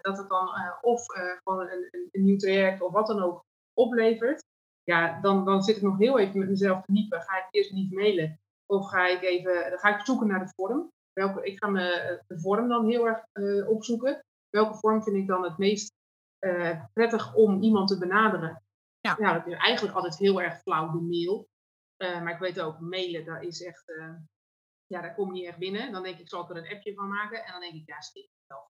dat 0.03 0.19
het 0.19 0.29
dan 0.29 0.49
of 0.81 1.05
gewoon 1.43 1.61
een, 1.61 1.89
een, 1.91 2.09
een 2.13 2.25
nieuw 2.25 2.37
traject 2.37 2.81
of 2.81 2.93
wat 2.93 3.07
dan 3.07 3.23
ook 3.23 3.45
oplevert, 3.75 4.43
ja, 4.85 5.21
dan, 5.21 5.45
dan 5.45 5.63
zit 5.63 5.77
ik 5.77 5.83
nog 5.83 5.99
heel 5.99 6.19
even 6.19 6.39
met 6.39 6.49
mezelf 6.49 6.85
te 6.85 6.93
niepen. 6.93 7.23
Ga 7.23 7.37
ik 7.39 7.47
eerst 7.51 7.73
niet 7.73 7.93
mailen? 7.93 8.41
Of 8.67 8.89
ga 8.89 9.07
ik 9.07 9.23
even, 9.23 9.71
dan 9.71 9.79
ga 9.79 9.97
ik 9.97 10.05
zoeken 10.05 10.27
naar 10.27 10.45
de 10.45 10.53
vorm. 10.55 10.93
Welke, 11.13 11.45
ik 11.45 11.59
ga 11.59 11.69
me, 11.69 11.91
eh, 11.91 12.19
de 12.27 12.41
vorm 12.41 12.69
dan 12.69 12.89
heel 12.89 13.07
erg 13.09 13.25
opzoeken. 13.67 14.25
Welke 14.49 14.79
vorm 14.79 15.03
vind 15.03 15.17
ik 15.17 15.27
dan 15.27 15.45
het 15.45 15.59
meest 15.59 15.93
prettig 16.93 17.35
om 17.35 17.63
iemand 17.63 17.89
te 17.89 17.99
benaderen? 17.99 18.63
Ja. 19.01 19.17
ja, 19.19 19.33
dat 19.33 19.47
is 19.47 19.55
eigenlijk 19.55 19.95
altijd 19.95 20.19
heel 20.19 20.43
erg 20.43 20.61
flauw, 20.61 20.91
de 20.91 21.01
mail. 21.01 21.49
Maar 22.23 22.33
ik 22.33 22.39
weet 22.39 22.61
ook, 22.61 22.81
mailen, 22.81 23.25
daar 23.25 23.43
is 23.43 23.63
echt, 23.63 23.85
ja, 24.91 25.01
daar 25.01 25.15
kom 25.15 25.27
je 25.27 25.33
niet 25.33 25.49
echt 25.49 25.59
binnen. 25.59 25.93
Dan 25.93 26.03
denk 26.03 26.19
ik, 26.19 26.29
zal 26.29 26.43
ik 26.43 26.51
er 26.51 26.57
een 26.57 26.77
appje 26.77 26.95
van 26.95 27.09
maken? 27.09 27.45
En 27.45 27.53
dan 27.53 27.61
denk 27.61 27.75
ik, 27.75 27.87
ja, 27.87 28.01
stik 28.01 28.31
zelf 28.47 28.71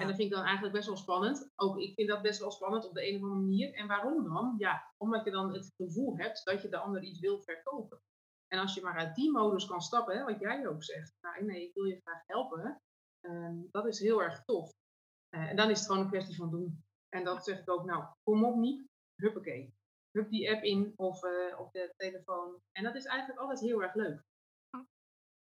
en 0.00 0.06
dat 0.06 0.16
vind 0.16 0.30
ik 0.30 0.36
dan 0.36 0.44
eigenlijk 0.44 0.74
best 0.74 0.86
wel 0.86 0.96
spannend. 0.96 1.50
Ook 1.56 1.78
ik 1.78 1.94
vind 1.94 2.08
dat 2.08 2.22
best 2.22 2.40
wel 2.40 2.50
spannend 2.50 2.86
op 2.88 2.94
de 2.94 3.08
een 3.08 3.16
of 3.16 3.22
andere 3.22 3.40
manier. 3.40 3.74
En 3.74 3.86
waarom 3.86 4.24
dan? 4.24 4.54
Ja, 4.58 4.92
omdat 4.96 5.24
je 5.24 5.30
dan 5.30 5.52
het 5.52 5.72
gevoel 5.76 6.16
hebt 6.16 6.44
dat 6.44 6.62
je 6.62 6.68
de 6.68 6.76
ander 6.76 7.02
iets 7.02 7.20
wilt 7.20 7.44
verkopen. 7.44 8.00
En 8.48 8.58
als 8.58 8.74
je 8.74 8.82
maar 8.82 8.98
uit 8.98 9.14
die 9.14 9.30
modus 9.30 9.66
kan 9.66 9.80
stappen, 9.80 10.16
hè, 10.16 10.24
wat 10.24 10.40
jij 10.40 10.68
ook 10.68 10.84
zegt. 10.84 11.12
Nou, 11.20 11.44
nee, 11.44 11.66
ik 11.66 11.74
wil 11.74 11.84
je 11.84 12.00
graag 12.00 12.22
helpen. 12.26 12.82
Uh, 13.26 13.60
dat 13.70 13.86
is 13.86 13.98
heel 13.98 14.22
erg 14.22 14.44
tof. 14.44 14.70
Uh, 15.34 15.50
en 15.50 15.56
dan 15.56 15.70
is 15.70 15.78
het 15.78 15.86
gewoon 15.86 16.02
een 16.02 16.10
kwestie 16.10 16.36
van 16.36 16.50
doen. 16.50 16.84
En 17.08 17.24
dat 17.24 17.44
zeg 17.44 17.60
ik 17.60 17.70
ook, 17.70 17.84
nou, 17.84 18.04
kom 18.22 18.44
op 18.44 18.56
niet. 18.56 18.86
Huppakee. 19.14 19.74
Hup 20.10 20.30
die 20.30 20.50
app 20.52 20.62
in 20.62 20.92
of 20.96 21.24
uh, 21.24 21.60
op 21.60 21.72
de 21.72 21.92
telefoon. 21.96 22.60
En 22.72 22.84
dat 22.84 22.94
is 22.94 23.04
eigenlijk 23.04 23.40
altijd 23.40 23.60
heel 23.60 23.82
erg 23.82 23.94
leuk. 23.94 24.22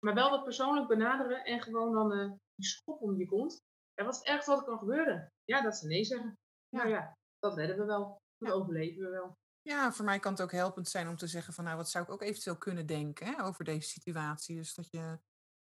Maar 0.05 0.15
wel 0.15 0.31
dat 0.31 0.45
persoonlijk 0.45 0.89
benaderen 0.89 1.45
en 1.45 1.63
gewoon 1.63 1.93
dan 1.93 2.13
uh, 2.13 2.33
die 2.55 2.67
schop 2.67 3.01
om 3.01 3.17
je 3.17 3.27
kont. 3.27 3.61
Wat 3.95 4.13
is 4.13 4.19
het 4.19 4.27
ergste 4.27 4.51
wat 4.51 4.61
er 4.61 4.67
kan 4.67 4.79
gebeuren? 4.79 5.33
Ja, 5.45 5.63
dat 5.63 5.77
ze 5.77 5.87
nee 5.87 6.05
zeggen. 6.05 6.39
Ja. 6.69 6.79
Nou 6.79 6.89
ja, 6.89 7.17
dat 7.39 7.57
redden 7.57 7.79
we 7.79 7.85
wel. 7.85 8.21
Dat 8.39 8.49
ja. 8.49 8.55
overleven 8.55 9.03
we 9.03 9.11
wel. 9.11 9.37
Ja, 9.63 9.93
voor 9.93 10.05
mij 10.05 10.19
kan 10.19 10.33
het 10.33 10.43
ook 10.43 10.53
helpend 10.53 10.89
zijn 10.89 11.09
om 11.09 11.17
te 11.17 11.27
zeggen 11.27 11.55
van 11.55 11.65
nou, 11.65 11.77
wat 11.77 11.91
zou 11.91 12.05
ik 12.05 12.11
ook 12.11 12.23
eventueel 12.23 12.59
kunnen 12.59 12.87
denken 12.87 13.27
hè, 13.27 13.45
over 13.45 13.65
deze 13.65 13.89
situatie. 13.89 14.57
Dus 14.57 14.75
dat 14.75 14.91
je 14.91 14.99
een 14.99 15.21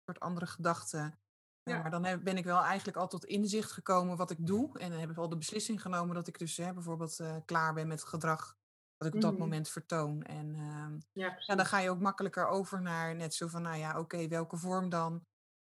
soort 0.04 0.20
andere 0.20 0.46
gedachten. 0.46 1.18
Ja. 1.62 1.82
maar 1.82 1.90
dan 1.90 2.22
ben 2.22 2.36
ik 2.36 2.44
wel 2.44 2.62
eigenlijk 2.62 2.96
al 2.96 3.08
tot 3.08 3.24
inzicht 3.24 3.72
gekomen 3.72 4.16
wat 4.16 4.30
ik 4.30 4.46
doe. 4.46 4.78
En 4.78 4.90
dan 4.90 5.00
heb 5.00 5.10
ik 5.10 5.16
al 5.16 5.28
de 5.28 5.36
beslissing 5.36 5.82
genomen 5.82 6.14
dat 6.14 6.26
ik 6.26 6.38
dus 6.38 6.56
hè, 6.56 6.72
bijvoorbeeld 6.72 7.18
uh, 7.18 7.36
klaar 7.44 7.74
ben 7.74 7.88
met 7.88 8.00
het 8.00 8.08
gedrag 8.08 8.56
wat 8.96 9.08
ik 9.08 9.14
op 9.14 9.20
dat 9.20 9.30
mm 9.30 9.36
-hmm. 9.36 9.46
moment 9.46 9.68
vertoon. 9.68 10.22
En 10.22 10.54
uh, 10.54 10.73
ja, 11.12 11.36
ja, 11.38 11.54
dan 11.54 11.66
ga 11.66 11.78
je 11.78 11.90
ook 11.90 12.00
makkelijker 12.00 12.46
over 12.46 12.82
naar 12.82 13.14
net 13.14 13.34
zo 13.34 13.46
van, 13.46 13.62
nou 13.62 13.76
ja, 13.76 13.90
oké, 13.90 13.98
okay, 13.98 14.28
welke 14.28 14.56
vorm 14.56 14.88
dan? 14.88 15.26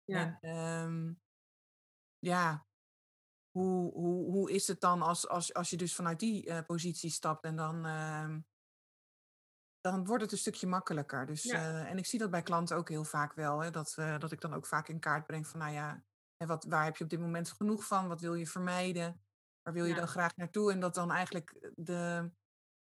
Ja. 0.04 0.38
En, 0.40 0.56
um, 0.56 1.20
ja, 2.18 2.66
hoe, 3.50 3.92
hoe, 3.92 4.30
hoe 4.30 4.50
is 4.50 4.66
het 4.66 4.80
dan 4.80 5.02
als, 5.02 5.28
als, 5.28 5.54
als 5.54 5.70
je 5.70 5.76
dus 5.76 5.94
vanuit 5.94 6.18
die 6.18 6.46
uh, 6.46 6.60
positie 6.66 7.10
stapt 7.10 7.44
en 7.44 7.56
dan, 7.56 7.86
uh, 7.86 8.36
dan 9.80 10.06
wordt 10.06 10.22
het 10.22 10.32
een 10.32 10.38
stukje 10.38 10.66
makkelijker. 10.66 11.26
Dus, 11.26 11.42
ja. 11.42 11.70
uh, 11.70 11.90
en 11.90 11.98
ik 11.98 12.06
zie 12.06 12.18
dat 12.18 12.30
bij 12.30 12.42
klanten 12.42 12.76
ook 12.76 12.88
heel 12.88 13.04
vaak 13.04 13.32
wel, 13.34 13.60
hè, 13.60 13.70
dat, 13.70 13.94
dat 14.18 14.32
ik 14.32 14.40
dan 14.40 14.54
ook 14.54 14.66
vaak 14.66 14.88
in 14.88 15.00
kaart 15.00 15.26
breng 15.26 15.46
van, 15.46 15.60
nou 15.60 15.72
ja, 15.72 16.04
hè, 16.36 16.46
wat, 16.46 16.64
waar 16.64 16.84
heb 16.84 16.96
je 16.96 17.04
op 17.04 17.10
dit 17.10 17.20
moment 17.20 17.50
genoeg 17.50 17.86
van? 17.86 18.08
Wat 18.08 18.20
wil 18.20 18.34
je 18.34 18.46
vermijden? 18.46 19.22
Waar 19.62 19.74
wil 19.74 19.84
je 19.84 19.94
ja. 19.94 19.98
dan 19.98 20.08
graag 20.08 20.36
naartoe? 20.36 20.72
En 20.72 20.80
dat 20.80 20.94
dan 20.94 21.10
eigenlijk 21.10 21.70
de, 21.74 22.30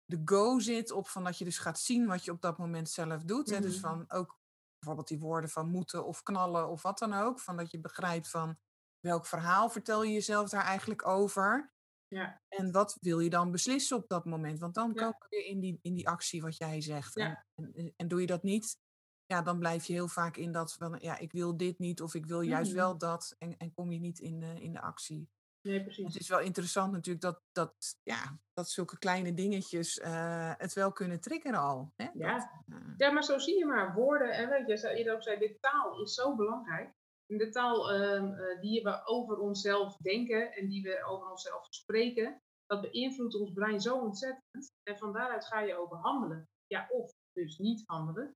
de 0.06 0.22
go 0.26 0.60
zit 0.60 0.91
op 0.91 1.08
van 1.08 1.24
dat 1.24 1.38
je 1.38 1.46
dus 1.46 1.58
gaat 1.58 1.80
zien 1.80 2.06
wat 2.06 2.26
je 2.26 2.32
op 2.32 2.41
dat 2.41 2.58
moment 2.58 2.89
zelf 2.89 3.24
doet. 3.24 3.50
Hè, 3.50 3.60
dus 3.60 3.80
van 3.80 4.12
ook 4.12 4.38
bijvoorbeeld 4.78 5.08
die 5.08 5.20
woorden 5.20 5.50
van 5.50 5.70
moeten 5.70 6.06
of 6.06 6.24
knallen 6.24 6.70
of 6.70 6.82
wat 6.82 7.00
dan 7.00 7.13
ook. 7.13 7.39
Van 7.39 7.58
dat 7.58 7.72
je 7.72 7.80
begrijpt 7.80 8.30
van 8.30 8.58
welk 9.00 9.26
verhaal 9.26 9.70
vertel 9.70 10.04
je 10.04 10.13
jezelf 10.13 10.50
daar 10.50 10.63
eigenlijk 10.63 11.08
over? 11.08 11.74
Ja. 12.08 12.41
En 12.48 12.72
wat 12.72 12.98
wil 13.02 13.20
je 13.20 13.30
dan 13.30 13.52
beslissen 13.52 13.98
op 13.98 14.08
dat 14.08 14.26
moment? 14.26 14.60
Want 14.60 14.74
dan 14.74 14.91
ja. 14.94 15.12
kom 15.12 15.28
je 15.30 15.46
in 15.46 15.60
die, 15.60 15.80
in 15.82 15.94
die 15.94 16.08
actie 16.10 16.41
wat 16.41 16.58
jij 16.58 16.82
zegt. 16.82 17.13
Ja. 17.13 17.46
En, 17.56 17.74
en, 17.74 17.94
en, 17.96 18.08
doe 18.08 18.22
je 18.22 18.28
dat 18.28 18.44
niet, 18.44 18.78
ja, 19.26 19.41
dan 19.41 19.60
blijf 19.60 19.86
je 19.86 19.94
heel 19.94 20.08
vaak 20.08 20.38
in 20.38 20.52
dat 20.52 20.74
van 20.74 20.98
ja, 21.00 21.18
ik 21.18 21.32
wil 21.32 21.58
dit 21.58 21.80
niet 21.80 22.02
of 22.02 22.13
ik 22.13 22.26
wil 22.26 22.41
juist 22.41 22.72
mm. 22.72 22.78
wel 22.78 22.98
dat. 22.98 23.36
En, 23.38 23.58
en 23.58 23.74
kom 23.74 23.91
je 23.91 24.00
niet 24.00 24.20
in 24.20 24.39
de, 24.39 24.62
in 24.62 24.74
de 24.74 24.82
actie. 24.82 25.30
Nee, 25.65 25.84
precies. 25.84 26.13
Het 26.13 26.21
is 26.21 26.30
wel 26.30 26.39
interessant 26.39 26.91
natuurlijk 26.91 27.23
dat, 27.23 27.41
dat, 27.51 27.97
ja, 28.04 28.39
dat 28.54 28.69
zulke 28.69 28.97
kleine 28.97 29.34
dingetjes 29.34 29.97
uh, 29.97 30.54
het 30.58 30.73
wel 30.73 30.91
kunnen 30.91 31.21
triggeren 31.21 31.60
al. 31.60 31.91
Hè? 31.95 32.10
Ja. 32.13 32.38
Dat, 32.38 32.49
uh... 32.67 32.93
ja, 32.97 33.12
maar 33.12 33.23
zo 33.23 33.38
zie 33.38 33.58
je 33.58 33.65
maar. 33.65 33.93
Woorden, 33.93 34.32
en 34.32 34.49
weet 34.49 34.67
je, 34.67 35.04
je 35.04 35.12
ook 35.12 35.23
zei, 35.23 35.39
de 35.39 35.58
taal 35.60 36.01
is 36.01 36.13
zo 36.13 36.36
belangrijk 36.36 36.93
de 37.28 37.49
taal 37.49 37.93
uh, 37.93 38.62
die 38.62 38.84
we 38.84 39.06
over 39.06 39.38
onszelf 39.38 39.97
denken 39.97 40.51
en 40.54 40.67
die 40.67 40.84
we 40.84 41.04
over 41.06 41.30
onszelf 41.30 41.67
spreken, 41.69 42.41
dat 42.65 42.82
beïnvloedt 42.82 43.36
ons 43.36 43.54
brein 43.54 43.82
zo 43.82 43.97
ontzettend. 43.97 44.71
En 44.84 44.97
van 44.97 45.13
daaruit 45.13 45.45
ga 45.45 45.60
je 45.60 45.75
over 45.75 45.97
handelen. 45.97 46.47
Ja, 46.67 46.88
of 46.89 47.12
dus 47.32 47.58
niet 47.58 47.84
handelen. 47.86 48.32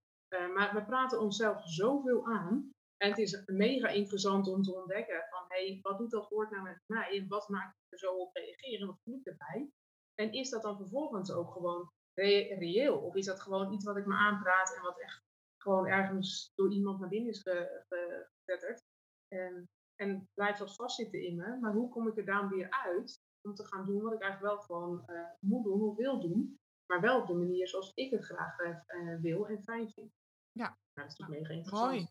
Maar 0.54 0.74
we 0.74 0.86
praten 0.86 1.20
onszelf 1.20 1.62
zoveel 1.64 2.28
aan. 2.28 2.72
En 3.02 3.10
het 3.10 3.18
is 3.18 3.44
mega 3.46 3.88
interessant 3.88 4.48
om 4.48 4.62
te 4.62 4.74
ontdekken 4.74 5.26
van, 5.30 5.46
hé, 5.48 5.68
hey, 5.68 5.80
wat 5.82 5.98
doet 5.98 6.12
dat 6.12 6.30
woord 6.30 6.52
nou 6.52 6.64
met 6.64 6.84
mij? 6.86 7.18
En 7.18 7.28
wat 7.28 7.50
maakt 7.50 7.76
me 7.76 7.86
er 7.90 7.98
zo 7.98 8.16
op 8.16 8.36
reageren? 8.36 8.88
Wat 8.88 9.00
voel 9.04 9.16
ik 9.16 9.26
erbij? 9.26 9.70
En 10.16 10.32
is 10.32 10.50
dat 10.50 10.62
dan 10.62 10.78
vervolgens 10.78 11.32
ook 11.32 11.52
gewoon 11.52 11.92
re 12.14 12.56
reëel? 12.60 12.98
Of 12.98 13.16
is 13.16 13.26
dat 13.26 13.42
gewoon 13.42 13.74
iets 13.74 13.86
wat 13.86 13.98
ik 13.98 14.06
me 14.06 14.16
aanpraat 14.16 14.76
en 14.76 14.82
wat 14.82 15.00
echt 15.00 15.24
gewoon 15.62 15.88
ergens 15.88 16.52
door 16.56 16.72
iemand 16.72 17.00
naar 17.00 17.10
binnen 17.10 17.30
is 17.30 17.42
gezetterd. 17.42 18.84
En, 19.28 19.70
en 19.96 20.28
blijft 20.34 20.60
dat 20.60 20.76
vastzitten 20.76 21.22
in 21.22 21.36
me. 21.36 21.58
Maar 21.60 21.74
hoe 21.74 21.90
kom 21.90 22.08
ik 22.08 22.18
er 22.18 22.26
dan 22.26 22.50
weer 22.50 22.70
uit 22.70 23.22
om 23.42 23.54
te 23.54 23.66
gaan 23.66 23.86
doen 23.86 24.02
wat 24.02 24.14
ik 24.14 24.22
eigenlijk 24.22 24.54
wel 24.54 24.62
gewoon 24.62 25.04
uh, 25.08 25.22
moet 25.40 25.64
doen 25.64 25.82
of 25.82 25.96
wil 25.96 26.20
doen. 26.20 26.60
Maar 26.86 27.02
wel 27.02 27.22
op 27.22 27.28
de 27.28 27.34
manier 27.34 27.68
zoals 27.68 27.92
ik 27.94 28.12
het 28.12 28.26
graag 28.26 28.60
uh, 28.60 29.22
wil 29.22 29.48
en 29.48 29.64
fijn 29.64 29.90
vind. 29.90 30.12
Ja. 30.52 30.66
Nou, 30.66 30.76
dat 30.94 31.06
is 31.06 31.16
toch 31.16 31.28
mega 31.28 31.54
interessant. 31.54 31.92
Mooi. 31.92 32.08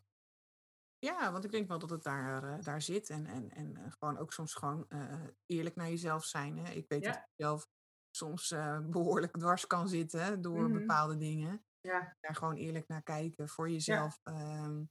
Ja, 0.99 1.31
want 1.31 1.43
ik 1.43 1.51
denk 1.51 1.67
wel 1.67 1.79
dat 1.79 1.89
het 1.89 2.03
daar, 2.03 2.43
uh, 2.43 2.63
daar 2.63 2.81
zit. 2.81 3.09
En, 3.09 3.25
en, 3.25 3.49
en 3.49 3.91
gewoon 3.99 4.17
ook 4.17 4.33
soms 4.33 4.53
gewoon 4.53 4.87
eerlijk 5.45 5.75
naar 5.75 5.89
jezelf 5.89 6.25
zijn. 6.25 6.57
Hè? 6.57 6.71
Ik 6.71 6.85
weet 6.87 7.03
ja. 7.03 7.11
dat 7.11 7.21
ik 7.21 7.33
zelf 7.35 7.67
soms 8.09 8.55
behoorlijk 8.89 9.37
dwars 9.37 9.67
kan 9.67 9.87
zitten 9.87 10.41
door 10.41 10.59
mm 10.59 10.65
-hmm. 10.65 10.79
bepaalde 10.79 11.17
dingen. 11.17 11.63
Ja. 11.81 12.15
Daar 12.19 12.35
gewoon 12.35 12.55
eerlijk 12.55 12.87
naar 12.87 13.03
kijken 13.03 13.49
voor 13.49 13.69
jezelf. 13.69 14.19
Ja. 14.23 14.63
Um, 14.63 14.89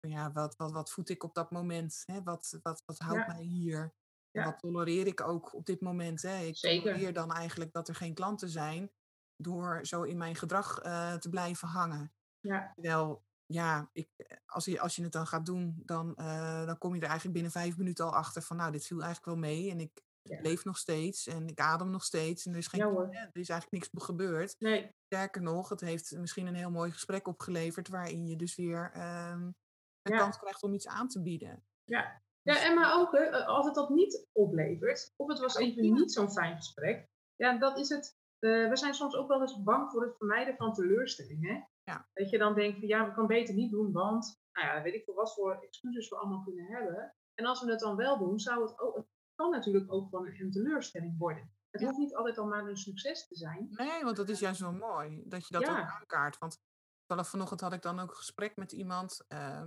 ja, 0.00 0.32
wat, 0.32 0.56
wat, 0.56 0.72
wat 0.72 0.90
voed 0.90 1.08
ik 1.08 1.22
op 1.22 1.34
dat 1.34 1.50
moment? 1.50 2.02
Hè? 2.04 2.22
Wat, 2.22 2.58
wat, 2.62 2.82
wat 2.84 2.98
houdt 2.98 3.26
mij 3.26 3.42
hier? 3.42 3.94
Ja. 4.30 4.44
Wat 4.44 4.58
tolereer 4.58 5.06
ik 5.06 5.20
ook 5.20 5.54
op 5.54 5.66
dit 5.66 5.80
moment? 5.80 6.22
Hè? 6.22 6.38
Ik 6.38 6.56
Zeker. 6.56 6.82
tolereer 6.82 7.12
dan 7.12 7.32
eigenlijk 7.32 7.72
dat 7.72 7.88
er 7.88 7.94
geen 7.94 8.14
klanten 8.14 8.48
zijn 8.48 8.90
door 9.36 9.86
zo 9.86 10.02
in 10.02 10.16
mijn 10.16 10.34
gedrag 10.34 10.80
te 11.18 11.28
blijven 11.30 11.68
hangen. 11.68 12.12
Ja. 12.40 12.72
Terwijl, 12.74 13.24
ja, 13.46 13.90
ik, 13.92 14.08
als, 14.46 14.64
je, 14.64 14.80
als 14.80 14.96
je 14.96 15.02
het 15.02 15.12
dan 15.12 15.26
gaat 15.26 15.46
doen, 15.46 15.82
dan, 15.84 16.14
uh, 16.16 16.66
dan 16.66 16.78
kom 16.78 16.94
je 16.94 17.00
er 17.00 17.06
eigenlijk 17.06 17.34
binnen 17.34 17.52
vijf 17.52 17.76
minuten 17.76 18.04
al 18.04 18.14
achter 18.14 18.42
van, 18.42 18.56
nou, 18.56 18.72
dit 18.72 18.86
viel 18.86 19.02
eigenlijk 19.02 19.26
wel 19.26 19.50
mee 19.50 19.70
en 19.70 19.80
ik 19.80 20.04
ja. 20.22 20.40
leef 20.40 20.64
nog 20.64 20.78
steeds 20.78 21.26
en 21.26 21.48
ik 21.48 21.60
adem 21.60 21.90
nog 21.90 22.04
steeds 22.04 22.46
en 22.46 22.52
er 22.52 22.58
is, 22.58 22.66
geen, 22.66 22.80
ja, 22.80 23.10
er 23.12 23.40
is 23.40 23.48
eigenlijk 23.48 23.70
niks 23.70 24.04
gebeurd. 24.04 24.56
Nee. 24.58 24.94
Sterker 25.04 25.42
nog, 25.42 25.68
het 25.68 25.80
heeft 25.80 26.16
misschien 26.16 26.46
een 26.46 26.54
heel 26.54 26.70
mooi 26.70 26.90
gesprek 26.90 27.28
opgeleverd 27.28 27.88
waarin 27.88 28.26
je 28.26 28.36
dus 28.36 28.56
weer 28.56 28.92
um, 28.94 29.54
een 30.02 30.12
ja. 30.12 30.18
kans 30.18 30.38
krijgt 30.38 30.62
om 30.62 30.74
iets 30.74 30.88
aan 30.88 31.08
te 31.08 31.22
bieden. 31.22 31.64
Ja, 31.84 32.22
ja 32.42 32.64
en 32.64 32.74
maar 32.74 32.98
ook 32.98 33.12
hè, 33.12 33.44
als 33.44 33.66
het 33.66 33.74
dat 33.74 33.90
niet 33.90 34.26
oplevert, 34.32 35.12
of 35.16 35.28
het 35.28 35.38
was 35.38 35.56
even 35.56 35.94
niet 35.94 36.12
zo'n 36.12 36.30
fijn 36.30 36.56
gesprek, 36.56 37.08
ja, 37.36 37.58
dat 37.58 37.78
is 37.78 37.88
het. 37.88 38.16
we 38.38 38.70
zijn 38.72 38.94
soms 38.94 39.14
ook 39.14 39.28
wel 39.28 39.40
eens 39.40 39.62
bang 39.62 39.90
voor 39.90 40.02
het 40.02 40.16
vermijden 40.16 40.56
van 40.56 40.74
teleurstellingen. 40.74 41.68
Ja. 41.86 42.08
Dat 42.12 42.30
je 42.30 42.38
dan 42.38 42.54
denkt 42.54 42.78
van 42.78 42.88
ja, 42.88 43.06
we 43.06 43.14
kan 43.14 43.26
beter 43.26 43.54
niet 43.54 43.70
doen, 43.70 43.92
want 43.92 44.40
nou 44.52 44.66
ja, 44.66 44.82
weet 44.82 44.94
ik 44.94 45.04
veel 45.04 45.14
wat 45.14 45.34
voor 45.34 45.62
excuses 45.62 46.08
we 46.08 46.16
allemaal 46.16 46.42
kunnen 46.42 46.66
hebben. 46.66 47.14
En 47.34 47.46
als 47.46 47.62
we 47.62 47.70
het 47.70 47.80
dan 47.80 47.96
wel 47.96 48.18
doen, 48.18 48.38
zou 48.38 48.62
het 48.62 48.78
ook, 48.78 48.96
het 48.96 49.06
kan 49.34 49.50
natuurlijk 49.50 49.92
ook 49.92 50.08
gewoon 50.08 50.26
een 50.26 50.50
teleurstelling 50.50 51.18
worden. 51.18 51.54
Het 51.70 51.82
hoeft 51.82 51.98
niet 51.98 52.14
altijd 52.14 52.38
al 52.38 52.46
maar 52.46 52.66
een 52.66 52.76
succes 52.76 53.26
te 53.28 53.36
zijn. 53.36 53.68
Nee, 53.70 54.04
want 54.04 54.16
dat 54.16 54.28
is 54.28 54.38
juist 54.38 54.60
wel 54.60 54.72
mooi, 54.72 55.22
dat 55.26 55.48
je 55.48 55.52
dat 55.52 55.68
ook 55.68 55.76
aankaart. 55.76 56.38
Want 56.38 56.60
vanaf 57.06 57.28
vanochtend 57.28 57.60
had 57.60 57.72
ik 57.72 57.82
dan 57.82 57.98
ook 57.98 58.10
een 58.10 58.16
gesprek 58.16 58.56
met 58.56 58.72
iemand. 58.72 59.24
Uh, 59.28 59.62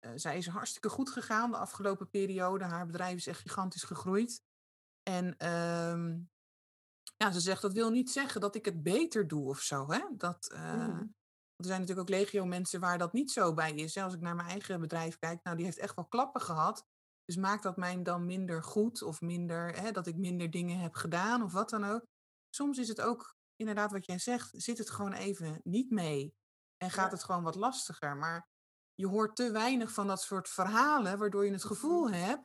uh, 0.00 0.10
zij 0.14 0.36
is 0.36 0.46
hartstikke 0.46 0.88
goed 0.88 1.10
gegaan 1.10 1.50
de 1.50 1.56
afgelopen 1.56 2.10
periode. 2.10 2.64
Haar 2.64 2.86
bedrijf 2.86 3.16
is 3.16 3.26
echt 3.26 3.40
gigantisch 3.40 3.82
gegroeid. 3.82 4.42
En 5.02 5.36
ehm, 5.36 6.20
ja, 7.16 7.30
ze 7.30 7.40
zegt 7.40 7.62
dat 7.62 7.72
wil 7.72 7.90
niet 7.90 8.10
zeggen 8.10 8.40
dat 8.40 8.54
ik 8.54 8.64
het 8.64 8.82
beter 8.82 9.28
doe 9.28 9.48
of 9.48 9.60
zo. 9.60 9.90
Hè? 9.90 10.00
Dat, 10.16 10.52
uh, 10.54 11.00
Er 11.62 11.68
zijn 11.68 11.80
natuurlijk 11.80 12.08
ook 12.08 12.16
legio 12.16 12.44
mensen 12.44 12.80
waar 12.80 12.98
dat 12.98 13.12
niet 13.12 13.30
zo 13.30 13.54
bij 13.54 13.72
is. 13.72 13.96
Als 13.96 14.14
ik 14.14 14.20
naar 14.20 14.34
mijn 14.34 14.48
eigen 14.48 14.80
bedrijf 14.80 15.18
kijk, 15.18 15.42
nou 15.42 15.56
die 15.56 15.64
heeft 15.64 15.78
echt 15.78 15.94
wel 15.94 16.06
klappen 16.06 16.40
gehad. 16.40 16.86
Dus 17.24 17.36
maakt 17.36 17.62
dat 17.62 17.76
mij 17.76 18.02
dan 18.02 18.26
minder 18.26 18.62
goed 18.62 19.02
of 19.02 19.20
minder, 19.20 19.80
hè, 19.80 19.90
dat 19.90 20.06
ik 20.06 20.16
minder 20.16 20.50
dingen 20.50 20.78
heb 20.78 20.94
gedaan 20.94 21.42
of 21.42 21.52
wat 21.52 21.70
dan 21.70 21.84
ook. 21.84 22.06
Soms 22.50 22.78
is 22.78 22.88
het 22.88 23.00
ook 23.00 23.36
inderdaad 23.56 23.92
wat 23.92 24.06
jij 24.06 24.18
zegt, 24.18 24.50
zit 24.52 24.78
het 24.78 24.90
gewoon 24.90 25.12
even 25.12 25.60
niet 25.64 25.90
mee. 25.90 26.34
En 26.76 26.90
gaat 26.90 27.12
het 27.12 27.24
gewoon 27.24 27.42
wat 27.42 27.54
lastiger. 27.54 28.16
Maar 28.16 28.48
je 28.94 29.06
hoort 29.06 29.36
te 29.36 29.50
weinig 29.50 29.92
van 29.92 30.06
dat 30.06 30.22
soort 30.22 30.48
verhalen, 30.48 31.18
waardoor 31.18 31.44
je 31.44 31.52
het 31.52 31.64
gevoel 31.64 32.06
mm-hmm. 32.06 32.22
hebt 32.22 32.44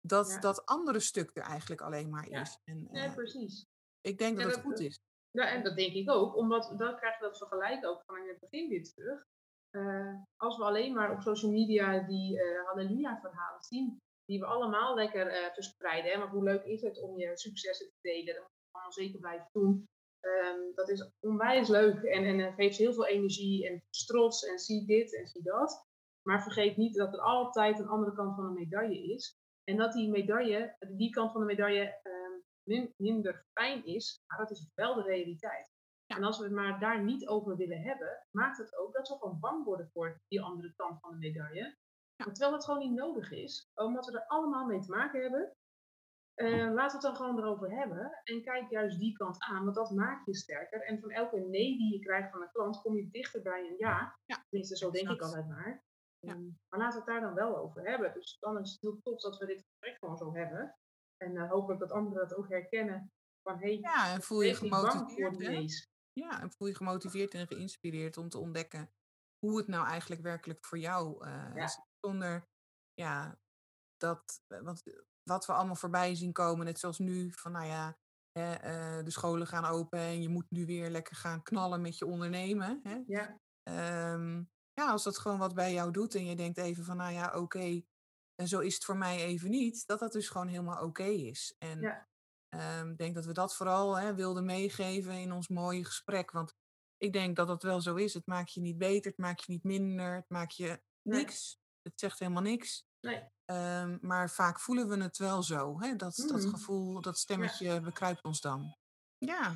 dat 0.00 0.36
dat 0.40 0.66
andere 0.66 1.00
stuk 1.00 1.30
er 1.34 1.42
eigenlijk 1.42 1.80
alleen 1.80 2.10
maar 2.10 2.28
is. 2.28 2.58
Ja, 2.64 2.72
en, 2.72 2.88
uh, 2.96 3.14
precies. 3.14 3.66
Ik 4.00 4.18
denk 4.18 4.38
dat 4.38 4.54
het 4.54 4.64
goed 4.64 4.80
is. 4.80 5.00
Ja, 5.32 5.48
en 5.48 5.62
dat 5.62 5.76
denk 5.76 5.92
ik 5.92 6.10
ook, 6.10 6.36
omdat 6.36 6.74
dan 6.76 6.96
krijg 6.96 7.18
je 7.18 7.24
dat 7.24 7.38
vergelijk 7.38 7.86
ook 7.86 8.02
van 8.06 8.16
in 8.16 8.28
het 8.28 8.40
begin 8.40 8.68
weer 8.68 8.84
terug. 8.84 9.24
Uh, 9.76 10.14
als 10.36 10.56
we 10.56 10.64
alleen 10.64 10.94
maar 10.94 11.12
op 11.12 11.20
social 11.20 11.50
media 11.50 11.98
die 11.98 12.36
uh, 12.36 12.64
halleluja-verhalen 12.64 13.62
zien, 13.62 13.98
die 14.24 14.40
we 14.40 14.46
allemaal 14.46 14.94
lekker 14.94 15.50
verspreiden. 15.54 16.10
Hè? 16.10 16.18
Maar 16.18 16.28
hoe 16.28 16.44
leuk 16.44 16.64
is 16.64 16.82
het 16.82 17.00
om 17.00 17.18
je 17.18 17.38
successen 17.38 17.86
te 17.86 17.98
delen? 18.00 18.34
Dat 18.34 18.42
moet 18.42 18.52
je 18.62 18.72
allemaal 18.72 18.92
zeker 18.92 19.20
blijven 19.20 19.48
doen. 19.52 19.86
Um, 20.20 20.74
dat 20.74 20.88
is 20.88 21.10
onwijs 21.20 21.68
leuk 21.68 22.02
en, 22.02 22.24
en 22.24 22.52
geeft 22.52 22.78
heel 22.78 22.92
veel 22.92 23.06
energie 23.06 23.68
en 23.68 23.82
trots 24.06 24.44
en 24.44 24.58
zie 24.58 24.86
dit 24.86 25.16
en 25.16 25.26
zie 25.26 25.42
dat. 25.42 25.86
Maar 26.22 26.42
vergeet 26.42 26.76
niet 26.76 26.94
dat 26.94 27.12
er 27.12 27.20
altijd 27.20 27.78
een 27.78 27.88
andere 27.88 28.12
kant 28.12 28.34
van 28.34 28.44
de 28.44 28.60
medaille 28.60 29.02
is. 29.14 29.36
En 29.64 29.76
dat 29.76 29.92
die 29.92 30.10
medaille, 30.10 30.76
die 30.88 31.10
kant 31.10 31.32
van 31.32 31.40
de 31.40 31.46
medaille 31.46 32.00
min, 32.64 32.94
minder 32.96 33.46
fijn 33.52 33.84
is, 33.84 34.22
maar 34.26 34.38
dat 34.38 34.50
is 34.50 34.70
wel 34.74 34.94
de 34.94 35.02
realiteit. 35.02 35.72
En 36.06 36.24
als 36.24 36.38
we 36.38 36.44
het 36.44 36.52
maar 36.52 36.80
daar 36.80 37.02
niet 37.02 37.26
over 37.26 37.56
willen 37.56 37.82
hebben, 37.82 38.26
maakt 38.30 38.58
het 38.58 38.76
ook 38.76 38.92
dat 38.92 39.08
we 39.08 39.16
gewoon 39.18 39.40
bang 39.40 39.64
worden 39.64 39.90
voor 39.92 40.20
die 40.28 40.42
andere 40.42 40.72
kant 40.76 41.00
van 41.00 41.10
de 41.10 41.16
medaille. 41.16 41.76
Terwijl 42.16 42.52
het 42.52 42.64
gewoon 42.64 42.80
niet 42.80 42.98
nodig 42.98 43.30
is, 43.30 43.70
omdat 43.74 44.06
we 44.06 44.12
er 44.12 44.26
allemaal 44.26 44.66
mee 44.66 44.80
te 44.80 44.90
maken 44.90 45.22
hebben. 45.22 45.56
Uh, 46.36 46.72
laten 46.72 47.00
we 47.00 47.06
het 47.06 47.16
dan 47.16 47.16
gewoon 47.16 47.38
erover 47.38 47.70
hebben. 47.70 48.20
En 48.24 48.42
kijk 48.42 48.70
juist 48.70 48.98
die 48.98 49.16
kant 49.16 49.36
aan, 49.40 49.64
want 49.64 49.76
dat 49.76 49.90
maakt 49.90 50.26
je 50.26 50.34
sterker. 50.34 50.82
En 50.82 51.00
van 51.00 51.10
elke 51.10 51.38
nee 51.38 51.76
die 51.78 51.92
je 51.92 51.98
krijgt 51.98 52.30
van 52.30 52.42
een 52.42 52.50
klant, 52.52 52.80
kom 52.80 52.96
je 52.96 53.10
dichter 53.10 53.42
bij 53.42 53.60
een 53.60 53.76
ja. 53.78 54.18
ja. 54.24 54.44
Tenminste, 54.48 54.76
zo 54.76 54.90
denk 54.90 55.10
ik 55.10 55.22
altijd 55.22 55.48
maar. 55.48 55.82
Ja. 56.18 56.32
Um, 56.32 56.58
maar 56.68 56.80
laten 56.80 57.04
we 57.04 57.04
het 57.04 57.14
daar 57.14 57.20
dan 57.20 57.34
wel 57.34 57.56
over 57.56 57.88
hebben. 57.88 58.12
Dus 58.14 58.36
dan 58.40 58.60
is 58.60 58.72
het 58.72 58.80
heel 58.80 59.00
tof 59.02 59.20
dat 59.20 59.38
we 59.38 59.46
dit 59.46 59.62
gesprek 59.62 59.98
gewoon 59.98 60.16
zo 60.16 60.34
hebben. 60.34 60.76
En 61.22 61.34
uh, 61.34 61.50
hopelijk 61.50 61.80
dat 61.80 61.92
anderen 61.92 62.28
dat 62.28 62.38
ook 62.38 62.48
herkennen. 62.48 63.12
Van, 63.42 63.58
hey, 63.58 63.78
ja, 63.78 64.12
en 64.12 64.22
voel 64.22 64.42
je 64.42 64.54
gemotiveerd. 64.54 65.90
Ja, 66.12 66.40
en 66.40 66.50
voel 66.52 66.68
je 66.68 66.74
gemotiveerd 66.74 67.34
en 67.34 67.46
geïnspireerd 67.46 68.16
om 68.16 68.28
te 68.28 68.38
ontdekken 68.38 68.92
hoe 69.38 69.56
het 69.56 69.66
nou 69.66 69.86
eigenlijk 69.86 70.22
werkelijk 70.22 70.64
voor 70.64 70.78
jou 70.78 71.26
uh, 71.26 71.50
ja. 71.54 71.64
is. 71.64 71.80
Zonder 72.00 72.48
ja, 72.94 73.38
dat, 73.96 74.42
want 74.46 74.82
wat 75.22 75.46
we 75.46 75.52
allemaal 75.52 75.74
voorbij 75.74 76.14
zien 76.14 76.32
komen, 76.32 76.66
net 76.66 76.78
zoals 76.78 76.98
nu, 76.98 77.32
van 77.32 77.52
nou 77.52 77.66
ja, 77.66 77.98
hè, 78.32 78.52
uh, 78.52 79.04
de 79.04 79.10
scholen 79.10 79.46
gaan 79.46 79.64
open 79.64 79.98
en 79.98 80.22
je 80.22 80.28
moet 80.28 80.50
nu 80.50 80.66
weer 80.66 80.90
lekker 80.90 81.16
gaan 81.16 81.42
knallen 81.42 81.80
met 81.80 81.98
je 81.98 82.06
ondernemen. 82.06 82.80
Hè? 82.82 83.02
Ja. 83.06 83.40
Um, 84.12 84.50
ja, 84.72 84.90
als 84.90 85.02
dat 85.02 85.18
gewoon 85.18 85.38
wat 85.38 85.54
bij 85.54 85.72
jou 85.72 85.90
doet 85.90 86.14
en 86.14 86.24
je 86.24 86.36
denkt 86.36 86.58
even 86.58 86.84
van 86.84 86.96
nou 86.96 87.12
ja, 87.12 87.26
oké, 87.26 87.38
okay, 87.38 87.86
en 88.34 88.48
zo 88.48 88.60
is 88.60 88.74
het 88.74 88.84
voor 88.84 88.96
mij 88.96 89.24
even 89.24 89.50
niet, 89.50 89.86
dat 89.86 89.98
dat 89.98 90.12
dus 90.12 90.28
gewoon 90.28 90.48
helemaal 90.48 90.76
oké 90.76 90.84
okay 90.84 91.14
is. 91.14 91.54
En 91.58 91.82
ik 91.82 92.04
ja. 92.48 92.80
um, 92.80 92.96
denk 92.96 93.14
dat 93.14 93.24
we 93.24 93.32
dat 93.32 93.56
vooral 93.56 93.98
hè, 93.98 94.14
wilden 94.14 94.44
meegeven 94.44 95.12
in 95.12 95.32
ons 95.32 95.48
mooie 95.48 95.84
gesprek. 95.84 96.30
Want 96.30 96.54
ik 96.96 97.12
denk 97.12 97.36
dat 97.36 97.46
dat 97.46 97.62
wel 97.62 97.80
zo 97.80 97.94
is. 97.94 98.14
Het 98.14 98.26
maakt 98.26 98.52
je 98.52 98.60
niet 98.60 98.78
beter, 98.78 99.10
het 99.10 99.20
maakt 99.20 99.44
je 99.44 99.52
niet 99.52 99.64
minder, 99.64 100.14
het 100.14 100.28
maakt 100.28 100.56
je 100.56 100.82
niks. 101.02 101.60
Het 101.82 102.00
zegt 102.00 102.18
helemaal 102.18 102.42
niks. 102.42 102.86
Nee. 103.00 103.30
Um, 103.44 103.98
maar 104.00 104.30
vaak 104.30 104.60
voelen 104.60 104.88
we 104.88 105.02
het 105.02 105.18
wel 105.18 105.42
zo. 105.42 105.80
Hè? 105.80 105.96
Dat, 105.96 106.16
mm. 106.16 106.26
dat 106.26 106.44
gevoel, 106.44 107.00
dat 107.00 107.18
stemmetje 107.18 107.64
ja. 107.64 107.80
bekruipt 107.80 108.24
ons 108.24 108.40
dan. 108.40 108.76
Ja. 109.18 109.54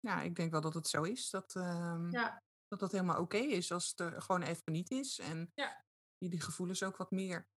ja, 0.00 0.22
ik 0.22 0.34
denk 0.34 0.50
wel 0.50 0.60
dat 0.60 0.74
het 0.74 0.88
zo 0.88 1.02
is. 1.02 1.30
Dat 1.30 1.54
um, 1.54 2.10
ja. 2.10 2.42
dat, 2.68 2.80
dat 2.80 2.92
helemaal 2.92 3.20
oké 3.20 3.36
okay 3.36 3.48
is 3.48 3.72
als 3.72 3.88
het 3.88 4.00
er 4.00 4.22
gewoon 4.22 4.42
even 4.42 4.72
niet 4.72 4.90
is. 4.90 5.18
En 5.18 5.50
ja. 5.54 5.84
je 6.18 6.28
die 6.28 6.40
gevoelens 6.40 6.82
ook 6.82 6.96
wat 6.96 7.10
meer 7.10 7.48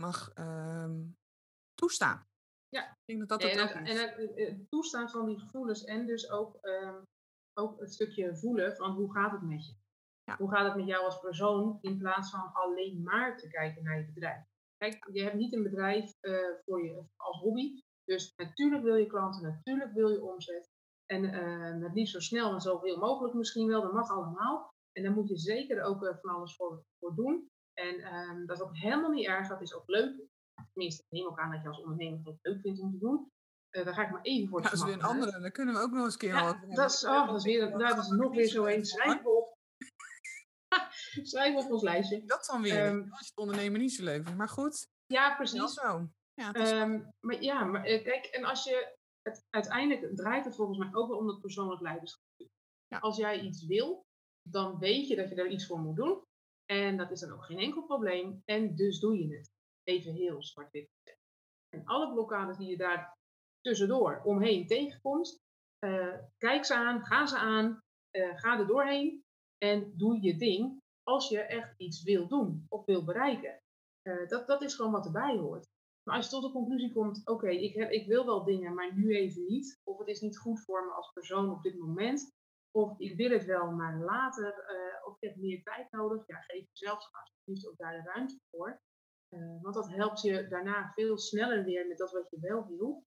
mag 0.00 0.32
um, 0.38 1.16
toestaan. 1.74 2.26
Ja. 2.68 2.90
Ik 2.90 2.96
denk 3.04 3.28
dat 3.28 3.40
dat 3.40 3.50
ook 3.50 3.68
en, 3.68 3.86
is. 3.86 3.98
En 4.00 4.32
het 4.34 4.70
toestaan 4.70 5.10
van 5.10 5.26
die 5.26 5.38
gevoelens 5.38 5.84
en 5.84 6.06
dus 6.06 6.30
ook, 6.30 6.58
ook 7.58 7.80
het 7.80 7.92
stukje 7.92 8.36
voelen 8.36 8.76
van 8.76 8.90
hoe 8.90 9.12
gaat 9.12 9.32
het 9.32 9.42
met 9.42 9.66
je. 9.66 9.74
Ja. 10.24 10.36
Hoe 10.36 10.50
gaat 10.50 10.66
het 10.66 10.76
met 10.76 10.86
jou 10.86 11.04
als 11.04 11.20
persoon 11.20 11.78
in 11.80 11.98
plaats 11.98 12.30
van 12.30 12.52
alleen 12.52 13.02
maar 13.02 13.38
te 13.38 13.48
kijken 13.48 13.82
naar 13.82 13.98
je 13.98 14.12
bedrijf? 14.12 14.44
Kijk, 14.76 15.08
je 15.12 15.22
hebt 15.22 15.34
niet 15.34 15.52
een 15.52 15.62
bedrijf 15.62 16.14
uh, 16.20 16.38
voor 16.64 16.84
je 16.84 17.04
als 17.16 17.40
hobby. 17.40 17.80
Dus 18.04 18.32
natuurlijk 18.36 18.82
wil 18.82 18.94
je 18.94 19.06
klanten, 19.06 19.42
natuurlijk 19.42 19.92
wil 19.92 20.08
je 20.08 20.22
omzet. 20.22 20.68
En 21.06 21.24
uh, 21.24 21.82
het 21.82 21.94
liefst 21.94 22.12
zo 22.12 22.20
snel 22.20 22.52
en 22.52 22.60
zoveel 22.60 22.98
mogelijk 22.98 23.34
misschien 23.34 23.66
wel. 23.66 23.82
Dat 23.82 23.92
mag 23.92 24.10
allemaal. 24.10 24.68
En 24.92 25.02
daar 25.02 25.12
moet 25.12 25.28
je 25.28 25.38
zeker 25.38 25.82
ook 25.82 26.02
uh, 26.02 26.16
van 26.20 26.30
alles 26.30 26.56
voor, 26.56 26.84
voor 26.98 27.14
doen. 27.14 27.48
En 27.80 28.14
um, 28.14 28.46
dat 28.46 28.56
is 28.56 28.62
ook 28.62 28.76
helemaal 28.76 29.10
niet 29.10 29.26
erg. 29.26 29.48
Dat 29.48 29.60
is 29.60 29.74
ook 29.74 29.88
leuk. 29.88 30.20
Tenminste, 30.72 31.02
ik 31.02 31.10
neem 31.10 31.26
ook 31.26 31.38
aan 31.38 31.50
dat 31.50 31.62
je 31.62 31.68
als 31.68 31.82
ondernemer 31.82 32.20
het 32.24 32.38
leuk 32.42 32.60
vindt 32.60 32.80
om 32.80 32.92
te 32.92 32.98
doen. 32.98 33.30
Uh, 33.70 33.84
daar 33.84 33.94
ga 33.94 34.02
ik 34.02 34.10
maar 34.10 34.22
even 34.22 34.48
voor 34.48 34.62
ja, 34.62 34.64
Dat 34.64 34.78
is 34.78 34.84
weer 34.84 34.92
een 34.92 35.02
andere. 35.02 35.40
Daar 35.40 35.50
kunnen 35.50 35.74
we 35.74 35.80
ook 35.80 35.90
nog 35.90 36.04
eens 36.04 36.12
een 36.12 36.18
keer 36.18 36.34
ja, 36.34 36.64
dat 36.68 36.90
is, 36.90 37.04
oh, 37.04 37.26
dat 37.26 37.36
is, 37.36 37.44
weer, 37.44 37.78
dat 37.78 37.98
is 37.98 38.08
nog 38.08 38.34
weer 38.34 38.46
zo 38.46 38.66
een. 38.66 38.84
Schrijf 38.84 39.24
op. 39.24 39.56
Schrijf 41.30 41.64
op 41.64 41.70
ons 41.70 41.82
lijstje. 41.82 42.24
Dat 42.24 42.46
dan 42.50 42.62
weer. 42.62 42.86
Um, 42.86 43.10
als 43.10 43.20
je 43.20 43.26
het 43.26 43.36
ondernemen 43.36 43.80
niet 43.80 43.92
zo 43.92 44.04
leuk 44.04 44.22
vindt. 44.22 44.38
Maar 44.38 44.48
goed. 44.48 44.88
Ja, 45.06 45.34
precies. 45.34 45.72
zo. 45.72 46.08
Ja, 46.34 46.80
um, 46.82 47.12
maar 47.20 47.42
ja, 47.42 47.64
maar 47.64 47.82
kijk, 47.82 48.24
en 48.24 48.44
als 48.44 48.64
je. 48.64 48.98
Het, 49.22 49.46
uiteindelijk 49.50 50.16
draait 50.16 50.44
het 50.44 50.56
volgens 50.56 50.78
mij 50.78 50.88
ook 50.92 51.08
wel 51.08 51.18
om 51.18 51.26
dat 51.26 51.40
persoonlijk 51.40 51.80
leiderschap. 51.80 52.24
Ja. 52.86 52.98
Als 52.98 53.16
jij 53.16 53.40
iets 53.40 53.66
wil, 53.66 54.06
dan 54.42 54.78
weet 54.78 55.08
je 55.08 55.16
dat 55.16 55.28
je 55.28 55.34
daar 55.34 55.48
iets 55.48 55.66
voor 55.66 55.78
moet 55.78 55.96
doen. 55.96 56.22
En 56.70 56.96
dat 56.96 57.10
is 57.10 57.20
dan 57.20 57.32
ook 57.32 57.44
geen 57.44 57.58
enkel 57.58 57.82
probleem. 57.82 58.42
En 58.44 58.74
dus 58.74 59.00
doe 59.00 59.18
je 59.18 59.36
het. 59.36 59.50
Even 59.82 60.12
heel 60.12 60.42
zwart-wit. 60.42 60.88
En 61.68 61.84
alle 61.84 62.12
blokkades 62.12 62.56
die 62.56 62.68
je 62.68 62.76
daar 62.76 63.18
tussendoor 63.60 64.22
omheen 64.24 64.66
tegenkomt, 64.66 65.38
uh, 65.84 66.14
kijk 66.38 66.64
ze 66.64 66.74
aan, 66.74 67.04
ga 67.04 67.26
ze 67.26 67.38
aan, 67.38 67.80
uh, 68.16 68.38
ga 68.38 68.58
er 68.58 68.66
doorheen 68.66 69.24
en 69.58 69.92
doe 69.96 70.22
je 70.22 70.36
ding 70.36 70.80
als 71.02 71.28
je 71.28 71.40
echt 71.40 71.74
iets 71.76 72.02
wil 72.02 72.28
doen 72.28 72.66
of 72.68 72.84
wil 72.84 73.04
bereiken. 73.04 73.58
Uh, 74.08 74.28
dat, 74.28 74.46
dat 74.46 74.62
is 74.62 74.74
gewoon 74.74 74.92
wat 74.92 75.06
erbij 75.06 75.36
hoort. 75.36 75.68
Maar 76.02 76.16
als 76.16 76.24
je 76.24 76.30
tot 76.30 76.42
de 76.42 76.52
conclusie 76.52 76.92
komt, 76.92 77.26
oké, 77.26 77.48
ik, 77.48 77.74
ik 77.74 78.06
wil 78.06 78.26
wel 78.26 78.44
dingen, 78.44 78.74
maar 78.74 78.94
nu 78.94 79.16
even 79.16 79.44
niet. 79.44 79.80
Of 79.84 79.98
het 79.98 80.08
is 80.08 80.20
niet 80.20 80.38
goed 80.38 80.64
voor 80.64 80.86
me 80.86 80.92
als 80.92 81.12
persoon 81.12 81.50
op 81.50 81.62
dit 81.62 81.78
moment. 81.78 82.32
Of 82.70 82.98
ik 82.98 83.16
wil 83.16 83.30
het 83.30 83.44
wel, 83.44 83.70
maar 83.70 83.98
later. 83.98 84.46
Uh, 84.46 85.06
of 85.06 85.16
ik 85.20 85.28
heb 85.28 85.36
meer 85.36 85.62
tijd 85.62 85.90
nodig. 85.90 86.26
Ja, 86.26 86.40
geef 86.40 86.66
jezelf 86.72 87.08
alsjeblieft 87.12 87.68
ook 87.68 87.76
daar 87.76 88.02
de 88.02 88.10
ruimte 88.10 88.40
voor. 88.50 88.80
Uh, 89.34 89.62
want 89.62 89.74
dat 89.74 89.88
helpt 89.88 90.20
je 90.20 90.48
daarna 90.48 90.92
veel 90.94 91.18
sneller 91.18 91.64
weer 91.64 91.86
met 91.86 91.98
dat 91.98 92.12
wat 92.12 92.30
je 92.30 92.40
wel 92.40 92.66
wil. 92.66 93.04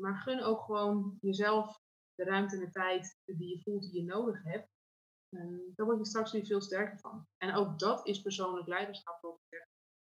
maar 0.00 0.16
gun 0.16 0.42
ook 0.42 0.60
gewoon 0.60 1.18
jezelf 1.20 1.80
de 2.14 2.24
ruimte 2.24 2.56
en 2.56 2.64
de 2.64 2.70
tijd 2.70 3.18
die 3.24 3.48
je 3.48 3.62
voelt 3.62 3.82
die 3.82 4.02
je 4.02 4.08
nodig 4.08 4.42
hebt. 4.42 4.68
Daar 5.74 5.86
word 5.86 5.98
je 5.98 6.06
straks 6.06 6.32
weer 6.32 6.46
veel 6.46 6.60
sterker 6.60 6.98
van. 6.98 7.26
En 7.36 7.54
ook 7.54 7.78
dat 7.78 8.06
is 8.06 8.22
persoonlijk 8.22 8.66
leiderschap. 8.66 9.20
Wat 9.20 9.40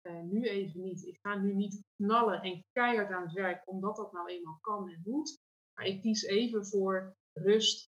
nu 0.09 0.43
even 0.47 0.81
niet. 0.81 1.05
Ik 1.05 1.19
ga 1.21 1.35
nu 1.35 1.53
niet 1.53 1.83
knallen 1.95 2.41
en 2.41 2.65
keihard 2.71 3.11
aan 3.11 3.23
het 3.23 3.33
werk, 3.33 3.69
omdat 3.69 3.95
dat 3.95 4.11
nou 4.11 4.29
eenmaal 4.29 4.57
kan 4.61 4.89
en 4.89 5.01
moet. 5.05 5.39
Maar 5.73 5.85
ik 5.85 6.01
kies 6.01 6.23
even 6.23 6.65
voor 6.65 7.15
rust, 7.33 7.89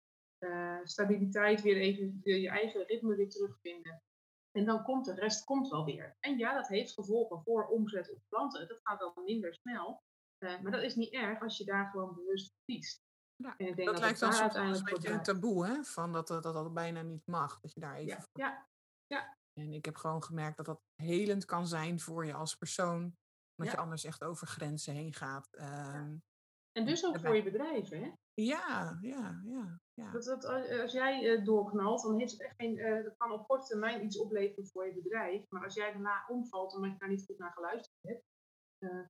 uh, 0.44 0.80
stabiliteit, 0.84 1.62
weer 1.62 1.78
even 1.78 2.20
je 2.24 2.50
eigen 2.50 2.86
ritme 2.86 3.16
weer 3.16 3.30
terugvinden. 3.30 4.04
En 4.52 4.66
dan 4.66 4.84
komt 4.84 5.06
de 5.06 5.14
rest 5.14 5.44
komt 5.44 5.70
wel 5.70 5.86
weer. 5.86 6.16
En 6.20 6.38
ja, 6.38 6.54
dat 6.54 6.68
heeft 6.68 6.94
gevolgen 6.94 7.42
voor 7.44 7.68
omzet 7.68 8.12
op 8.12 8.22
klanten. 8.30 8.68
Dat 8.68 8.80
gaat 8.84 9.00
dan 9.00 9.24
minder 9.26 9.54
snel. 9.54 10.04
maar 10.40 10.72
dat 10.72 10.84
is 10.84 10.96
niet 10.96 11.14
erg 11.14 11.42
als 11.42 11.58
je 11.58 11.66
daar 11.66 11.90
gewoon 11.90 12.16
bewust 12.16 12.54
kiest. 12.66 13.02
Ja, 13.36 13.58
en 13.58 13.68
ik 13.68 13.76
denk 13.76 13.88
dat, 13.88 13.96
dat 13.96 14.04
lijkt 14.04 14.20
dan 14.20 14.34
soms 14.34 14.56
een 14.56 14.84
beetje 14.84 15.10
een 15.10 15.24
taboe, 15.24 15.66
hè? 15.66 15.84
Van 15.84 16.12
dat, 16.12 16.28
dat 16.28 16.44
dat 16.44 16.74
bijna 16.74 17.02
niet 17.02 17.28
mag. 17.28 17.60
Dat 17.60 17.74
je 17.74 17.80
daar 17.80 17.96
even. 17.96 18.08
Ja, 18.08 18.28
ja, 18.32 18.68
ja. 19.08 19.38
En 19.54 19.74
ik 19.74 19.86
heb 19.86 19.96
gewoon 19.96 20.24
gemerkt 20.24 20.58
dat 20.58 20.66
dat 20.66 20.82
helend 20.96 21.46
kan 21.46 21.68
zijn 21.68 22.00
voor 22.00 22.26
je 22.26 22.34
als 22.34 22.56
persoon. 22.56 23.16
Dat 23.56 23.72
je 23.72 23.78
anders 23.78 24.04
echt 24.04 24.24
over 24.24 24.48
grenzen 24.48 24.94
heen 24.94 25.14
gaat. 25.14 25.50
Um, 25.54 26.24
en 26.72 26.86
dus 26.86 27.06
ook 27.06 27.20
voor 27.20 27.36
je 27.36 27.44
bedrijf, 27.44 27.90
hè? 27.90 28.12
Ja, 28.34 28.98
ja, 29.02 29.42
ja. 29.44 29.80
Ja. 29.94 30.12
Dat, 30.12 30.24
dat, 30.24 30.46
als 30.82 30.92
jij 30.92 31.24
uh, 31.24 31.46
doorknalt, 31.46 32.02
dan 32.02 32.20
heeft 32.20 32.32
het 32.32 32.42
echt 32.42 32.56
geen. 32.58 32.78
Uh, 32.78 33.04
dat 33.04 33.18
kan 33.18 33.32
op 33.32 33.48
korte 33.48 33.68
termijn 33.68 34.06
iets 34.06 34.18
opleveren 34.18 34.68
voor 34.68 34.86
je 34.86 34.94
bedrijf. 34.94 35.50
Maar 35.50 35.64
als 35.64 35.74
jij 35.74 35.92
daarna 35.92 36.26
omvalt 36.28 36.76
omdat 36.76 36.92
je 36.92 36.98
daar 36.98 37.10
niet 37.10 37.26
goed 37.26 37.38
naar 37.38 37.52
geluisterd 37.52 37.98
hebt, 38.02 38.24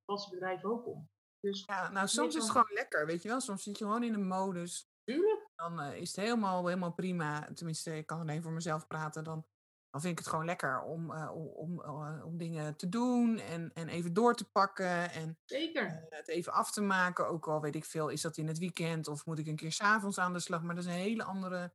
valt 0.05 0.23
je 0.23 0.29
bedrijf 0.29 0.63
ook 0.63 0.87
om. 0.87 1.09
Dus 1.39 1.63
ja, 1.65 1.91
nou 1.91 2.07
soms 2.07 2.35
is 2.35 2.41
het 2.41 2.51
gewoon 2.51 2.73
lekker, 2.73 3.05
weet 3.05 3.21
je 3.21 3.27
wel. 3.27 3.39
Soms 3.41 3.63
zit 3.63 3.77
je 3.77 3.83
gewoon 3.83 4.03
in 4.03 4.13
een 4.13 4.27
modus. 4.27 4.87
Tuurlijk. 5.03 5.49
Dan 5.55 5.81
is 5.81 6.15
het 6.15 6.25
helemaal, 6.25 6.65
helemaal 6.67 6.93
prima. 6.93 7.53
Tenminste, 7.53 7.97
ik 7.97 8.05
kan 8.05 8.19
alleen 8.19 8.41
voor 8.41 8.51
mezelf 8.51 8.87
praten. 8.87 9.23
Dan 9.23 9.45
dan 9.93 10.01
vind 10.01 10.13
ik 10.13 10.19
het 10.19 10.27
gewoon 10.27 10.45
lekker 10.45 10.81
om, 10.81 11.11
uh, 11.11 11.31
om, 11.55 11.79
uh, 11.79 12.25
om 12.25 12.37
dingen 12.37 12.75
te 12.75 12.89
doen 12.89 13.37
en, 13.39 13.71
en 13.73 13.87
even 13.87 14.13
door 14.13 14.35
te 14.35 14.49
pakken. 14.51 15.11
En 15.11 15.37
Zeker. 15.45 15.85
Uh, 15.85 16.17
het 16.17 16.27
even 16.27 16.53
af 16.53 16.71
te 16.71 16.81
maken. 16.81 17.27
Ook 17.27 17.47
al 17.47 17.61
weet 17.61 17.75
ik 17.75 17.85
veel, 17.85 18.09
is 18.09 18.21
dat 18.21 18.37
in 18.37 18.47
het 18.47 18.57
weekend 18.57 19.07
of 19.07 19.25
moet 19.25 19.39
ik 19.39 19.47
een 19.47 19.55
keer 19.55 19.71
s'avonds 19.71 20.19
aan 20.19 20.33
de 20.33 20.39
slag. 20.39 20.63
Maar 20.63 20.75
dat 20.75 20.83
is 20.83 20.89
een 20.89 20.97
hele 20.97 21.23
andere. 21.23 21.73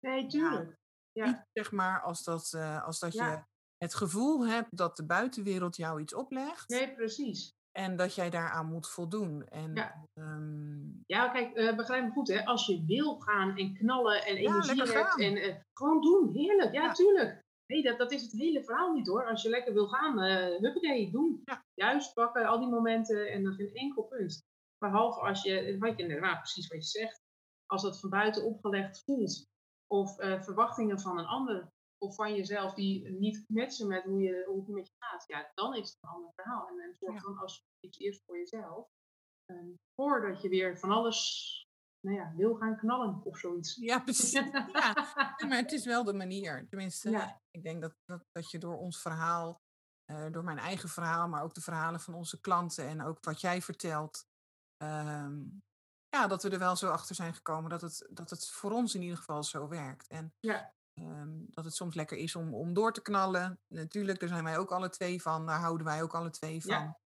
Nee, 0.00 0.26
tuurlijk. 0.26 0.76
Ja, 1.12 1.46
zeg 1.52 1.72
maar, 1.72 2.02
als 2.02 2.24
dat, 2.24 2.54
als 2.84 2.98
dat 2.98 3.12
ja. 3.12 3.30
je 3.30 3.42
het 3.76 3.94
gevoel 3.94 4.46
hebt 4.46 4.76
dat 4.76 4.96
de 4.96 5.06
buitenwereld 5.06 5.76
jou 5.76 6.00
iets 6.00 6.14
oplegt. 6.14 6.68
Nee, 6.68 6.94
precies. 6.94 7.56
En 7.72 7.96
dat 7.96 8.14
jij 8.14 8.30
daaraan 8.30 8.66
moet 8.66 8.88
voldoen. 8.88 9.46
En, 9.46 9.74
ja. 9.74 10.08
Um... 10.14 11.02
ja, 11.06 11.28
kijk, 11.28 11.76
begrijp 11.76 12.04
me 12.04 12.10
goed, 12.10 12.28
hè? 12.28 12.44
Als 12.44 12.66
je 12.66 12.84
wil 12.86 13.18
gaan 13.18 13.56
en 13.56 13.74
knallen 13.74 14.24
en 14.24 14.36
energie 14.36 14.82
hebt 14.82 15.20
en 15.20 15.66
gewoon 15.72 16.00
doen, 16.00 16.30
heerlijk, 16.32 16.72
ja, 16.72 16.92
tuurlijk. 16.92 17.46
Nee, 17.72 17.82
dat, 17.82 17.98
dat 17.98 18.12
is 18.12 18.22
het 18.22 18.32
hele 18.32 18.64
verhaal 18.64 18.92
niet 18.92 19.06
hoor. 19.06 19.26
Als 19.26 19.42
je 19.42 19.48
lekker 19.48 19.72
wil 19.72 19.88
gaan, 19.88 20.24
uh, 20.24 20.58
huppakee, 20.58 21.10
doen. 21.10 21.42
Ja. 21.44 21.64
Juist 21.74 22.14
pakken, 22.14 22.46
al 22.46 22.58
die 22.58 22.68
momenten 22.68 23.30
en 23.32 23.44
dan 23.44 23.54
geen 23.54 23.74
enkel 23.74 24.02
punt. 24.02 24.46
Behalve 24.78 25.20
als 25.20 25.42
je, 25.42 25.78
wat 25.78 25.98
je 25.98 26.06
nou, 26.06 26.36
precies 26.36 26.68
wat 26.68 26.92
je 26.92 26.98
zegt, 26.98 27.22
als 27.66 27.82
dat 27.82 28.00
van 28.00 28.10
buiten 28.10 28.44
opgelegd 28.44 29.04
voelt. 29.04 29.46
Of 29.86 30.20
uh, 30.20 30.42
verwachtingen 30.42 31.00
van 31.00 31.18
een 31.18 31.26
ander 31.26 31.72
of 31.98 32.14
van 32.14 32.34
jezelf 32.34 32.74
die 32.74 33.10
niet 33.10 33.44
matchen 33.48 33.86
met 33.86 34.04
hoe, 34.04 34.20
je, 34.20 34.44
hoe 34.46 34.58
het 34.58 34.68
met 34.68 34.86
je 34.86 34.94
gaat. 34.98 35.24
Ja, 35.26 35.50
dan 35.54 35.74
is 35.74 35.88
het 35.88 35.98
een 36.00 36.08
ander 36.08 36.32
verhaal. 36.34 36.68
En, 36.68 36.78
en 36.80 36.94
zorg 36.94 37.14
ja. 37.14 37.20
dan 37.20 37.38
als 37.38 37.64
iets 37.80 37.98
eerst 37.98 38.24
voor 38.24 38.36
jezelf. 38.36 38.88
Um, 39.50 39.74
voordat 39.94 40.42
je 40.42 40.48
weer 40.48 40.78
van 40.78 40.90
alles 40.90 41.67
nou 42.00 42.16
ja, 42.16 42.32
wil 42.36 42.54
gaan 42.54 42.76
knallen 42.76 43.24
of 43.24 43.38
zoiets. 43.38 43.74
Ja, 43.74 43.98
precies. 43.98 44.32
ja. 44.32 44.92
maar 45.48 45.56
het 45.56 45.72
is 45.72 45.84
wel 45.84 46.04
de 46.04 46.12
manier. 46.12 46.66
Tenminste, 46.68 47.10
ja. 47.10 47.40
ik 47.50 47.62
denk 47.62 47.80
dat, 47.80 47.94
dat, 48.04 48.24
dat 48.32 48.50
je 48.50 48.58
door 48.58 48.76
ons 48.78 49.00
verhaal, 49.00 49.62
uh, 50.10 50.26
door 50.30 50.44
mijn 50.44 50.58
eigen 50.58 50.88
verhaal, 50.88 51.28
maar 51.28 51.42
ook 51.42 51.54
de 51.54 51.60
verhalen 51.60 52.00
van 52.00 52.14
onze 52.14 52.40
klanten 52.40 52.86
en 52.86 53.02
ook 53.02 53.24
wat 53.24 53.40
jij 53.40 53.62
vertelt, 53.62 54.26
um, 54.82 55.62
ja, 56.08 56.26
dat 56.26 56.42
we 56.42 56.50
er 56.50 56.58
wel 56.58 56.76
zo 56.76 56.90
achter 56.90 57.14
zijn 57.14 57.34
gekomen 57.34 57.70
dat 57.70 57.80
het, 57.80 58.08
dat 58.10 58.30
het 58.30 58.48
voor 58.48 58.72
ons 58.72 58.94
in 58.94 59.02
ieder 59.02 59.16
geval 59.16 59.42
zo 59.42 59.68
werkt. 59.68 60.08
En 60.08 60.34
ja. 60.40 60.74
um, 60.94 61.46
dat 61.50 61.64
het 61.64 61.74
soms 61.74 61.94
lekker 61.94 62.16
is 62.16 62.36
om, 62.36 62.54
om 62.54 62.74
door 62.74 62.92
te 62.92 63.02
knallen. 63.02 63.60
Natuurlijk, 63.66 64.20
daar 64.20 64.28
zijn 64.28 64.44
wij 64.44 64.58
ook 64.58 64.72
alle 64.72 64.88
twee 64.88 65.22
van, 65.22 65.46
daar 65.46 65.60
houden 65.60 65.86
wij 65.86 66.02
ook 66.02 66.14
alle 66.14 66.30
twee 66.30 66.62
van. 66.62 66.70
Ja. 66.70 66.98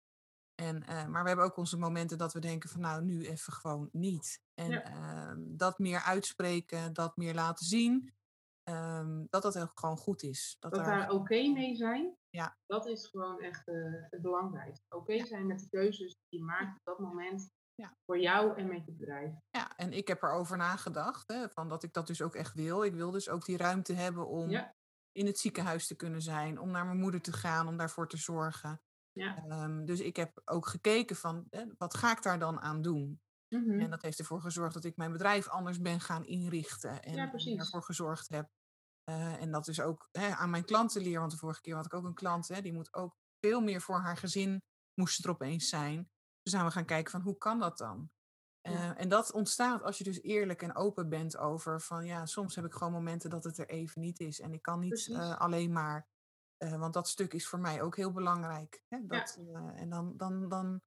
En, 0.54 0.82
uh, 0.88 1.06
maar 1.06 1.22
we 1.22 1.28
hebben 1.28 1.46
ook 1.46 1.56
onze 1.56 1.78
momenten 1.78 2.18
dat 2.18 2.32
we 2.32 2.40
denken 2.40 2.68
van 2.68 2.80
nou, 2.80 3.02
nu 3.02 3.26
even 3.26 3.52
gewoon 3.52 3.88
niet. 3.92 4.40
En 4.54 4.70
ja. 4.70 4.90
uh, 4.90 5.34
dat 5.38 5.78
meer 5.78 6.00
uitspreken, 6.00 6.92
dat 6.92 7.16
meer 7.16 7.34
laten 7.34 7.66
zien, 7.66 8.14
um, 8.70 9.26
dat 9.30 9.42
dat 9.42 9.58
ook 9.58 9.80
gewoon 9.80 9.96
goed 9.96 10.22
is. 10.22 10.56
Dat, 10.58 10.74
dat 10.74 10.84
daar 10.84 11.10
oké 11.10 11.14
okay 11.14 11.52
mee 11.52 11.76
zijn, 11.76 12.16
ja. 12.30 12.56
dat 12.66 12.86
is 12.86 13.06
gewoon 13.06 13.40
echt 13.40 13.68
uh, 13.68 14.02
het 14.10 14.22
belangrijkste. 14.22 14.84
Oké 14.88 14.96
okay 14.96 15.16
ja. 15.16 15.26
zijn 15.26 15.46
met 15.46 15.60
de 15.60 15.68
keuzes 15.68 16.16
die 16.28 16.38
je 16.38 16.44
maakt 16.44 16.76
op 16.76 16.84
dat 16.84 16.98
moment 16.98 17.50
ja. 17.74 17.96
voor 18.04 18.18
jou 18.18 18.56
en 18.56 18.68
met 18.68 18.84
je 18.84 18.92
bedrijf. 18.92 19.32
Ja, 19.50 19.76
en 19.76 19.92
ik 19.92 20.08
heb 20.08 20.22
erover 20.22 20.56
nagedacht, 20.56 21.28
hè, 21.28 21.48
van 21.48 21.68
dat 21.68 21.82
ik 21.82 21.92
dat 21.92 22.06
dus 22.06 22.22
ook 22.22 22.34
echt 22.34 22.54
wil. 22.54 22.84
Ik 22.84 22.94
wil 22.94 23.10
dus 23.10 23.28
ook 23.28 23.44
die 23.44 23.56
ruimte 23.56 23.92
hebben 23.92 24.28
om 24.28 24.50
in 25.12 25.26
het 25.26 25.38
ziekenhuis 25.38 25.86
te 25.86 25.96
kunnen 25.96 26.22
zijn, 26.22 26.58
om 26.58 26.70
naar 26.70 26.84
mijn 26.84 26.98
moeder 26.98 27.20
te 27.20 27.32
gaan, 27.32 27.68
om 27.68 27.76
daarvoor 27.76 28.08
te 28.08 28.16
zorgen. 28.16 28.80
Ja. 29.12 29.44
Um, 29.64 29.84
dus 29.84 30.00
ik 30.00 30.16
heb 30.16 30.40
ook 30.44 30.66
gekeken 30.66 31.16
van, 31.16 31.46
wat 31.78 31.94
ga 31.94 32.10
ik 32.10 32.22
daar 32.22 32.38
dan 32.38 32.60
aan 32.60 32.82
doen? 32.82 33.20
Mm 33.48 33.64
-hmm. 33.64 33.80
En 33.80 33.90
dat 33.90 34.02
heeft 34.02 34.18
ervoor 34.18 34.40
gezorgd 34.40 34.74
dat 34.74 34.84
ik 34.84 34.96
mijn 34.96 35.12
bedrijf 35.12 35.48
anders 35.48 35.80
ben 35.80 36.00
gaan 36.00 36.24
inrichten. 36.24 37.02
En 37.02 37.14
ja, 37.14 37.32
ervoor 37.32 37.82
gezorgd 37.82 38.28
heb. 38.28 38.50
Uh, 39.10 39.40
en 39.40 39.50
dat 39.50 39.68
is 39.68 39.80
ook 39.80 40.08
hè, 40.12 40.28
aan 40.28 40.50
mijn 40.50 40.64
klanten 40.64 41.02
leer. 41.02 41.18
Want 41.18 41.30
de 41.30 41.36
vorige 41.36 41.60
keer 41.60 41.74
had 41.74 41.84
ik 41.84 41.94
ook 41.94 42.04
een 42.04 42.14
klant, 42.14 42.48
hè, 42.48 42.60
die 42.60 42.72
moet 42.72 42.94
ook 42.94 43.16
veel 43.40 43.60
meer 43.60 43.80
voor 43.80 43.98
haar 43.98 44.16
gezin, 44.16 44.62
moest 45.00 45.24
er 45.24 45.30
opeens 45.30 45.68
zijn. 45.68 46.10
Dus 46.42 46.52
zijn 46.52 46.64
we 46.64 46.70
gaan 46.70 46.84
kijken 46.84 47.10
van, 47.10 47.20
hoe 47.20 47.38
kan 47.38 47.58
dat 47.58 47.78
dan? 47.78 48.10
Uh, 48.68 48.72
ja. 48.72 48.96
En 48.96 49.08
dat 49.08 49.32
ontstaat 49.32 49.82
als 49.82 49.98
je 49.98 50.04
dus 50.04 50.22
eerlijk 50.22 50.62
en 50.62 50.74
open 50.74 51.08
bent 51.08 51.36
over 51.36 51.80
van, 51.80 52.04
ja, 52.04 52.26
soms 52.26 52.54
heb 52.54 52.64
ik 52.64 52.72
gewoon 52.72 52.92
momenten 52.92 53.30
dat 53.30 53.44
het 53.44 53.58
er 53.58 53.68
even 53.68 54.00
niet 54.00 54.20
is. 54.20 54.40
En 54.40 54.52
ik 54.52 54.62
kan 54.62 54.80
niet 54.80 55.06
uh, 55.06 55.36
alleen 55.38 55.72
maar 55.72 56.08
uh, 56.62 56.78
want 56.78 56.94
dat 56.94 57.08
stuk 57.08 57.34
is 57.34 57.48
voor 57.48 57.58
mij 57.58 57.82
ook 57.82 57.96
heel 57.96 58.12
belangrijk. 58.12 58.82
Hè? 58.88 59.06
Dat, 59.06 59.38
ja. 59.40 59.60
uh, 59.60 59.80
en 59.80 59.90
dan, 59.90 60.16
dan, 60.16 60.48
dan, 60.48 60.80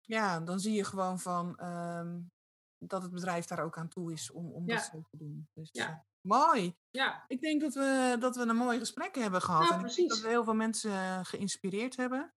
ja, 0.00 0.40
dan 0.40 0.60
zie 0.60 0.72
je 0.72 0.84
gewoon 0.84 1.20
van 1.20 1.64
um, 1.64 2.30
dat 2.78 3.02
het 3.02 3.12
bedrijf 3.12 3.46
daar 3.46 3.64
ook 3.64 3.78
aan 3.78 3.88
toe 3.88 4.12
is 4.12 4.30
om, 4.30 4.52
om 4.52 4.66
ja. 4.66 4.74
dat 4.74 4.84
zo 4.84 5.02
te 5.10 5.16
doen. 5.16 5.48
Dus 5.52 5.68
ja. 5.72 5.90
uh, 5.90 5.96
mooi. 6.20 6.76
Ja. 6.90 7.24
Ik 7.26 7.40
denk 7.40 7.60
dat 7.60 7.74
we, 7.74 8.16
dat 8.20 8.36
we 8.36 8.42
een 8.42 8.56
mooi 8.56 8.78
gesprek 8.78 9.14
hebben 9.14 9.42
gehad. 9.42 9.68
Ja, 9.68 9.74
en 9.74 9.80
precies. 9.80 9.98
ik 9.98 10.08
denk 10.08 10.10
dat 10.10 10.20
we 10.20 10.28
heel 10.28 10.44
veel 10.44 10.54
mensen 10.54 11.24
geïnspireerd 11.24 11.96
hebben. 11.96 12.34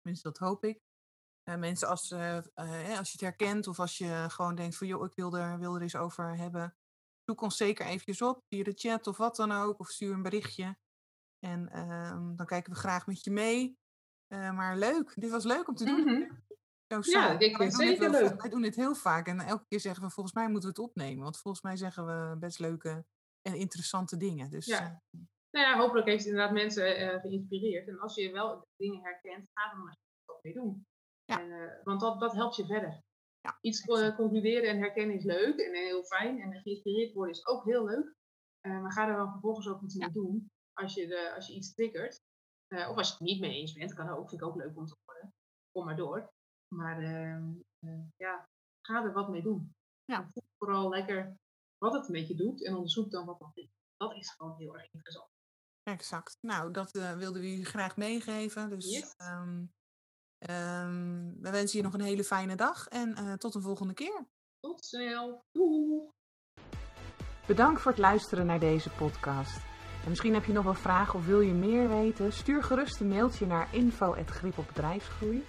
Tenminste, 0.00 0.28
dat 0.28 0.38
hoop 0.38 0.64
ik. 0.64 0.80
mensen 1.42 1.88
als, 1.88 2.12
als 2.12 3.10
je 3.10 3.12
het 3.12 3.20
herkent 3.20 3.66
of 3.66 3.80
als 3.80 3.98
je 3.98 4.26
gewoon 4.28 4.54
denkt 4.54 4.76
van 4.76 4.86
joh, 4.86 5.04
ik 5.04 5.14
wil 5.14 5.36
er, 5.36 5.58
wil 5.58 5.74
er 5.74 5.82
eens 5.82 5.96
over 5.96 6.36
hebben. 6.36 6.76
Zoek 7.24 7.40
ons 7.40 7.56
zeker 7.56 7.86
eventjes 7.86 8.22
op 8.22 8.44
via 8.48 8.64
de 8.64 8.72
chat 8.74 9.06
of 9.06 9.16
wat 9.16 9.36
dan 9.36 9.52
ook. 9.52 9.78
Of 9.78 9.88
stuur 9.88 10.12
een 10.12 10.22
berichtje. 10.22 10.76
En 11.38 11.78
um, 11.78 12.36
dan 12.36 12.46
kijken 12.46 12.72
we 12.72 12.78
graag 12.78 13.06
met 13.06 13.24
je 13.24 13.30
mee. 13.30 13.78
Uh, 14.32 14.52
maar 14.52 14.76
leuk, 14.76 15.12
dit 15.14 15.30
was 15.30 15.44
leuk 15.44 15.68
om 15.68 15.74
te 15.74 15.84
doen. 15.84 16.00
Mm 16.00 16.06
-hmm. 16.06 16.44
Zo, 16.92 17.02
zo. 17.02 17.18
Ja, 17.18 17.38
ik 17.38 17.56
vind 17.56 17.72
het 17.72 17.74
zeker 17.74 18.10
leuk. 18.10 18.40
Wij 18.40 18.50
doen 18.50 18.62
dit 18.62 18.76
heel 18.76 18.94
vaak 18.94 19.26
en 19.26 19.40
elke 19.40 19.64
keer 19.68 19.80
zeggen 19.80 20.02
we 20.02 20.10
volgens 20.10 20.34
mij 20.34 20.48
moeten 20.48 20.72
we 20.72 20.80
het 20.80 20.88
opnemen. 20.88 21.22
Want 21.22 21.38
volgens 21.38 21.62
mij 21.62 21.76
zeggen 21.76 22.06
we 22.06 22.36
best 22.38 22.58
leuke 22.58 23.04
en 23.42 23.54
interessante 23.54 24.16
dingen. 24.16 24.50
Dus, 24.50 24.66
ja. 24.66 24.82
Uh, 24.82 25.20
nou 25.50 25.66
ja, 25.66 25.78
hopelijk 25.78 26.06
heeft 26.06 26.24
het 26.24 26.32
inderdaad 26.32 26.54
mensen 26.54 27.00
uh, 27.00 27.20
geïnspireerd. 27.20 27.88
En 27.88 27.98
als 27.98 28.14
je 28.14 28.32
wel 28.32 28.66
dingen 28.76 29.02
herkent, 29.02 29.48
ga 29.52 29.70
er 29.70 29.78
maar 29.78 29.96
wat 30.24 30.42
mee 30.42 30.52
doen. 30.52 30.86
Ja. 31.24 31.40
En, 31.40 31.48
uh, 31.48 31.84
want 31.84 32.00
dat, 32.00 32.20
dat 32.20 32.32
helpt 32.32 32.56
je 32.56 32.66
verder. 32.66 33.00
Ja, 33.40 33.58
Iets 33.60 33.84
concluderen 34.16 34.70
en 34.70 34.78
herkennen 34.78 35.16
is 35.16 35.24
leuk 35.24 35.58
en 35.58 35.74
heel 35.74 36.04
fijn. 36.04 36.40
En 36.40 36.60
geïnspireerd 36.60 37.12
worden 37.12 37.34
is 37.34 37.46
ook 37.46 37.64
heel 37.64 37.84
leuk. 37.84 38.14
maar 38.60 38.92
ga 38.92 39.08
er 39.08 39.16
dan 39.16 39.30
vervolgens 39.30 39.68
ook 39.68 39.82
iets 39.82 39.94
mee 39.94 40.10
doen 40.10 40.50
als 40.76 40.94
je, 40.94 41.06
de, 41.06 41.32
als 41.34 41.46
je 41.46 41.54
iets 41.54 41.74
triggert. 41.74 42.20
Uh, 42.68 42.88
of 42.90 42.96
als 42.96 43.08
je 43.08 43.12
het 43.12 43.22
niet 43.22 43.40
mee 43.40 43.54
eens 43.54 43.72
bent, 43.72 43.94
kan 43.94 44.08
ook, 44.08 44.28
vind 44.28 44.40
ik 44.40 44.46
ook 44.46 44.56
leuk 44.56 44.76
om 44.76 44.86
te 44.86 44.96
horen. 45.04 45.34
Kom 45.72 45.84
maar 45.84 45.96
door. 45.96 46.32
Maar 46.74 47.02
uh, 47.02 47.38
uh, 47.80 48.04
ja, 48.16 48.48
ga 48.86 49.04
er 49.04 49.12
wat 49.12 49.28
mee 49.28 49.42
doen. 49.42 49.74
Ja. 50.04 50.28
Voel 50.30 50.42
vooral 50.58 50.88
lekker 50.88 51.36
wat 51.78 51.92
het 51.92 52.08
met 52.08 52.28
je 52.28 52.34
doet 52.34 52.64
en 52.64 52.74
onderzoek 52.74 53.10
dan 53.10 53.26
wat 53.26 53.38
dat 53.38 53.50
is. 53.54 53.68
Dat 53.96 54.14
is 54.14 54.30
gewoon 54.30 54.56
heel 54.56 54.74
erg 54.74 54.92
interessant. 54.92 55.28
Exact. 55.82 56.36
Nou, 56.40 56.72
dat 56.72 56.90
wilden 56.90 57.40
we 57.40 57.50
jullie 57.50 57.64
graag 57.64 57.96
meegeven. 57.96 58.70
Dus 58.70 58.90
yes. 58.90 59.14
um, 59.18 59.72
um, 60.50 61.40
we 61.40 61.50
wensen 61.50 61.78
je 61.78 61.84
nog 61.84 61.94
een 61.94 62.00
hele 62.00 62.24
fijne 62.24 62.56
dag 62.56 62.88
en 62.88 63.38
tot 63.38 63.54
een 63.54 63.62
volgende 63.62 63.94
keer. 63.94 64.26
Tot 64.60 64.84
snel. 64.84 65.44
Doei. 65.52 66.10
Bedankt 67.46 67.80
voor 67.80 67.90
het 67.90 68.00
luisteren 68.00 68.46
naar 68.46 68.60
deze 68.60 68.90
podcast. 68.90 69.75
En 70.06 70.12
misschien 70.12 70.34
heb 70.34 70.44
je 70.44 70.52
nog 70.52 70.64
wel 70.64 70.74
vragen 70.74 71.18
of 71.18 71.26
wil 71.26 71.40
je 71.40 71.52
meer 71.52 71.88
weten? 71.88 72.32
Stuur 72.32 72.62
gerust 72.62 73.00
een 73.00 73.08
mailtje 73.08 73.46
naar 73.46 73.68
info.gripopbedrijfsgroei. 73.70 75.44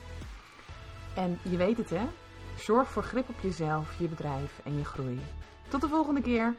En 1.15 1.39
je 1.41 1.57
weet 1.57 1.77
het 1.77 1.89
hè, 1.89 2.07
zorg 2.55 2.89
voor 2.89 3.03
grip 3.03 3.29
op 3.29 3.39
jezelf, 3.41 3.99
je 3.99 4.07
bedrijf 4.07 4.59
en 4.63 4.77
je 4.77 4.85
groei. 4.85 5.19
Tot 5.67 5.81
de 5.81 5.87
volgende 5.87 6.21
keer! 6.21 6.55